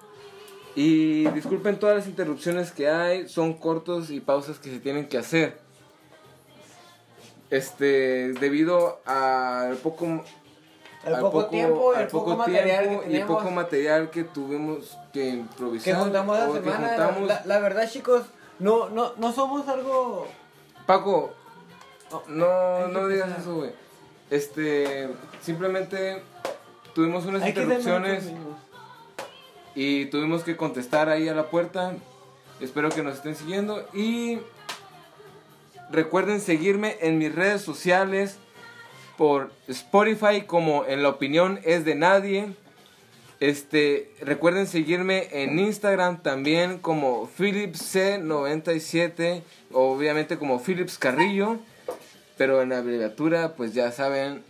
[0.75, 5.17] Y disculpen todas las interrupciones que hay, son cortos y pausas que se tienen que
[5.17, 5.57] hacer.
[7.49, 10.23] Este, debido al poco
[11.05, 14.23] El al poco, tiempo, el al poco, material tiempo que y el poco material que
[14.25, 16.87] tuvimos que que improvisar juntamos la o que semana.
[16.89, 17.27] juntamos.
[17.27, 18.23] La, la verdad, chicos,
[18.59, 20.27] no, no, no somos algo.
[20.85, 21.33] Paco,
[22.27, 23.71] no, no digas eso, güey.
[24.29, 25.09] Este,
[25.41, 26.21] simplemente
[26.93, 28.31] tuvimos unas Hay interrupciones
[29.75, 31.93] y tuvimos que contestar ahí a la puerta.
[32.59, 34.39] Espero que nos estén siguiendo y
[35.91, 38.37] recuerden seguirme en mis redes sociales
[39.17, 42.53] por Spotify como en la opinión es de nadie.
[43.39, 49.41] Este, recuerden seguirme en Instagram también como PhilipsC97,
[49.73, 51.57] obviamente como Philips Carrillo,
[52.37, 54.43] pero en abreviatura pues ya saben.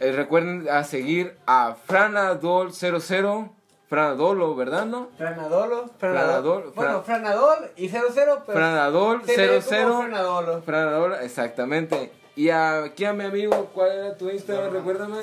[0.00, 3.50] Eh, recuerden a seguir a Franadol00,
[3.88, 5.08] Franadolo, ¿verdad no?
[5.18, 8.58] Franadolo, Franadol, Bueno, Fran- Franadol y 00, pero.
[8.58, 10.62] Franadol se lee como 00, Franadolo.
[10.62, 12.12] Franadol, exactamente.
[12.38, 14.72] Y aquí a mi amigo, ¿cuál era tu Instagram?
[14.72, 15.16] Recuérdame.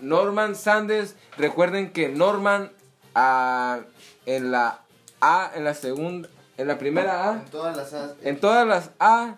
[0.00, 1.16] Norman Sandes.
[1.36, 2.72] Recuerden que Norman
[3.14, 3.80] ah,
[4.24, 4.80] en la
[5.20, 8.90] A, en la segunda, en la primera A, En todas las as- en todas las
[8.98, 9.36] A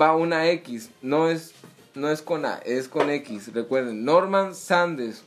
[0.00, 0.90] va una X.
[1.00, 1.54] No es,
[1.94, 3.52] no es con A, es con X.
[3.54, 5.22] Recuerden, Norman Sandes.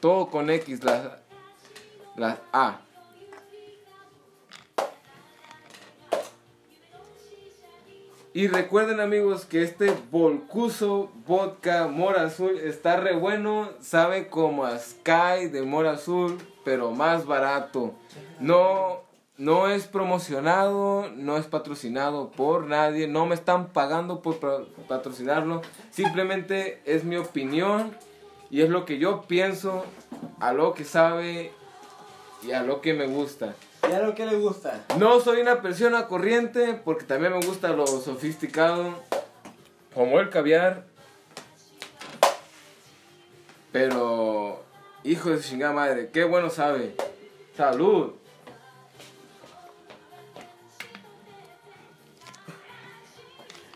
[0.00, 1.08] Todo con X, las,
[2.16, 2.80] las A.
[8.34, 14.78] Y recuerden amigos que este Volcuso Vodka Mora Azul está re bueno, sabe como a
[14.78, 17.94] Sky de Mora Azul, pero más barato.
[18.38, 19.00] No,
[19.38, 25.62] no es promocionado, no es patrocinado por nadie, no me están pagando por pa- patrocinarlo,
[25.90, 27.96] simplemente es mi opinión
[28.50, 29.84] y es lo que yo pienso,
[30.38, 31.50] a lo que sabe
[32.46, 33.54] y a lo que me gusta.
[33.82, 34.84] Ya lo que le gusta.
[34.98, 38.94] No soy una persona corriente porque también me gusta lo sofisticado,
[39.94, 40.84] como el caviar.
[43.72, 44.62] Pero,
[45.04, 46.94] hijo de chingada madre, qué bueno sabe.
[47.56, 48.12] Salud.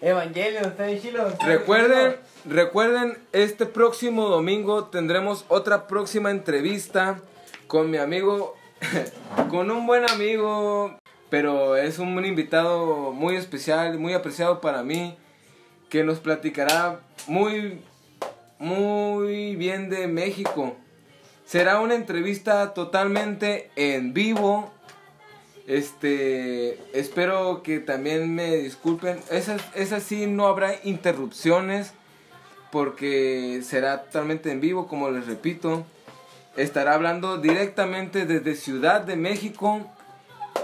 [0.02, 1.32] Evangelio, está bien chilo.
[1.46, 7.20] Recuerden, recuerden, este próximo domingo tendremos otra próxima entrevista
[7.68, 8.56] con mi amigo,
[9.50, 10.98] con un buen amigo,
[11.30, 15.16] pero es un invitado muy especial, muy apreciado para mí,
[15.88, 17.80] que nos platicará muy,
[18.58, 20.76] muy bien de México.
[21.44, 24.72] Será una entrevista totalmente en vivo.
[25.66, 29.20] Este, espero que también me disculpen.
[29.30, 31.92] Esa, esa sí no habrá interrupciones
[32.70, 35.84] porque será totalmente en vivo, como les repito.
[36.56, 39.80] Estará hablando directamente desde Ciudad de México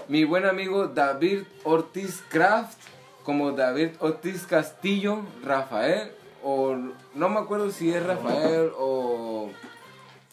[0.09, 2.79] mi buen amigo David Ortiz Craft,
[3.25, 6.13] como David Ortiz Castillo, Rafael,
[6.43, 6.77] o
[7.15, 9.51] no me acuerdo si es Rafael o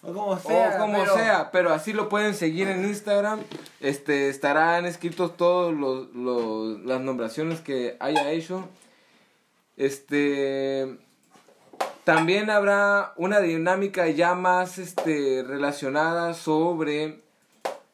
[0.03, 0.75] O como sea.
[0.75, 3.39] o como pero- sea, pero así lo pueden seguir en Instagram.
[3.79, 8.67] Este estarán escritos todos los, los- las nombraciones que haya hecho.
[9.77, 10.97] Este
[12.05, 17.19] también habrá una dinámica ya más este relacionada sobre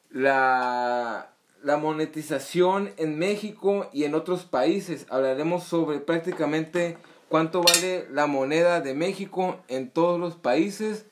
[0.10, 1.28] la
[1.64, 5.06] la monetización en México y en otros países.
[5.12, 6.98] Hablaremos sobre prácticamente
[7.30, 11.06] cuánto vale la moneda de México en todos los países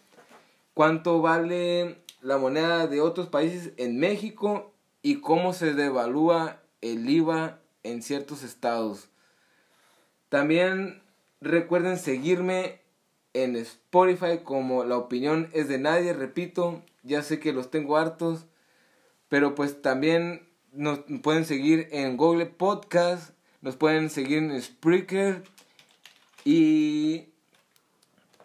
[0.80, 4.71] cuánto vale la moneda de otros países en México
[5.01, 9.09] y cómo se devalúa el IVA en ciertos estados.
[10.30, 11.03] También
[11.41, 12.78] recuerden seguirme
[13.34, 18.45] en Spotify como la opinión es de nadie, repito, ya sé que los tengo hartos,
[19.27, 23.31] pero pues también nos pueden seguir en Google Podcast,
[23.61, 25.43] nos pueden seguir en Spreaker
[26.45, 27.26] y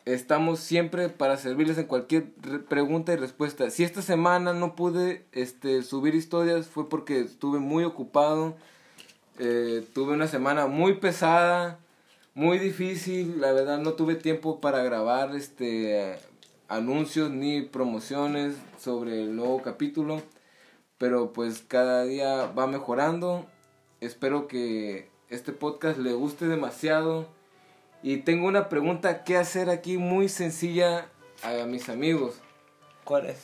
[0.05, 3.71] estamos siempre para servirles en cualquier re- pregunta y respuesta.
[3.71, 8.57] Si esta semana no pude este, subir historias fue porque estuve muy ocupado.
[9.39, 11.81] Eh, tuve una semana muy pesada,
[12.35, 13.41] muy difícil.
[13.41, 16.19] La verdad no tuve tiempo para grabar este,
[16.69, 20.23] anuncios ni promociones sobre el nuevo capítulo.
[20.99, 23.47] Pero pues cada día va mejorando.
[24.01, 27.29] Espero que este podcast le guste demasiado.
[28.03, 31.09] Y tengo una pregunta que hacer aquí muy sencilla
[31.43, 32.37] a mis amigos.
[33.05, 33.39] ¿Cuál es?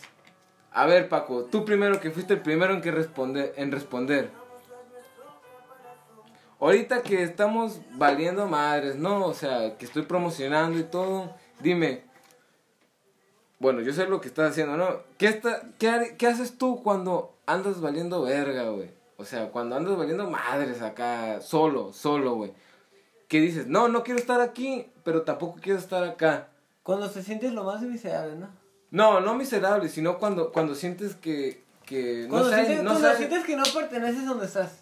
[0.72, 2.90] A ver, Paco, tú primero que fuiste el primero en que
[3.56, 4.39] en responder.
[6.60, 9.24] Ahorita que estamos valiendo madres, ¿no?
[9.26, 11.34] O sea, que estoy promocionando y todo.
[11.60, 12.02] Dime.
[13.58, 15.00] Bueno, yo sé lo que estás haciendo, ¿no?
[15.18, 18.90] ¿Qué, está, qué, qué haces tú cuando andas valiendo verga, güey?
[19.16, 22.52] O sea, cuando andas valiendo madres acá, solo, solo, güey.
[23.28, 23.66] ¿Qué dices?
[23.66, 26.48] No, no quiero estar aquí, pero tampoco quiero estar acá.
[26.82, 28.48] Cuando se sientes lo más miserable, ¿no?
[28.90, 33.08] No, no miserable, sino cuando, cuando sientes que, que no, Cuando, sabes, sientes, no cuando
[33.08, 34.79] sabes- sientes que no perteneces donde estás.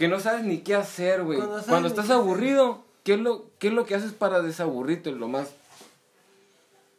[0.00, 1.38] Que no sabes ni qué hacer, güey.
[1.68, 5.12] Cuando estás aburrido, ¿qué es, lo, ¿qué es lo que haces para desaburrirte?
[5.12, 5.50] Lo más...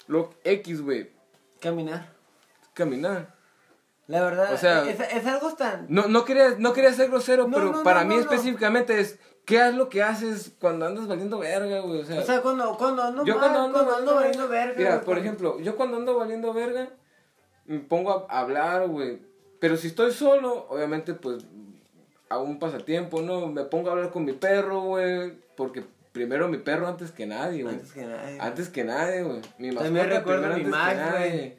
[0.06, 1.10] Lo X, güey.
[1.60, 2.14] Caminar.
[2.76, 3.34] Caminar.
[4.06, 5.88] La verdad, O sea- es, es algo tan...
[5.90, 9.18] No, no, quería, no quería ser grosero, No, pero no, para mí específicamente es...
[9.45, 12.02] ¿Qué es lo que haces cuando andas valiendo verga, güey?
[12.02, 14.73] O sea, O sea, cuando, cuando ando yo mal, cuando ando, cuando ando valiendo verga.
[14.78, 16.90] Mira, por cuando- ejemplo, yo cuando ando valiendo verga,
[17.65, 19.19] me pongo a hablar, güey.
[19.60, 21.44] Pero si estoy solo, obviamente, pues,
[22.32, 23.48] hago un pasatiempo, ¿no?
[23.48, 25.34] Me pongo a hablar con mi perro, güey.
[25.56, 27.76] Porque primero mi perro antes que nadie, güey.
[27.76, 28.38] Antes que nada.
[28.40, 29.41] Antes que nadie, güey.
[29.58, 31.58] Mi También recuerdo mi antes que nadie.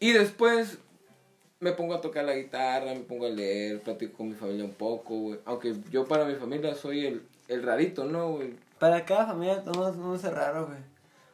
[0.00, 0.78] Y después
[1.60, 4.74] me pongo a tocar la guitarra, me pongo a leer, platico con mi familia un
[4.74, 5.38] poco, güey.
[5.44, 8.54] Aunque yo para mi familia soy el, el rarito, ¿no, güey?
[8.78, 10.78] Para cada familia no, no es raro, güey.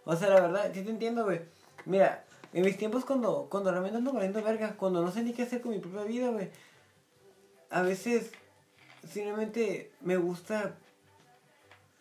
[0.04, 1.40] O sea, la verdad, sí te entiendo, güey.
[1.86, 5.42] Mira, en mis tiempos cuando, cuando realmente ando valiendo verga, cuando no sé ni qué
[5.42, 6.50] hacer con mi propia vida, güey.
[7.74, 8.30] A veces,
[9.10, 10.76] simplemente me gusta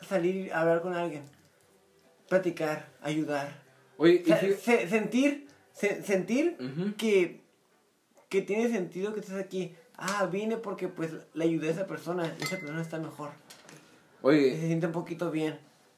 [0.07, 1.23] salir a hablar con alguien.
[2.29, 3.59] Platicar, ayudar.
[3.97, 6.57] Oye, se- sentir, se- sentir
[6.95, 7.41] que,
[8.29, 9.75] que tiene sentido que estés aquí.
[9.97, 12.31] Ah, vine porque pues le ayudé a esa persona.
[12.39, 13.31] Esa persona está mejor.
[13.31, 15.57] Y se Oye, siente un poquito bien.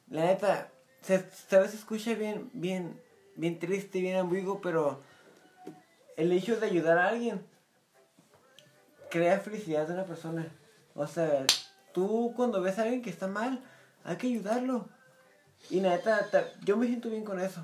[0.09, 0.71] La neta,
[1.01, 2.97] se, se- a veces escucha bien, bien,
[3.35, 5.01] bien triste, bien ambiguo, pero
[6.15, 7.41] el hecho de ayudar a alguien
[9.15, 10.45] crea felicidad de una persona.
[10.93, 11.45] O sea,
[11.93, 13.63] tú cuando ves a alguien que está mal,
[14.03, 14.89] hay que ayudarlo.
[15.69, 17.63] Y neta, ta- yo me siento bien con eso.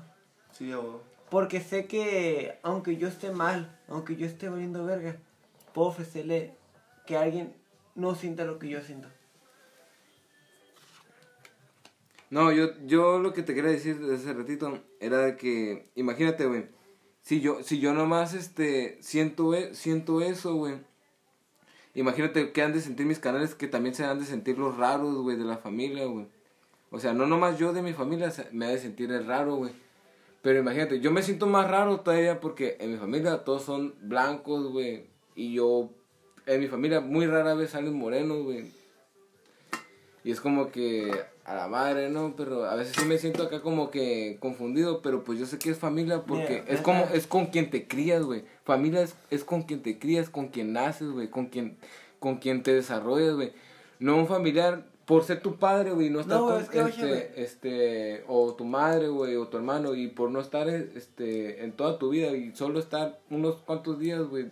[0.52, 1.02] Sí, huevo.
[1.28, 5.16] Porque sé que aunque yo esté mal, aunque yo esté valiendo verga,
[5.74, 6.56] puedo ofrecerle
[7.06, 7.54] que alguien
[7.94, 9.08] no sienta lo que yo siento.
[12.30, 16.46] no, yo, yo lo que te quería decir desde hace ratito era de que, imagínate,
[16.46, 16.70] güey,
[17.20, 20.80] si yo, si yo nomás, este, siento, e- siento eso, güey,
[21.94, 25.16] imagínate que han de sentir mis canales que también se han de sentir los raros,
[25.16, 26.26] güey, de la familia, güey.
[26.90, 29.72] O sea, no nomás yo de mi familia me ha de sentir el raro, güey.
[30.42, 34.70] Pero imagínate, yo me siento más raro todavía porque en mi familia todos son blancos,
[34.72, 35.06] güey.
[35.34, 35.90] Y yo,
[36.46, 38.70] en mi familia muy rara vez salen morenos, güey.
[40.24, 41.10] Y es como que
[41.44, 42.34] a la madre, ¿no?
[42.36, 45.70] Pero a veces sí me siento acá como que confundido, pero pues yo sé que
[45.70, 48.44] es familia porque es como, es con quien te crías, güey.
[48.64, 51.76] Familia es, es con quien te crías, con quien naces, güey, con quien,
[52.20, 53.52] con quien te desarrollas, güey.
[53.98, 57.42] No un familiar por ser tu padre, güey, no estar No, con, es que, este,
[57.42, 61.98] este, o tu madre, güey, o tu hermano, y por no estar, este, en toda
[61.98, 64.46] tu vida y solo estar unos cuantos días, güey.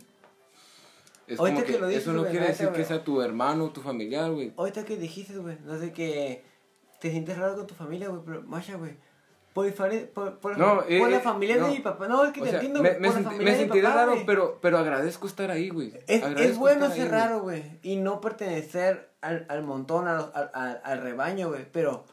[1.29, 3.67] Es Ahorita como que que, lo dices, eso no quiere decir que sea tu hermano
[3.67, 4.53] o tu familiar, güey.
[4.57, 6.43] Ahorita que dijiste, güey, no sé que
[7.01, 8.97] te sientes raro con tu familia, güey, pero Masha, güey.
[9.53, 11.67] Por, difare- por, por, No, por eh, la eh, familia no.
[11.67, 12.07] de mi papá.
[12.07, 13.63] No, es que O te sea, entiendo, me, por la senti- familia me de mi
[13.65, 15.93] sentiré papá, raro, pero, pero agradezco estar ahí, güey.
[16.07, 17.65] Es, bueno ahí, ser raro, güey.
[17.83, 21.67] Y no pertenecer al, al montón, a los- al, al, al rebaño, güey.
[21.73, 22.05] Pero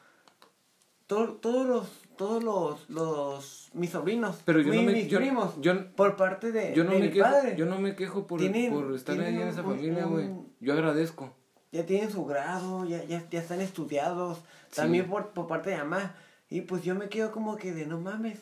[1.06, 1.88] to- todos los,
[2.18, 6.16] todos los, los, mis sobrinos, Pero yo mi- no me- mis yo- primos, yo- por
[6.16, 8.74] parte de, Yo no, de me mi quejo, padre, yo no me quejo por, Tienen-
[8.74, 10.30] por estar ahí en esa un- familia, güey.
[10.60, 11.34] Yo agradezco.
[11.72, 14.40] ya tienen su grado, ya, ya, ya están estudiados,
[14.78, 16.16] también por, por parte de mamá.
[16.50, 18.40] Y pues yo me quedo como que de no mames,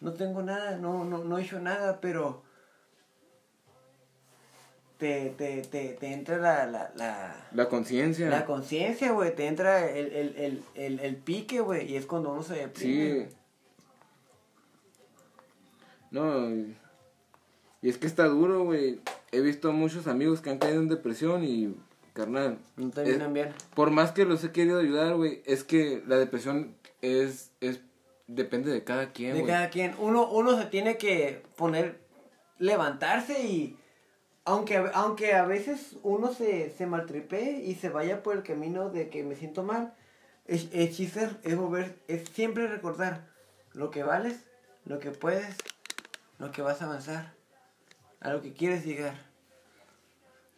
[0.00, 2.42] no tengo nada, no, no, no he hecho nada, pero
[4.98, 8.28] te, te, te, te entra la, la, la, La conciencia.
[8.28, 12.32] la conciencia, güey, te entra el, el, el, el, el pique, güey, y es cuando
[12.32, 13.28] uno se deprime.
[13.28, 13.36] Sí.
[16.10, 16.76] No, y
[17.84, 18.98] y es que está duro, güey.
[19.30, 21.76] He visto a muchos amigos que han caído en depresión y,
[22.14, 23.54] carnal, No terminan es- bien.
[23.74, 27.80] por más que los he querido ayudar, güey, es que la depresión es, es,
[28.26, 29.94] depende de cada quien, De cada quien.
[29.98, 32.00] Uno, uno se tiene que poner,
[32.58, 33.76] levantarse y
[34.46, 39.08] aunque, aunque a veces uno se, se maltripee y se vaya por el camino de
[39.10, 39.94] que me siento mal,
[40.46, 43.26] el chiste es volver, es siempre recordar
[43.72, 44.38] lo que vales,
[44.84, 45.56] lo que puedes,
[46.38, 47.32] lo que vas a avanzar,
[48.20, 49.14] a lo que quieres llegar.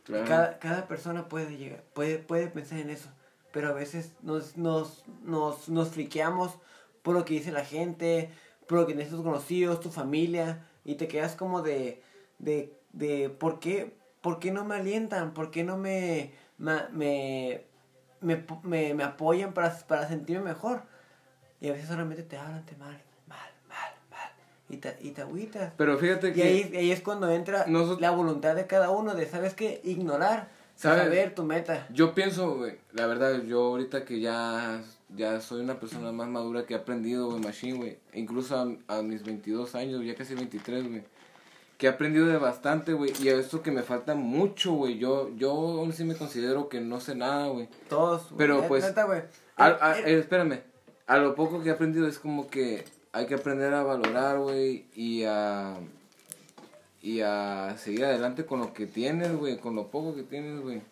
[0.07, 3.09] Cada, cada persona puede llegar, puede, puede pensar en eso,
[3.53, 6.53] pero a veces nos, nos, nos, nos friqueamos
[7.03, 8.31] por lo que dice la gente,
[8.69, 12.03] por lo que dicen tus conocidos, tu familia, y te quedas como de,
[12.39, 15.35] de, de ¿por qué, por qué no me alientan?
[15.35, 17.65] ¿Por qué no me, me,
[18.21, 20.83] me, me, me apoyan para, para sentirme mejor?
[21.61, 23.01] Y a veces solamente te hablan te mal,
[24.69, 25.73] y te, y te agüitas.
[25.77, 26.43] Pero fíjate Y que...
[26.43, 29.81] ahí, ahí es cuando entra Nosot- la voluntad de cada uno de, ¿sabes qué?
[29.85, 31.05] Ignorar, ¿Sabes?
[31.05, 31.87] saber tu meta.
[31.93, 34.83] Yo pienso, güey, la verdad, yo ahorita que ya,
[35.17, 37.99] ya soy una persona más madura que he aprendido, güey, machine, güey.
[38.13, 38.57] Incluso
[38.89, 41.03] a, a mis 22 años, ya casi 23, güey.
[41.79, 43.13] Que he aprendido de bastante, güey.
[43.23, 44.97] Y a esto que me falta mucho, güey.
[44.99, 47.69] Yo, yo aún sí me considero que no sé nada, güey.
[47.91, 48.29] Todos.
[48.39, 49.21] Pero, Neta, pues, neta, güey.
[49.57, 50.61] A- Eh, a- eh, eh, espérame.
[51.07, 52.85] A lo poco que he aprendido es como que
[53.17, 55.79] hay que aprender a valorar, güey, y a
[57.01, 60.83] y a seguir adelante con lo que tienes, güey, con lo poco que tienes, güey.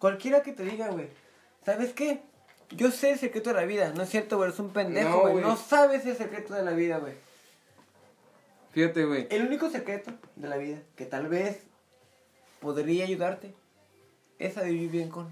[0.00, 1.08] Cualquiera que te diga, güey.
[1.64, 2.22] ¿Sabes qué?
[2.70, 3.92] Yo sé el secreto de la vida.
[3.94, 4.50] No es cierto, güey.
[4.50, 5.44] Es un pendejo, güey.
[5.44, 7.14] No, sabes el secreto de la vida, güey.
[8.72, 9.28] Fíjate, güey.
[9.30, 11.60] El único secreto de la vida que tal vez
[12.60, 13.54] podría ayudarte
[14.40, 15.28] es a vivir bien con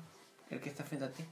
[0.51, 1.25] el que está frente a ti.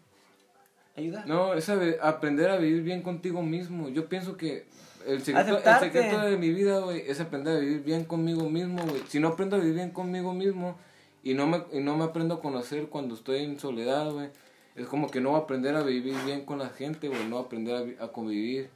[0.96, 1.26] Ayudar.
[1.26, 1.68] No, es
[2.00, 3.88] aprender a vivir bien contigo mismo.
[3.88, 4.66] Yo pienso que
[5.06, 8.82] el secreto, el secreto de mi vida, güey, es aprender a vivir bien conmigo mismo,
[8.84, 9.02] güey.
[9.08, 10.76] Si no aprendo a vivir bien conmigo mismo
[11.22, 14.28] y no me, y no me aprendo a conocer cuando estoy en soledad, güey,
[14.76, 17.36] es como que no voy a aprender a vivir bien con la gente, güey, no
[17.36, 18.70] voy a aprender a, a convivir,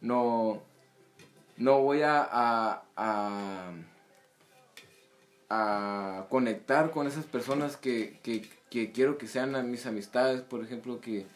[0.00, 0.62] no,
[1.56, 3.72] no voy a, a, a,
[5.48, 11.00] a conectar con esas personas que, que, que quiero que sean mis amistades, por ejemplo,
[11.00, 11.26] que,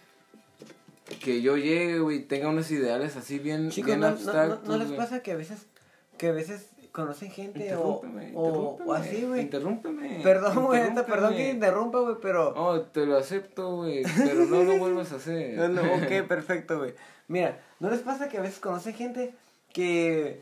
[1.21, 4.69] que yo llegue, güey, tenga unos ideales así bien, Chicos, bien ¿no, no- no- abstractos,
[4.69, 5.67] no les pasa que a veces,
[6.19, 9.43] que a veces conocen gente o, Interrúmpeme, o, o así, güey?
[9.43, 10.21] Interrúmpeme.
[10.23, 12.55] Perdón, güey, perdón que interrumpa, güey, pero...
[12.57, 15.57] Oh, te lo acepto, güey, pero no lo vuelvas a hacer.
[15.59, 16.95] No, no, ok, perfecto, güey.
[17.29, 19.35] Mira, ¿no les pasa que a veces conocen gente
[19.73, 20.41] que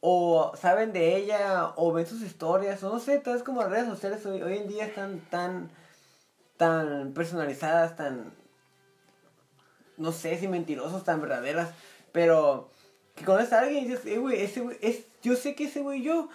[0.00, 3.70] o saben de ella o ven sus historias o no sé, tal vez como las
[3.70, 5.70] redes sociales hoy, hoy en día están tan
[6.58, 8.32] tan personalizadas, tan
[9.96, 11.70] no sé si mentirosos, tan verdaderas,
[12.12, 12.70] pero
[13.14, 15.80] que conoces a alguien y dices, eh, güey, ese güey, es, yo sé que ese
[15.80, 16.28] güey y yo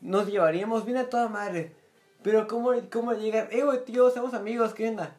[0.00, 1.72] nos llevaríamos bien a toda madre,
[2.22, 3.48] pero ¿cómo, cómo llegar?
[3.50, 5.16] Eh, güey, tío, somos amigos, ¿qué onda?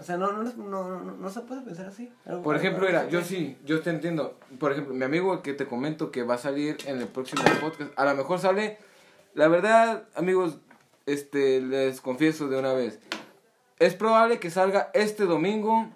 [0.00, 2.10] O sea, no, no, no, no, se puede pensar así.
[2.42, 4.34] Por ejemplo, mira, yo sí, yo te entiendo.
[4.58, 7.92] Por ejemplo, mi amigo que te comento que va a salir en el próximo podcast,
[7.96, 8.78] a lo mejor sale,
[9.34, 10.56] la verdad, amigos,
[11.04, 12.98] este, les confieso de una vez,
[13.78, 15.90] es probable que salga este domingo,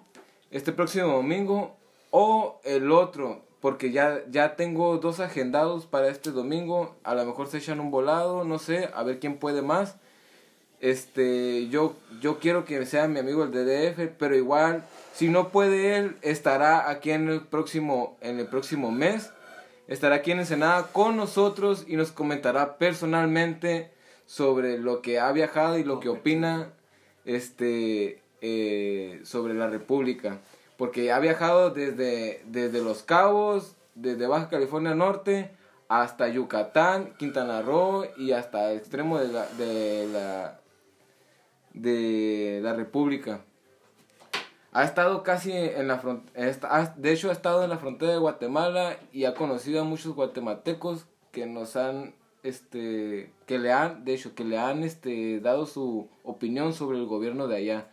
[0.55, 1.75] este próximo domingo
[2.11, 7.47] o el otro, porque ya, ya tengo dos agendados para este domingo, a lo mejor
[7.47, 9.97] se echan un volado, no sé, a ver quién puede más.
[10.79, 15.97] Este, yo, yo quiero que sea mi amigo el DDF, pero igual, si no puede
[15.97, 19.31] él, estará aquí en el próximo, en el próximo mes.
[19.89, 23.91] Estará aquí en Ensenada con nosotros y nos comentará personalmente
[24.25, 26.71] sobre lo que ha viajado y lo que opina
[27.25, 30.37] este, eh, sobre la República.
[30.77, 35.49] Porque ha viajado desde, desde Los Cabos, desde Baja California Norte,
[35.87, 40.59] hasta Yucatán, Quintana Roo y hasta el extremo de la, de la,
[41.73, 43.41] de la República.
[44.73, 48.97] Ha estado casi en la frontera, de hecho ha estado en la frontera de Guatemala
[49.11, 52.13] y ha conocido a muchos guatemaltecos que nos han,
[52.43, 57.05] este, que le han, de hecho, que le han, este, dado su opinión sobre el
[57.05, 57.87] gobierno de allá.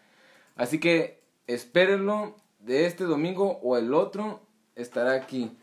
[0.57, 4.41] Así que espérenlo de este domingo o el otro
[4.77, 5.57] estará aquí.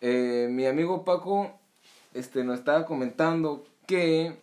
[0.00, 1.52] Eh, mi amigo Paco,
[2.14, 4.36] este, nos estaba comentando que,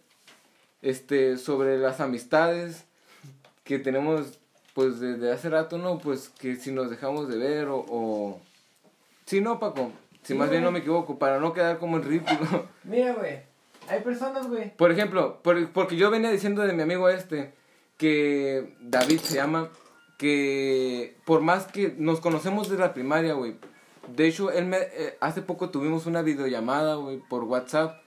[0.81, 2.85] este, sobre las amistades
[3.63, 4.39] que tenemos
[4.73, 5.97] pues desde hace rato, ¿no?
[5.99, 7.85] Pues que si nos dejamos de ver o...
[7.89, 8.39] o...
[9.25, 9.91] Sí, no, Paco.
[10.23, 12.65] Si más bien no me equivoco, para no quedar como en ridículo.
[12.83, 13.41] Mira, güey,
[13.89, 14.75] hay personas, güey.
[14.77, 17.53] Por ejemplo, por- porque yo venía diciendo de mi amigo este,
[17.99, 19.69] que David se llama,
[20.17, 23.55] que por más que nos conocemos desde la primaria, güey.
[24.15, 28.01] De hecho, él me, eh, hace poco tuvimos una videollamada, güey, por WhatsApp,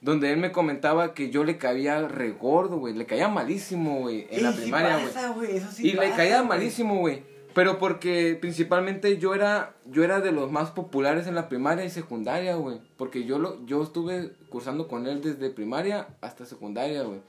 [0.00, 2.94] donde él me comentaba que yo le caía regordo, güey.
[2.94, 4.98] Le caía malísimo, güey, en la primaria,
[5.34, 5.60] güey.
[5.60, 7.22] sí y le caía malísimo, güey.
[7.54, 11.90] Pero porque principalmente yo era yo era de los más populares en la primaria y
[11.90, 12.80] secundaria, güey.
[12.96, 17.20] Porque yo lo yo estuve cursando con él desde primaria hasta secundaria, güey.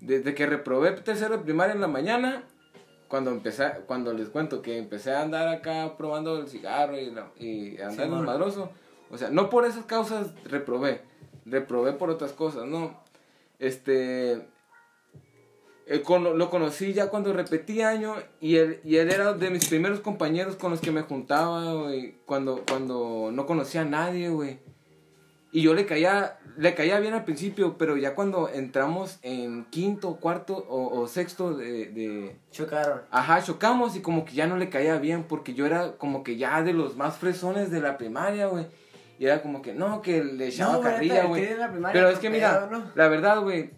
[0.00, 2.44] Desde que reprobé tercero de primaria en la mañana,
[3.08, 7.30] cuando empecé, cuando les cuento que empecé a andar acá probando el cigarro y, la-
[7.38, 8.18] y andar Simón.
[8.20, 8.70] desmadroso.
[9.10, 11.02] O sea, no por esas causas reprobé.
[11.44, 13.00] Reprobé por otras cosas, ¿no?
[13.60, 14.46] Este...
[15.86, 19.68] eh, con- lo conocí ya cuando repetí año y él, y él era de mis
[19.68, 24.58] primeros compañeros con los que me juntaba, güey, cuando, cuando no conocía a nadie, güey.
[25.56, 30.16] Y yo le caía, le caía bien al principio, pero ya cuando entramos en quinto,
[30.16, 32.36] cuarto o, o sexto de, de...
[32.50, 33.00] Chocaron.
[33.10, 36.36] Ajá, chocamos y como que ya no le caía bien porque yo era como que
[36.36, 38.66] ya de los más fresones de la primaria, güey.
[39.18, 41.48] Y era como que no, que le echaba No, carrilla, güey.
[41.90, 43.70] Pero es que mira, la verdad, güey,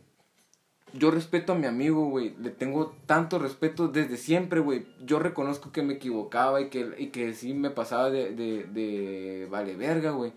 [0.94, 2.34] yo respeto a mi amigo, güey.
[2.40, 4.84] Le tengo tanto respeto desde siempre, güey.
[5.04, 9.46] Yo reconozco que me equivocaba y que, y que sí me pasaba de, de, de
[9.48, 10.32] vale verga, güey.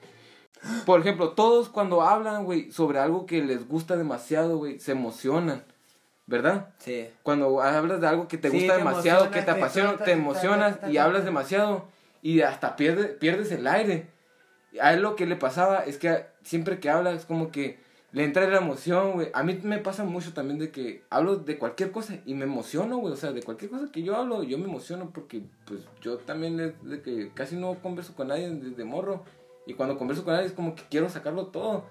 [0.85, 5.63] Por ejemplo, todos cuando hablan, güey, sobre algo que les gusta demasiado, güey, se emocionan,
[6.27, 6.69] ¿verdad?
[6.77, 7.07] Sí.
[7.23, 10.77] Cuando hablas de algo que te Sí, gusta te demasiado, que te apasiona, te emocionas
[10.89, 11.87] y hablas demasiado
[12.21, 14.07] y hasta pierde, pierdes el aire.
[14.79, 17.79] A él lo que le pasaba es que siempre que habla es como que
[18.13, 19.29] le entra la emoción, güey.
[19.33, 22.97] A mí me pasa mucho también de que hablo de cualquier cosa y me emociono,
[22.97, 23.13] güey.
[23.13, 26.59] O sea, de cualquier cosa que yo hablo, yo me emociono porque, pues, yo también
[26.59, 29.23] es de que casi no converso con nadie desde morro.
[29.65, 31.85] Y cuando converso con alguien es como que quiero sacarlo todo.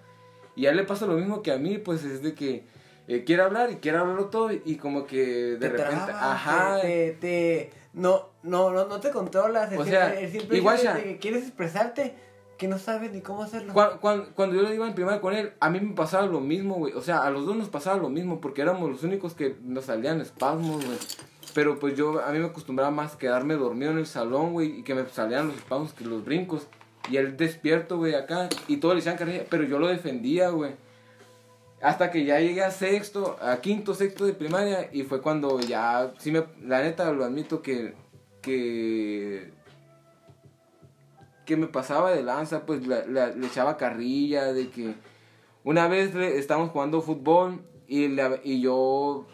[0.57, 2.65] Y a él le pasa lo mismo que a mí, pues, es de que
[3.09, 6.81] eh, quiere hablar y quiere hablarlo todo y como que de te repente, trabas, ajá.
[6.81, 9.73] Te, te, no, no, no, no te controlas.
[9.73, 12.15] El O sea, el igual ya- de que quieres expresarte
[12.59, 13.73] que no sabes ni cómo hacerlo.
[13.73, 16.75] Cuan- cuan- Cuando, yo iba en primaria con él, a mí me pasaba lo mismo,
[16.75, 16.93] güey.
[16.93, 19.87] O sea, a los dos nos pasaba lo mismo porque éramos los únicos que nos
[19.87, 20.99] salían espasmos, güey.
[21.55, 24.83] Pero pues yo, a mí me acostumbraba más quedarme dormido en el salón, güey, y
[24.83, 26.67] que me salieran los espasmos, que los brincos.
[27.09, 30.73] Y él despierto, güey, acá, y todos le decían carrilla, pero yo lo defendía, güey.
[31.83, 36.13] Hasta que ya llegué a sexto, a quinto, sexto de primaria, y fue cuando ya,
[36.19, 37.95] sí me, la neta lo admito que,
[38.43, 39.51] que,
[41.47, 44.95] que me pasaba de lanza, pues le echaba carrilla, de que
[45.65, 49.27] una vez le- estábamos jugando fútbol y, la- y yo,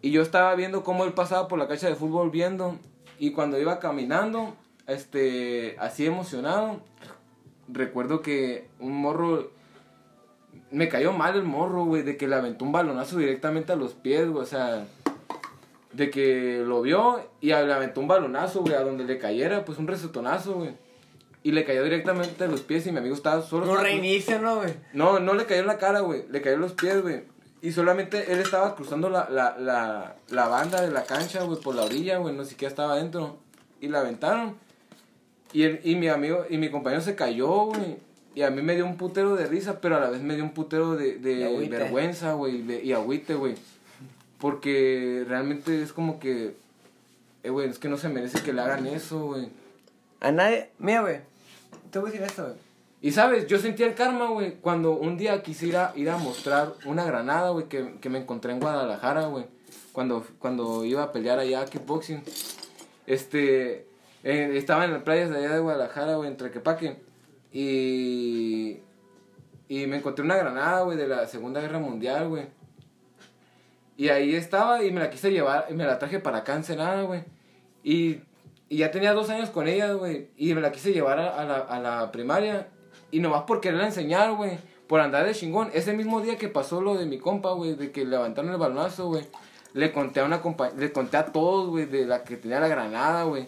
[0.00, 2.78] y yo estaba viendo cómo él pasaba por la cancha de fútbol viendo,
[3.18, 4.56] y cuando iba caminando,
[4.92, 6.80] este, así emocionado,
[7.68, 9.50] recuerdo que un morro
[10.70, 13.92] me cayó mal el morro, güey, de que le aventó un balonazo directamente a los
[13.94, 14.86] pies, güey, o sea,
[15.92, 19.78] de que lo vio y le aventó un balonazo, güey, a donde le cayera, pues
[19.78, 20.74] un resetonazo, güey.
[21.44, 23.66] Y le cayó directamente a los pies y mi amigo estaba solo.
[23.66, 24.74] No estaba- reinicia, ¿no, güey?
[24.92, 27.24] No, no le cayó en la cara, güey, le cayó en los pies, güey.
[27.60, 31.74] Y solamente él estaba cruzando la, la, la, la banda de la cancha, güey, por
[31.74, 33.38] la orilla, güey, no siquiera estaba adentro.
[33.80, 34.56] Y la aventaron.
[35.52, 37.96] Y, el- y mi amigo, y mi compañero se cayó, güey.
[38.34, 40.44] Y a mí me dio un putero de risa, pero a la vez me dio
[40.44, 43.54] un putero de, de vergüenza, güey, y agüite, güey.
[44.38, 46.54] Porque realmente es como que,
[47.42, 49.48] eh, güey, es que no se merece que le hagan eso, güey.
[50.20, 50.70] A nadie.
[50.78, 51.16] Mira, güey.
[51.90, 52.54] Te voy a decir esto, güey.
[53.02, 57.04] Y sabes, yo sentí el karma, güey, cuando un día quisiera ir a mostrar una
[57.04, 59.44] granada, güey, que, que me encontré en Guadalajara, güey.
[59.92, 62.22] Cuando, cuando iba a pelear allá a kickboxing.
[63.06, 63.86] Este,
[64.24, 67.02] eh, estaba en las playas de allá de Guadalajara, güey, en Trequepaque.
[67.52, 68.78] Y,
[69.68, 72.46] y me encontré una granada, güey, de la Segunda Guerra Mundial, güey.
[73.96, 76.60] Y ahí estaba y me la quise llevar, y me la traje para acá
[77.06, 77.24] güey.
[77.84, 78.20] Y,
[78.68, 80.28] y ya tenía dos años con ella, güey.
[80.36, 82.68] Y me la quise llevar a, a la, a la primaria.
[83.10, 84.58] Y nomás por quererla enseñar, güey.
[84.86, 85.70] Por andar de chingón.
[85.74, 89.08] Ese mismo día que pasó lo de mi compa, güey, de que levantaron el balonazo,
[89.08, 89.26] güey.
[89.74, 92.68] Le conté a una compa le conté a todos, güey, de la que tenía la
[92.68, 93.46] granada, güey.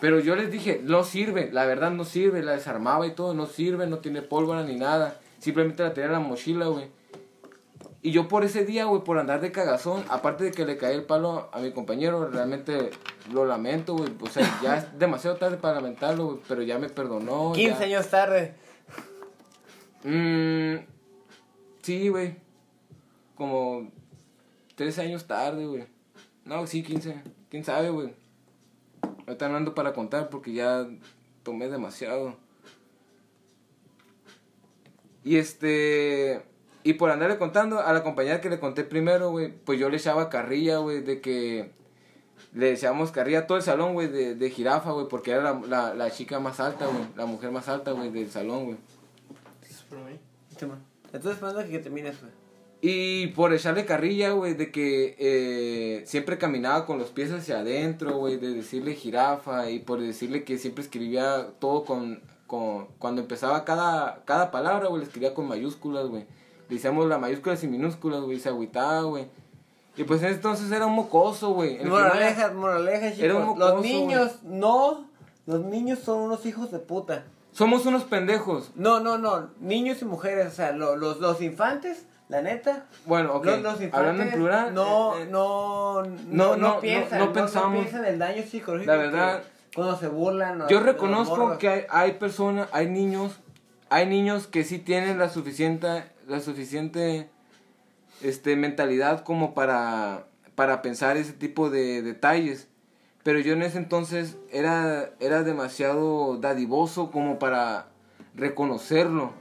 [0.00, 3.46] Pero yo les dije, no sirve, la verdad no sirve, la desarmaba y todo, no
[3.46, 5.20] sirve, no tiene pólvora ni nada.
[5.38, 6.88] Simplemente la tenía en la mochila, güey.
[8.02, 10.94] Y yo por ese día, güey, por andar de cagazón, aparte de que le caí
[10.94, 12.90] el palo a mi compañero, realmente
[13.32, 14.10] lo lamento, güey.
[14.20, 17.52] O sea, ya es demasiado tarde para lamentarlo, güey, pero ya me perdonó.
[17.52, 17.84] 15 ya.
[17.84, 18.54] años tarde.
[20.04, 20.84] Mm,
[21.82, 22.36] sí, güey.
[23.34, 23.90] Como
[24.76, 25.86] 13 años tarde, güey.
[26.44, 27.22] No, sí, 15.
[27.50, 28.14] ¿Quién sabe, güey?
[29.26, 30.86] Ahorita no ando para contar porque ya
[31.42, 32.36] tomé demasiado.
[35.24, 36.42] Y este...
[36.82, 39.96] Y por andarle contando a la compañera que le conté primero, güey, pues yo le
[39.96, 41.72] echaba carrilla, güey, de que...
[42.52, 45.60] Le echábamos carrilla a todo el salón, güey, de, de jirafa, güey, porque era la,
[45.66, 48.76] la, la chica más alta, güey, la mujer más alta, güey, del salón, güey.
[51.12, 52.32] Estoy esperando que termines, güey.
[52.82, 58.16] Y por echarle carrilla, güey, de que eh, siempre caminaba con los pies hacia adentro,
[58.18, 63.64] güey, de decirle jirafa y por decirle que siempre escribía todo con, con cuando empezaba
[63.64, 66.26] cada, cada palabra, güey, le escribía con mayúsculas, güey.
[66.68, 69.26] Le decíamos las mayúsculas y minúsculas, güey, se agüitaba, güey.
[69.96, 71.76] Y pues entonces era un mocoso, güey.
[71.80, 73.24] En Moraleja, moraleja, chicos.
[73.24, 75.08] Era un mocoso, los niños, no.
[75.46, 77.24] Los niños son unos hijos de puta.
[77.52, 78.72] Somos unos pendejos.
[78.74, 79.48] No, no, no.
[79.60, 82.86] Niños y mujeres, o sea, lo- los, los infantes, la neta.
[83.04, 83.46] Bueno, ok.
[83.46, 84.74] Los, los Hablando en plural.
[84.74, 87.18] No, eh, eh, no, no, no, no, no, piensan.
[87.18, 87.82] no pensamos.
[87.82, 88.90] piensan el daño psicológico.
[88.90, 89.42] La verdad,
[89.74, 90.66] Cuando se burlan.
[90.68, 93.38] Yo reconozco que hay, hay personas, hay niños,
[93.88, 97.30] hay niños que sí tienen la suficiente, la suficiente
[98.22, 102.68] este, mentalidad como para, para pensar ese tipo de detalles.
[103.22, 107.86] Pero yo en ese entonces era, era demasiado dadivoso como para
[108.34, 109.32] reconocerlo.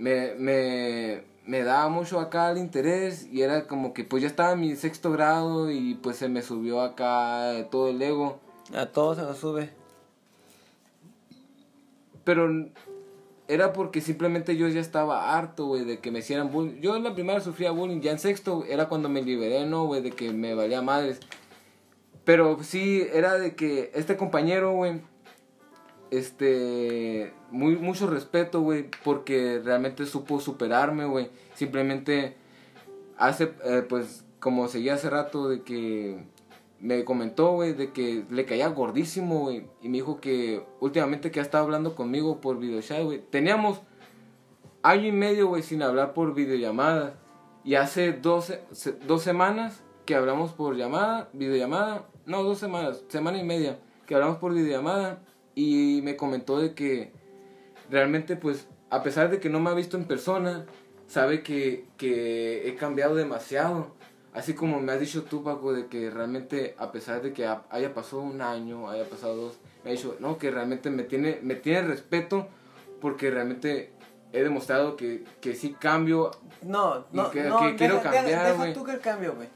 [0.00, 4.52] Me, me, me daba mucho acá el interés y era como que pues ya estaba
[4.52, 8.40] en mi sexto grado y pues se me subió acá todo el ego.
[8.74, 9.70] A todos se nos sube.
[12.24, 12.48] Pero
[13.48, 16.80] era porque simplemente yo ya estaba harto, güey, de que me hicieran bullying.
[16.80, 20.02] Yo en la primera sufría bullying, ya en sexto era cuando me liberé, ¿no, güey?
[20.02, 21.18] De que me valía madres.
[22.24, 25.00] Pero sí, era de que este compañero, güey,
[26.10, 31.30] este, muy, mucho respeto, güey, porque realmente supo superarme, güey.
[31.54, 32.36] Simplemente
[33.16, 36.24] hace, eh, pues, como seguía hace rato, de que
[36.80, 39.66] me comentó, güey, de que le caía gordísimo, güey.
[39.82, 43.20] Y me dijo que últimamente que ha estado hablando conmigo por videochat, güey.
[43.30, 43.80] Teníamos
[44.82, 47.12] año y medio, güey, sin hablar por videollamadas.
[47.64, 48.52] Y hace dos,
[49.06, 52.06] dos semanas que hablamos por llamada, videollamada.
[52.26, 55.22] No, dos semanas, semana y media que hablamos por videollamada.
[55.54, 57.12] Y me comentó de que
[57.90, 60.66] realmente, pues, a pesar de que no me ha visto en persona,
[61.06, 63.94] sabe que, que he cambiado demasiado.
[64.32, 67.64] así como me has dicho tú, Paco, de que realmente, a pesar de que ha-
[67.68, 71.40] haya pasado un año, haya pasado dos, me ha dicho, no, que realmente me tiene,
[71.42, 72.46] me tiene respeto
[73.00, 73.90] porque realmente
[74.32, 76.30] he demostrado que, que sí cambio.
[76.62, 78.72] No, Y no, que- no, que quiero deja, cambiar, deja, güey.
[78.72, 79.48] tú que el cambio, güey.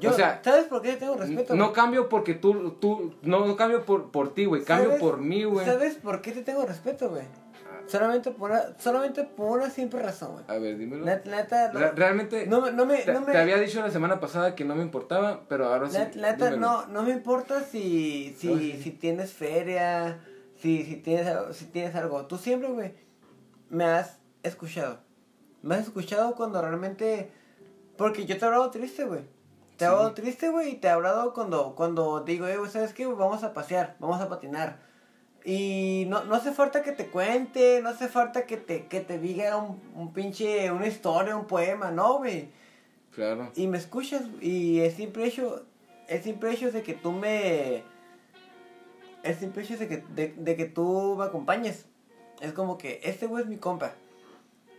[0.00, 1.54] Yo, O sea, ¿sabes por qué tengo respeto?
[1.54, 1.74] no güey?
[1.74, 5.44] cambio porque tú, tú, no, no cambio por, por ti, güey, cambio ¿Sabes- por mí,
[5.44, 5.66] güey.
[5.66, 7.24] ¿Sabes por qué te tengo respeto, güey?
[7.86, 10.44] Solamente por una, solamente por una simple razón, güey.
[10.46, 11.06] A ver, dímelo.
[11.06, 11.12] No,
[11.80, 14.54] Re- realmente, no, me- no me, te, no me, te había dicho la semana pasada
[14.54, 15.96] que no me importaba, pero ahora sí.
[15.96, 18.80] Net- Neta, no, no me importa si, si, No, sí.
[18.82, 20.20] si tienes feria,
[20.56, 21.26] si, si, tienes,
[21.56, 22.26] si tienes algo.
[22.26, 22.92] Tú siempre, güey,
[23.70, 24.98] me has escuchado.
[25.62, 27.30] Me has escuchado cuando realmente...
[27.96, 29.22] Porque yo te he hablado triste, güey.
[29.78, 29.90] Te Sí.
[29.90, 33.06] hablado triste, güey, y te he hablado cuando, cuando digo, eh, güey, ¿sabes qué?
[33.06, 34.80] Vamos a pasear, vamos a patinar.
[35.44, 39.18] Y no, no hace falta que te cuente, no hace falta que te, que te
[39.18, 42.50] diga un, un pinche, una historia, un poema, no, güey
[43.14, 43.50] Claro.
[43.56, 45.64] y me escuchas y el simple hecho
[46.08, 47.82] el simple hecho de que tú me
[49.22, 51.86] el simple hecho de que de, de que tú me acompañes
[52.40, 53.92] es como que este güey es mi compa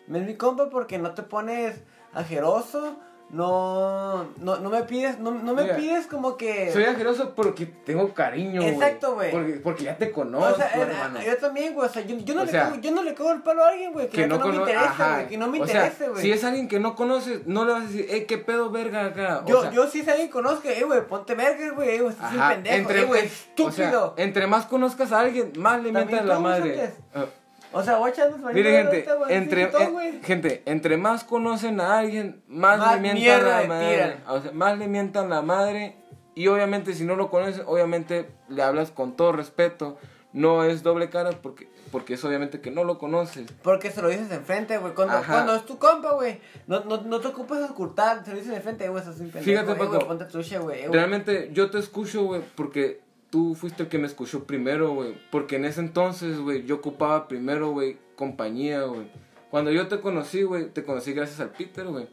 [0.07, 1.81] es mi compa porque no te pones
[2.13, 2.97] ajeroso
[3.31, 7.65] no no, no me pides no, no me Mira, pides como que Soy ajeroso porque
[7.65, 8.73] tengo cariño, güey.
[8.73, 9.31] Exacto, güey.
[9.31, 11.22] Porque, porque ya te conozco, o sea, eh, hermano.
[11.22, 13.14] yo también, güey, o sea, yo, yo no O le sea, cago, yo no le
[13.14, 15.57] cago el palo a alguien, güey, que, no, no, me interesa, güey, que no me
[15.60, 16.22] interese, güey.
[16.22, 19.06] si es alguien que no conoces, no le vas a decir, eh, qué pedo verga
[19.06, 19.43] acá.
[19.45, 22.34] Yo, sea, yo sí sé alguien que conozca, eh, güey, ponte verga, güey, eh, estás
[22.34, 24.14] un pendejo, entre, eh, güey, estúpido.
[24.18, 26.76] Entre más conozcas a alguien, más le mientas la madre.
[27.14, 27.39] Sánchez.
[27.72, 30.22] O sea, voy echando saliva Mire, gente, güey, entre, todo, eh, güey.
[30.24, 34.18] gente, entre más conocen a alguien, más, Más le mientan la madre.
[34.28, 35.96] O sea, más le mientan la madre.
[36.36, 39.98] Y obviamente, si no lo conoces, obviamente le hablas con todo respeto.
[40.32, 43.52] No es doble cara porque, porque es obviamente que no lo conoces.
[43.64, 44.94] Porque se lo dices enfrente, güey.
[44.94, 46.40] Cuando, cuando es tu compa, güey.
[46.68, 48.24] No, no, no te ocupes de ocultar.
[48.24, 49.02] Se lo dices enfrente, güey.
[49.02, 49.46] Estás un pendejo.
[49.46, 50.54] Fíjate, eh, güey, Paco, Ponte güey.
[50.54, 50.88] eh, güey.
[50.88, 55.15] Realmente yo te escucho, güey, porque tú fuiste el que me escuchó primero, güey.
[55.31, 59.10] Porque en ese entonces, güey, yo ocupaba primero, güey, compañía, güey.
[59.49, 62.07] Cuando yo te conocí, güey, te conocí gracias al Peter, güey.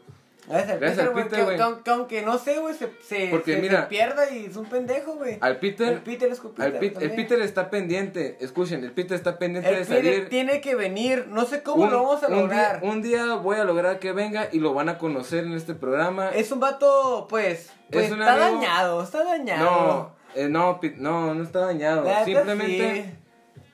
[0.47, 1.57] Gracias al gracias Peter, al güey.
[1.57, 4.45] Que- aunque- que aunque no sé, güey, se, se, Porque, se- mira, se pierda y
[4.45, 5.37] es un pendejo, güey.
[5.41, 7.11] Al Peter, El Peter es al Peter Pit- el.
[7.15, 10.29] Peter está pendiente, escuchen, el Peter está pendiente El de Peter salir.
[10.29, 11.27] tiene que venir.
[11.27, 12.79] No sé cómo Un- lo vamos a un día- lograr.
[12.81, 16.29] Un día, voy a lograr que venga y lo van a conocer en este programa.
[16.29, 17.69] Es un vato, pues.
[17.91, 19.65] Pues un está amigo- dañado, está dañado.
[19.65, 22.03] no, eh, no, no, no está dañado.
[22.03, 23.27] Neta, Simplemente sí.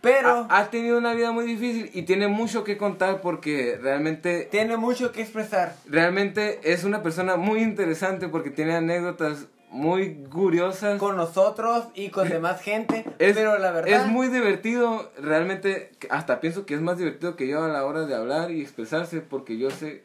[0.03, 4.75] Pero ha, tenido una vida muy difícil y tiene mucho que contar porque realmente tiene
[4.75, 5.77] mucho que expresar.
[5.85, 10.99] Realmente es una persona muy interesante porque tiene anécdotas muy curiosas.
[10.99, 13.05] Con nosotros y con demás gente.
[13.17, 14.01] es, pero la verdad.
[14.01, 18.05] es muy divertido, realmente hasta pienso que es más divertido que yo a la hora
[18.05, 20.03] de hablar y expresarse porque yo sé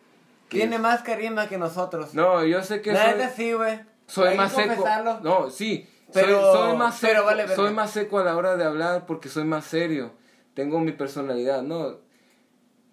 [0.48, 2.14] que Tiene más carisma que nosotros.
[2.14, 3.80] No, yo sé que la soy, neta sí, güey.
[4.06, 4.84] soy Hay que más seco.
[5.24, 8.56] No, sí, Pero- soy, soy más pero seco, vale soy más seco a la hora
[8.56, 10.12] de hablar porque soy más serio.
[10.54, 11.98] Tengo mi personalidad, no.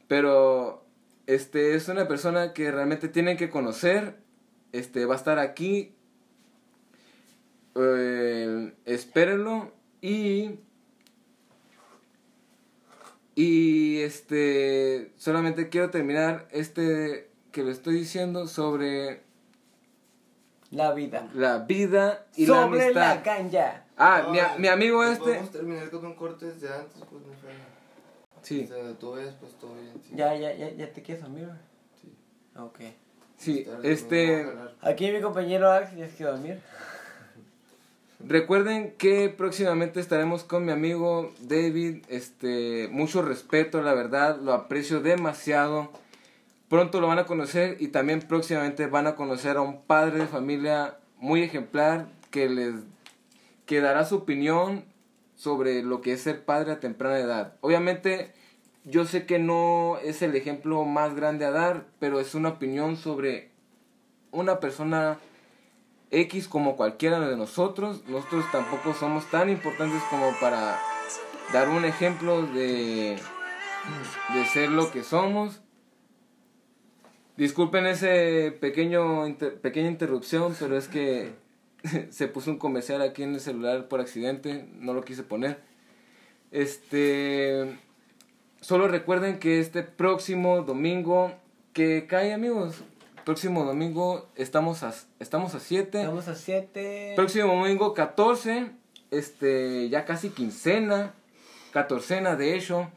[0.08, 0.86] Pero
[1.26, 4.20] este es una persona que realmente tienen que conocer.
[4.72, 5.96] Este va a estar aquí.
[7.76, 10.60] Eh, espérenlo y
[13.36, 19.25] y este solamente quiero terminar este que lo estoy diciendo sobre
[20.76, 21.28] La vida.
[21.34, 23.22] la vida y la Sobre la amistad.
[23.26, 23.86] ganja.
[23.98, 25.24] Ah, mi, a- mi amigo ¿no este.
[25.24, 27.52] Podemos terminar con un corte desde antes, pues no fue.
[28.42, 29.94] Sí, O sea, tú ves, pues todo bien.
[30.04, 30.12] sí.
[30.16, 31.58] Ya, ya, ya, ya te quieres dormir, güey.
[32.02, 32.14] Sí.
[32.60, 32.80] Ok.
[33.38, 33.68] sí.
[33.84, 34.46] Este.
[34.82, 36.62] Aquí mi compañero Alex ya se quiere dormir.
[38.20, 42.04] Recuerden que próximamente estaremos con mi amigo David.
[42.08, 45.92] Este, mucho respeto, la verdad, lo aprecio demasiado.
[46.70, 50.28] Pronto lo van a conocer y también próximamente van a conocer a un padre de
[50.28, 52.74] familia muy ejemplar que les
[53.66, 54.86] que dará su opinión
[55.36, 57.56] sobre lo que es ser padre a temprana edad.
[57.62, 58.34] Obviamente
[58.84, 62.98] yo sé que no es el ejemplo más grande a dar, pero es una opinión
[62.98, 63.52] sobre
[64.32, 65.20] una persona
[66.12, 68.04] X como cualquiera de nosotros.
[68.08, 70.80] Nosotros tampoco somos tan importantes como para
[71.52, 73.18] dar un ejemplo de,
[74.34, 75.62] de ser lo que somos.
[77.38, 81.34] Disculpen ese pequeño inter- pequeña interrupción, pero es que
[82.10, 85.60] se puso un comercial aquí en el celular por accidente, no lo quise poner.
[86.52, 87.78] Este
[88.62, 91.34] solo recuerden que este próximo domingo
[91.74, 92.84] que cae, amigos.
[93.26, 96.00] Próximo domingo estamos a estamos a 7.
[96.00, 97.14] Estamos a 7.
[97.16, 98.70] Próximo domingo 14,
[99.12, 101.14] este, ya casi quincena,
[101.72, 102.90] catorcena de hecho,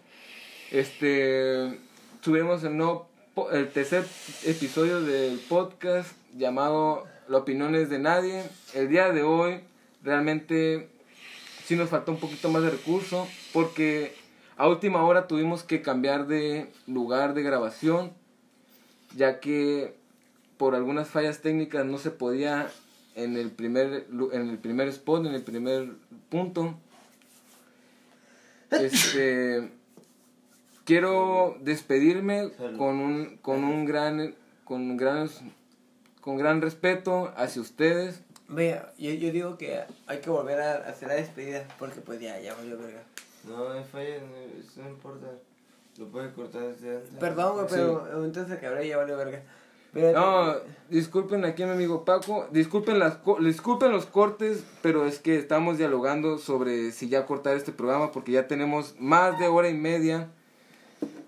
[0.71, 1.81] este,
[2.21, 3.08] subimos el, nuevo
[3.53, 4.05] el tercer
[4.45, 8.43] episodio del podcast llamado La opinión es de nadie.
[8.75, 9.61] El día de hoy
[10.03, 10.89] realmente
[11.65, 14.15] sí nos faltó un poquito más de recurso porque
[14.57, 18.13] a última hora tuvimos que cambiar de lugar de grabación
[19.15, 19.95] ya que
[20.57, 22.71] por algunas fallas técnicas no se podía
[23.15, 25.93] en el primer en el primer spot, en el primer
[26.29, 26.79] punto.
[28.71, 29.78] Este
[30.89, 34.35] quiero despedirme con un con un gran
[34.65, 35.29] con gran
[36.23, 38.23] con gran respeto hacia ustedes.
[38.49, 42.41] Vea, yo, yo digo que hay que volver a hacer la despedida porque pues ya,
[42.41, 43.03] ya valió verga.
[43.47, 45.27] No, hay falla, no, eso no importa.
[45.99, 47.11] Lo puedes cortar desde antes.
[47.21, 47.75] Perdón, güey, Sí.
[47.75, 49.43] pero entonces y ya valió verga.
[49.93, 50.55] Pero, No,
[50.89, 55.77] disculpen aquí mi amigo Paco, disculpen las co- disculpen los cortes, pero es que estamos
[55.77, 60.31] dialogando sobre si ya cortar este programa porque ya tenemos más de hora y media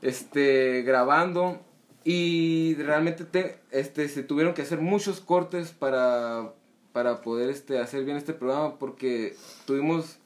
[0.02, 1.60] este grabando
[2.04, 6.52] y realmente te, este se tuvieron que hacer muchos cortes para
[6.92, 9.36] para poder este hacer bien este programa porque
[9.66, 10.16] tuvimos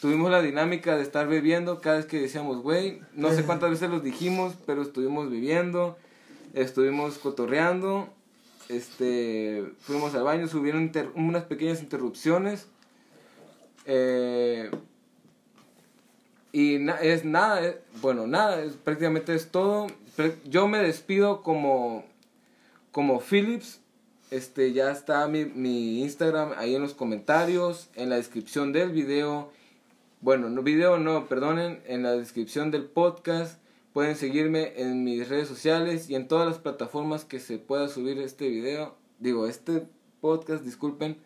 [0.00, 3.90] tuvimos la dinámica de estar bebiendo cada vez que decíamos güey no sé cuántas veces
[3.90, 5.96] los dijimos pero estuvimos bebiendo
[6.54, 8.08] estuvimos cotorreando
[8.68, 12.68] este fuimos al baño subieron inter- unas pequeñas interrupciones
[13.84, 14.70] eh,
[16.56, 19.88] y es nada, bueno, nada, es, prácticamente es todo.
[20.46, 22.06] Yo me despido como,
[22.92, 23.82] como Philips.
[24.30, 29.52] Este, ya está mi, mi Instagram ahí en los comentarios, en la descripción del video.
[30.22, 33.60] Bueno, no video, no, perdonen, en la descripción del podcast.
[33.92, 38.18] Pueden seguirme en mis redes sociales y en todas las plataformas que se pueda subir
[38.18, 38.96] este video.
[39.18, 39.86] Digo, este
[40.22, 41.18] podcast, disculpen.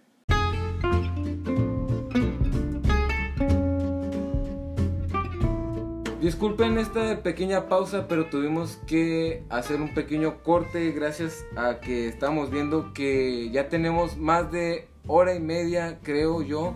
[6.20, 12.50] Disculpen esta pequeña pausa, pero tuvimos que hacer un pequeño corte gracias a que estamos
[12.50, 16.74] viendo que ya tenemos más de hora y media, creo yo,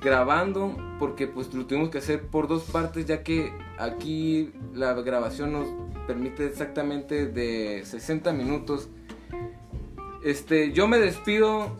[0.00, 5.52] grabando, porque pues lo tuvimos que hacer por dos partes, ya que aquí la grabación
[5.52, 5.66] nos
[6.06, 8.88] permite exactamente de 60 minutos.
[10.22, 11.76] Este, yo me despido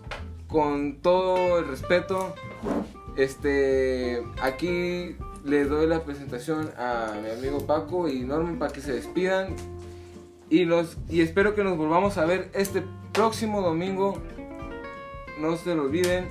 [0.48, 2.34] con todo el respeto.
[3.16, 8.92] Este, aquí le doy la presentación a mi amigo Paco y Norman para que se
[8.92, 9.54] despidan.
[10.48, 14.18] Y, los, y espero que nos volvamos a ver este próximo domingo.
[15.38, 16.28] No se lo olviden.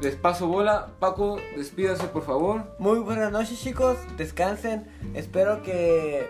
[0.00, 0.92] Les paso bola.
[0.98, 2.64] Paco, despídase por favor.
[2.78, 4.86] Muy buenas noches chicos, descansen.
[5.14, 6.26] Espero que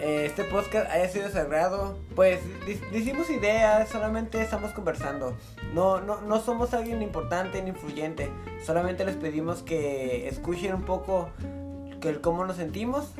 [0.00, 1.98] eh, este podcast haya sido agrado.
[2.14, 2.40] Pues
[2.92, 5.36] decimos ideas, solamente estamos conversando.
[5.74, 8.30] No, no, no somos alguien importante ni influyente.
[8.64, 11.30] Solamente les pedimos que escuchen un poco
[12.00, 13.12] que cómo nos sentimos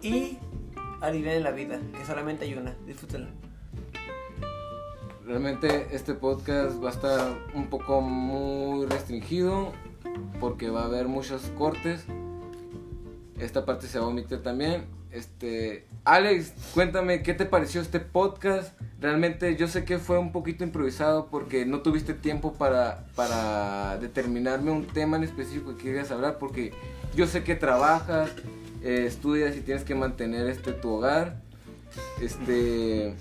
[0.00, 0.38] y
[1.00, 2.74] alivien la vida, que solamente hay una.
[2.86, 3.28] Disfrútenla.
[5.26, 9.72] Realmente este podcast va a estar un poco muy restringido
[10.40, 12.06] porque va a haber muchos cortes.
[13.38, 14.86] Esta parte se va a omitir también.
[15.12, 18.72] Este, Alex, cuéntame qué te pareció este podcast.
[18.98, 24.70] Realmente yo sé que fue un poquito improvisado porque no tuviste tiempo para, para determinarme
[24.70, 26.72] un tema en específico que querías hablar porque
[27.14, 28.30] yo sé que trabajas,
[28.82, 31.42] eh, estudias y tienes que mantener este tu hogar.
[32.22, 33.14] Este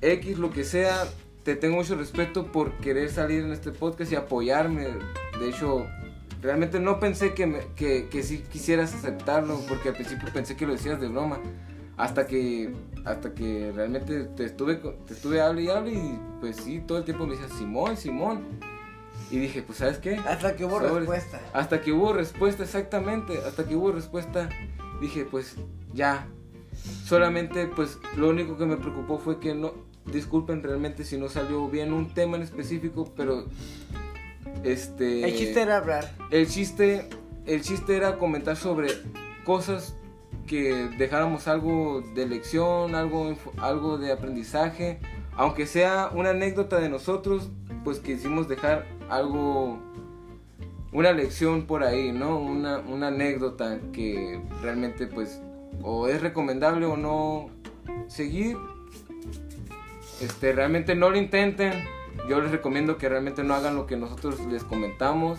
[0.00, 1.06] X, lo que sea,
[1.42, 4.86] te tengo mucho respeto por querer salir en este podcast y apoyarme.
[5.40, 5.86] De hecho,
[6.40, 10.66] realmente no pensé que, me, que, que sí quisieras aceptarlo, porque al principio pensé que
[10.66, 11.38] lo decías de broma.
[11.96, 12.72] Hasta que,
[13.04, 17.04] hasta que realmente te estuve, te estuve hable y hable y pues sí, todo el
[17.04, 18.44] tiempo me decías Simón, Simón.
[19.30, 20.16] Y dije, pues ¿sabes qué?
[20.16, 21.40] Hasta que hubo respuesta.
[21.52, 23.38] Hasta que hubo respuesta, exactamente.
[23.46, 24.48] Hasta que hubo respuesta,
[25.00, 25.56] dije, pues
[25.92, 26.26] ya.
[27.04, 29.74] Solamente, pues lo único que me preocupó fue que no.
[30.06, 33.46] Disculpen realmente si no salió bien un tema en específico, pero.
[34.64, 35.24] Este.
[35.24, 36.10] El chiste era hablar.
[36.30, 37.08] El chiste.
[37.46, 38.88] El chiste era comentar sobre
[39.44, 39.94] cosas
[40.46, 44.98] que dejáramos algo de lección, algo, algo de aprendizaje.
[45.36, 47.48] Aunque sea una anécdota de nosotros,
[47.84, 49.78] pues quisimos dejar algo
[50.92, 52.38] una lección por ahí, ¿no?
[52.38, 55.40] Una, una anécdota que realmente pues
[55.82, 57.50] o es recomendable o no
[58.08, 58.56] seguir.
[60.20, 61.84] Este, realmente no lo intenten.
[62.28, 65.38] Yo les recomiendo que realmente no hagan lo que nosotros les comentamos.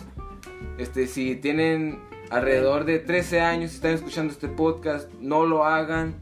[0.78, 2.00] Este, si tienen
[2.30, 6.14] alrededor de 13 años y están escuchando este podcast, no lo hagan.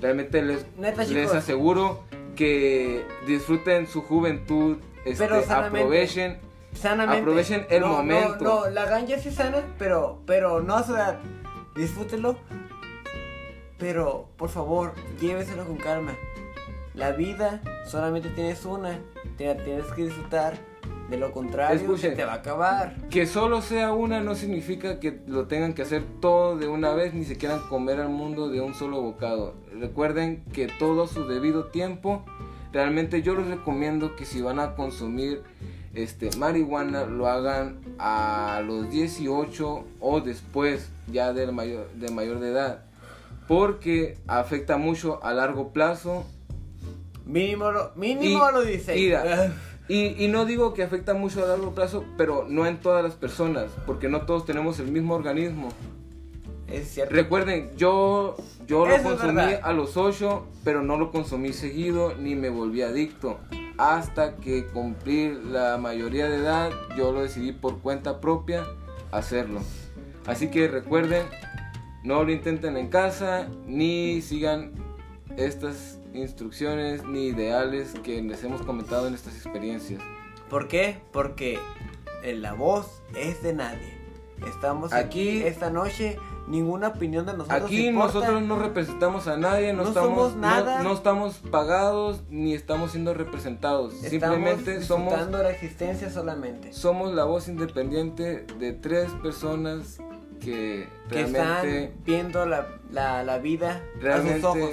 [0.00, 2.04] Realmente les, Neta, les aseguro
[2.36, 5.78] que disfruten su juventud, este, Pero sanamente.
[5.80, 6.38] aprovechen
[6.72, 7.20] Sanamente.
[7.22, 8.44] Aprovechen el No, momento.
[8.44, 11.18] No, no, la ganja sí sana, pero, pero no a su edad.
[11.74, 12.36] Disfrútenlo.
[13.78, 16.12] Pero, por favor, lléveselo con calma.
[16.94, 19.00] La vida solamente tienes una.
[19.38, 20.58] Te- tienes que disfrutar.
[21.08, 22.10] De lo contrario, Escuchen.
[22.10, 22.94] se te va a acabar.
[23.08, 27.14] Que solo sea una no significa que lo tengan que hacer todo de una vez
[27.14, 29.54] ni se quieran comer al mundo de un solo bocado.
[29.72, 32.26] Recuerden que todo su debido tiempo.
[32.74, 35.42] Realmente yo les recomiendo que si van a consumir
[35.94, 42.50] este marihuana lo hagan a los 18 o después ya del mayor de mayor de
[42.50, 42.82] edad.
[43.46, 46.26] Porque afecta mucho a largo plazo
[47.28, 49.00] Mínimo, lo- mínimo Y- a los 16.
[49.00, 49.52] mira,
[49.90, 53.14] Y, y no digo que afecta mucho a largo plazo, pero no en todas las
[53.14, 55.68] personas, porque no todos tenemos el mismo organismo.
[56.66, 57.14] es cierto.
[57.14, 58.36] Recuerden, yo,
[58.66, 62.82] yo lo Eso consumí a los 8, pero no lo consumí seguido ni me volví
[62.82, 63.38] adicto.
[63.78, 68.66] Hasta que cumplí la mayoría de edad, yo lo decidí por cuenta propia
[69.12, 69.60] hacerlo.
[70.26, 71.24] Así que recuerden,
[72.04, 74.72] no lo intenten en casa, ni sigan
[75.38, 80.00] estas instrucciones ni ideales que les hemos comentado en estas experiencias.
[80.50, 81.00] ¿Por qué?
[81.12, 81.58] Porque
[82.24, 83.98] la voz es de nadie.
[84.46, 86.16] Estamos aquí, Aquí- esta noche,
[86.46, 88.14] ninguna opinión de nosotros Aquí importa.
[88.20, 90.82] nosotros no representamos a nadie, no, No estamos, somos no- nada.
[90.82, 93.94] No, estamos pagados ni estamos siendo representados.
[93.94, 96.72] Estamos Simplemente somos, la existencia solamente.
[96.72, 99.98] somos la voz independiente de tres personas
[100.40, 104.70] que, Que realmente, están viendo la, la, la vida realmente, a sus ojos.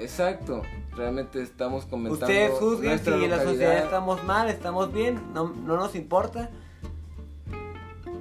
[0.00, 0.62] Exacto,
[0.96, 5.76] realmente estamos comentando Ustedes juzguen si en la sociedad estamos mal, estamos bien, no, no
[5.76, 6.50] nos importa.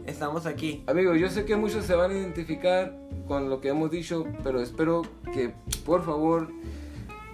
[0.05, 0.83] Estamos aquí.
[0.87, 2.97] Amigos, yo sé que muchos se van a identificar
[3.27, 5.03] con lo que hemos dicho, pero espero
[5.33, 5.53] que
[5.85, 6.49] por favor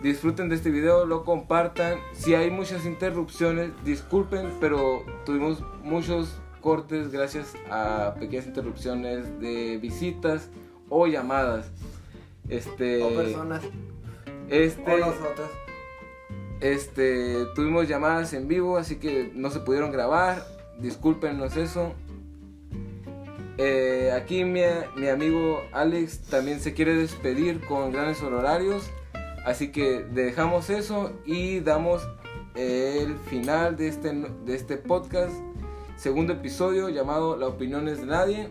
[0.04, 2.00] disfruten de este video, lo compartan.
[2.14, 10.50] Si hay muchas interrupciones, disculpen, pero tuvimos muchos cortes gracias a pequeñas interrupciones de visitas
[10.90, 11.72] o llamadas.
[12.50, 13.64] Este, O personas,
[14.50, 15.50] este, o nosotros.
[16.62, 20.46] este, tuvimos llamadas en vivo, así que no se pudieron grabar.
[20.80, 21.94] Discúlpenos eso.
[23.58, 24.62] Eh, aquí mi,
[24.98, 28.90] mi amigo Alex también se quiere despedir con grandes honorarios.
[29.46, 32.02] Así que dejamos eso y damos
[32.56, 34.12] el final de este,
[34.46, 35.34] de este podcast.
[35.98, 38.50] Segundo episodio llamado La opinión es de nadie.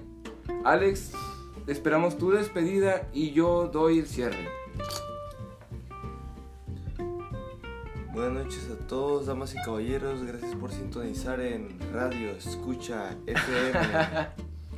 [0.64, 1.12] Alex,
[1.66, 4.48] esperamos tu despedida y yo doy el cierre.
[8.44, 10.22] Noches a todos, damas y caballeros.
[10.22, 14.28] Gracias por sintonizar en Radio Escucha FM.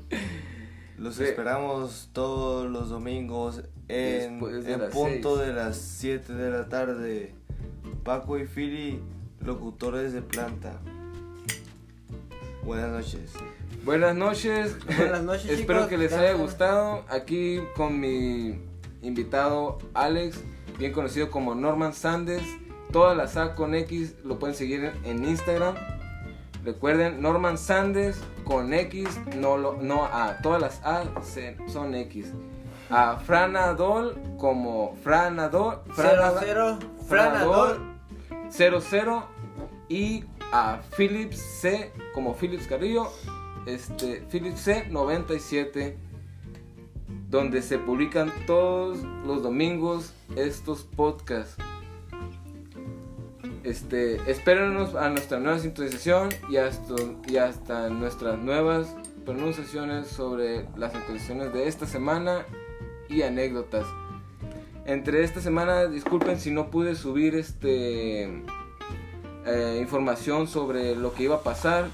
[0.98, 5.48] Los esperamos todos los domingos en, de en punto seis.
[5.48, 7.34] de las 7 de la tarde.
[8.05, 9.02] Paco y Fili,
[9.40, 10.80] locutores de planta.
[12.64, 13.32] Buenas noches.
[13.84, 14.76] Buenas noches.
[14.97, 15.88] Buenas noches, Espero chicos.
[15.90, 17.05] que les haya gustado.
[17.09, 18.60] Aquí con mi
[19.02, 20.40] invitado Alex,
[20.78, 22.43] bien conocido como Norman Sandes.
[22.92, 25.74] Todas las A con X lo pueden seguir en Instagram.
[26.64, 30.38] Recuerden, Norman Sandes con X, no, lo, no A.
[30.42, 31.04] Todas las A
[31.68, 32.32] son X.
[32.90, 35.80] A Franadol como Franadol.
[35.92, 37.80] Franada- 00, Franadol
[38.50, 38.82] Franadol.
[38.82, 39.24] 00
[39.88, 43.08] y a Philips C como Philips Carrillo,
[43.66, 45.98] este Philips C 97
[47.28, 51.56] donde se publican todos los domingos estos podcasts.
[53.66, 56.94] Este, espérenos a nuestra nueva sintonización y hasta,
[57.26, 58.94] y hasta nuestras nuevas
[59.24, 62.47] pronunciaciones sobre las actualizaciones de esta semana
[63.09, 63.84] y anécdotas.
[64.84, 68.44] Entre esta semana, disculpen si no pude subir este
[69.47, 71.88] eh, información sobre lo que iba a pasar,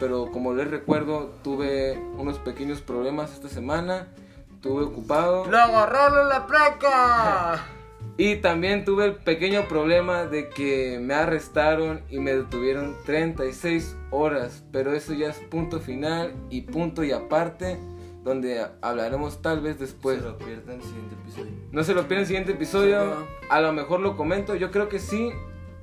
[0.00, 4.08] pero como les recuerdo, tuve unos pequeños problemas esta semana,
[4.52, 7.64] estuve ocupado ¡Lo agarraron la placa!
[8.18, 14.64] y también tuve el pequeño problema de que me arrestaron y me detuvieron 36 horas,
[14.70, 17.78] pero eso ya es punto final y punto y aparte,
[18.22, 20.18] donde hablaremos tal vez después.
[20.18, 21.52] Se lo pierdan el siguiente episodio.
[21.72, 23.26] No se lo pierdan en el siguiente episodio.
[23.48, 24.54] A lo mejor lo comento.
[24.54, 25.30] Yo creo que sí.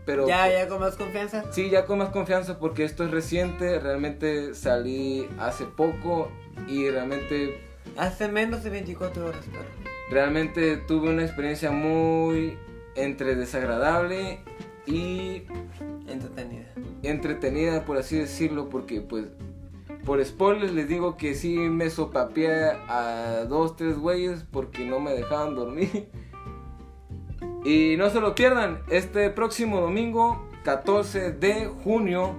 [0.06, 1.52] Pero Ya, ya con más confianza.
[1.52, 3.80] sí, ya con más confianza porque esto es reciente.
[3.80, 6.32] Realmente salí hace poco
[6.68, 7.60] y realmente,
[7.98, 9.89] Hace menos de 24 horas, pero.
[10.10, 12.58] Realmente tuve una experiencia muy
[12.96, 14.40] entre desagradable
[14.86, 15.44] y
[16.08, 16.66] Entretenida.
[17.04, 19.26] entretenida, por así decirlo, porque pues
[20.06, 25.14] por spoilers les digo que sí me sopapeé a dos, tres güeyes porque no me
[25.14, 26.10] dejaban dormir.
[27.66, 32.36] Y no se lo pierdan, este próximo domingo, 14 de junio,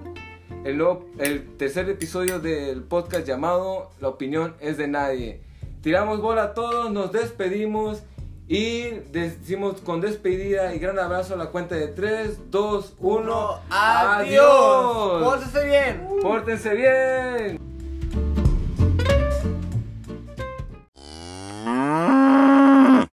[0.63, 0.83] el,
[1.19, 5.41] el tercer episodio del podcast llamado La opinión es de nadie.
[5.81, 8.03] Tiramos bola a todos, nos despedimos
[8.47, 13.59] Y decimos con despedida y gran abrazo a la cuenta de 3, 2, 1.
[13.69, 15.23] Adiós.
[15.23, 16.07] Pórtese bien.
[16.21, 17.70] Pórtense bien.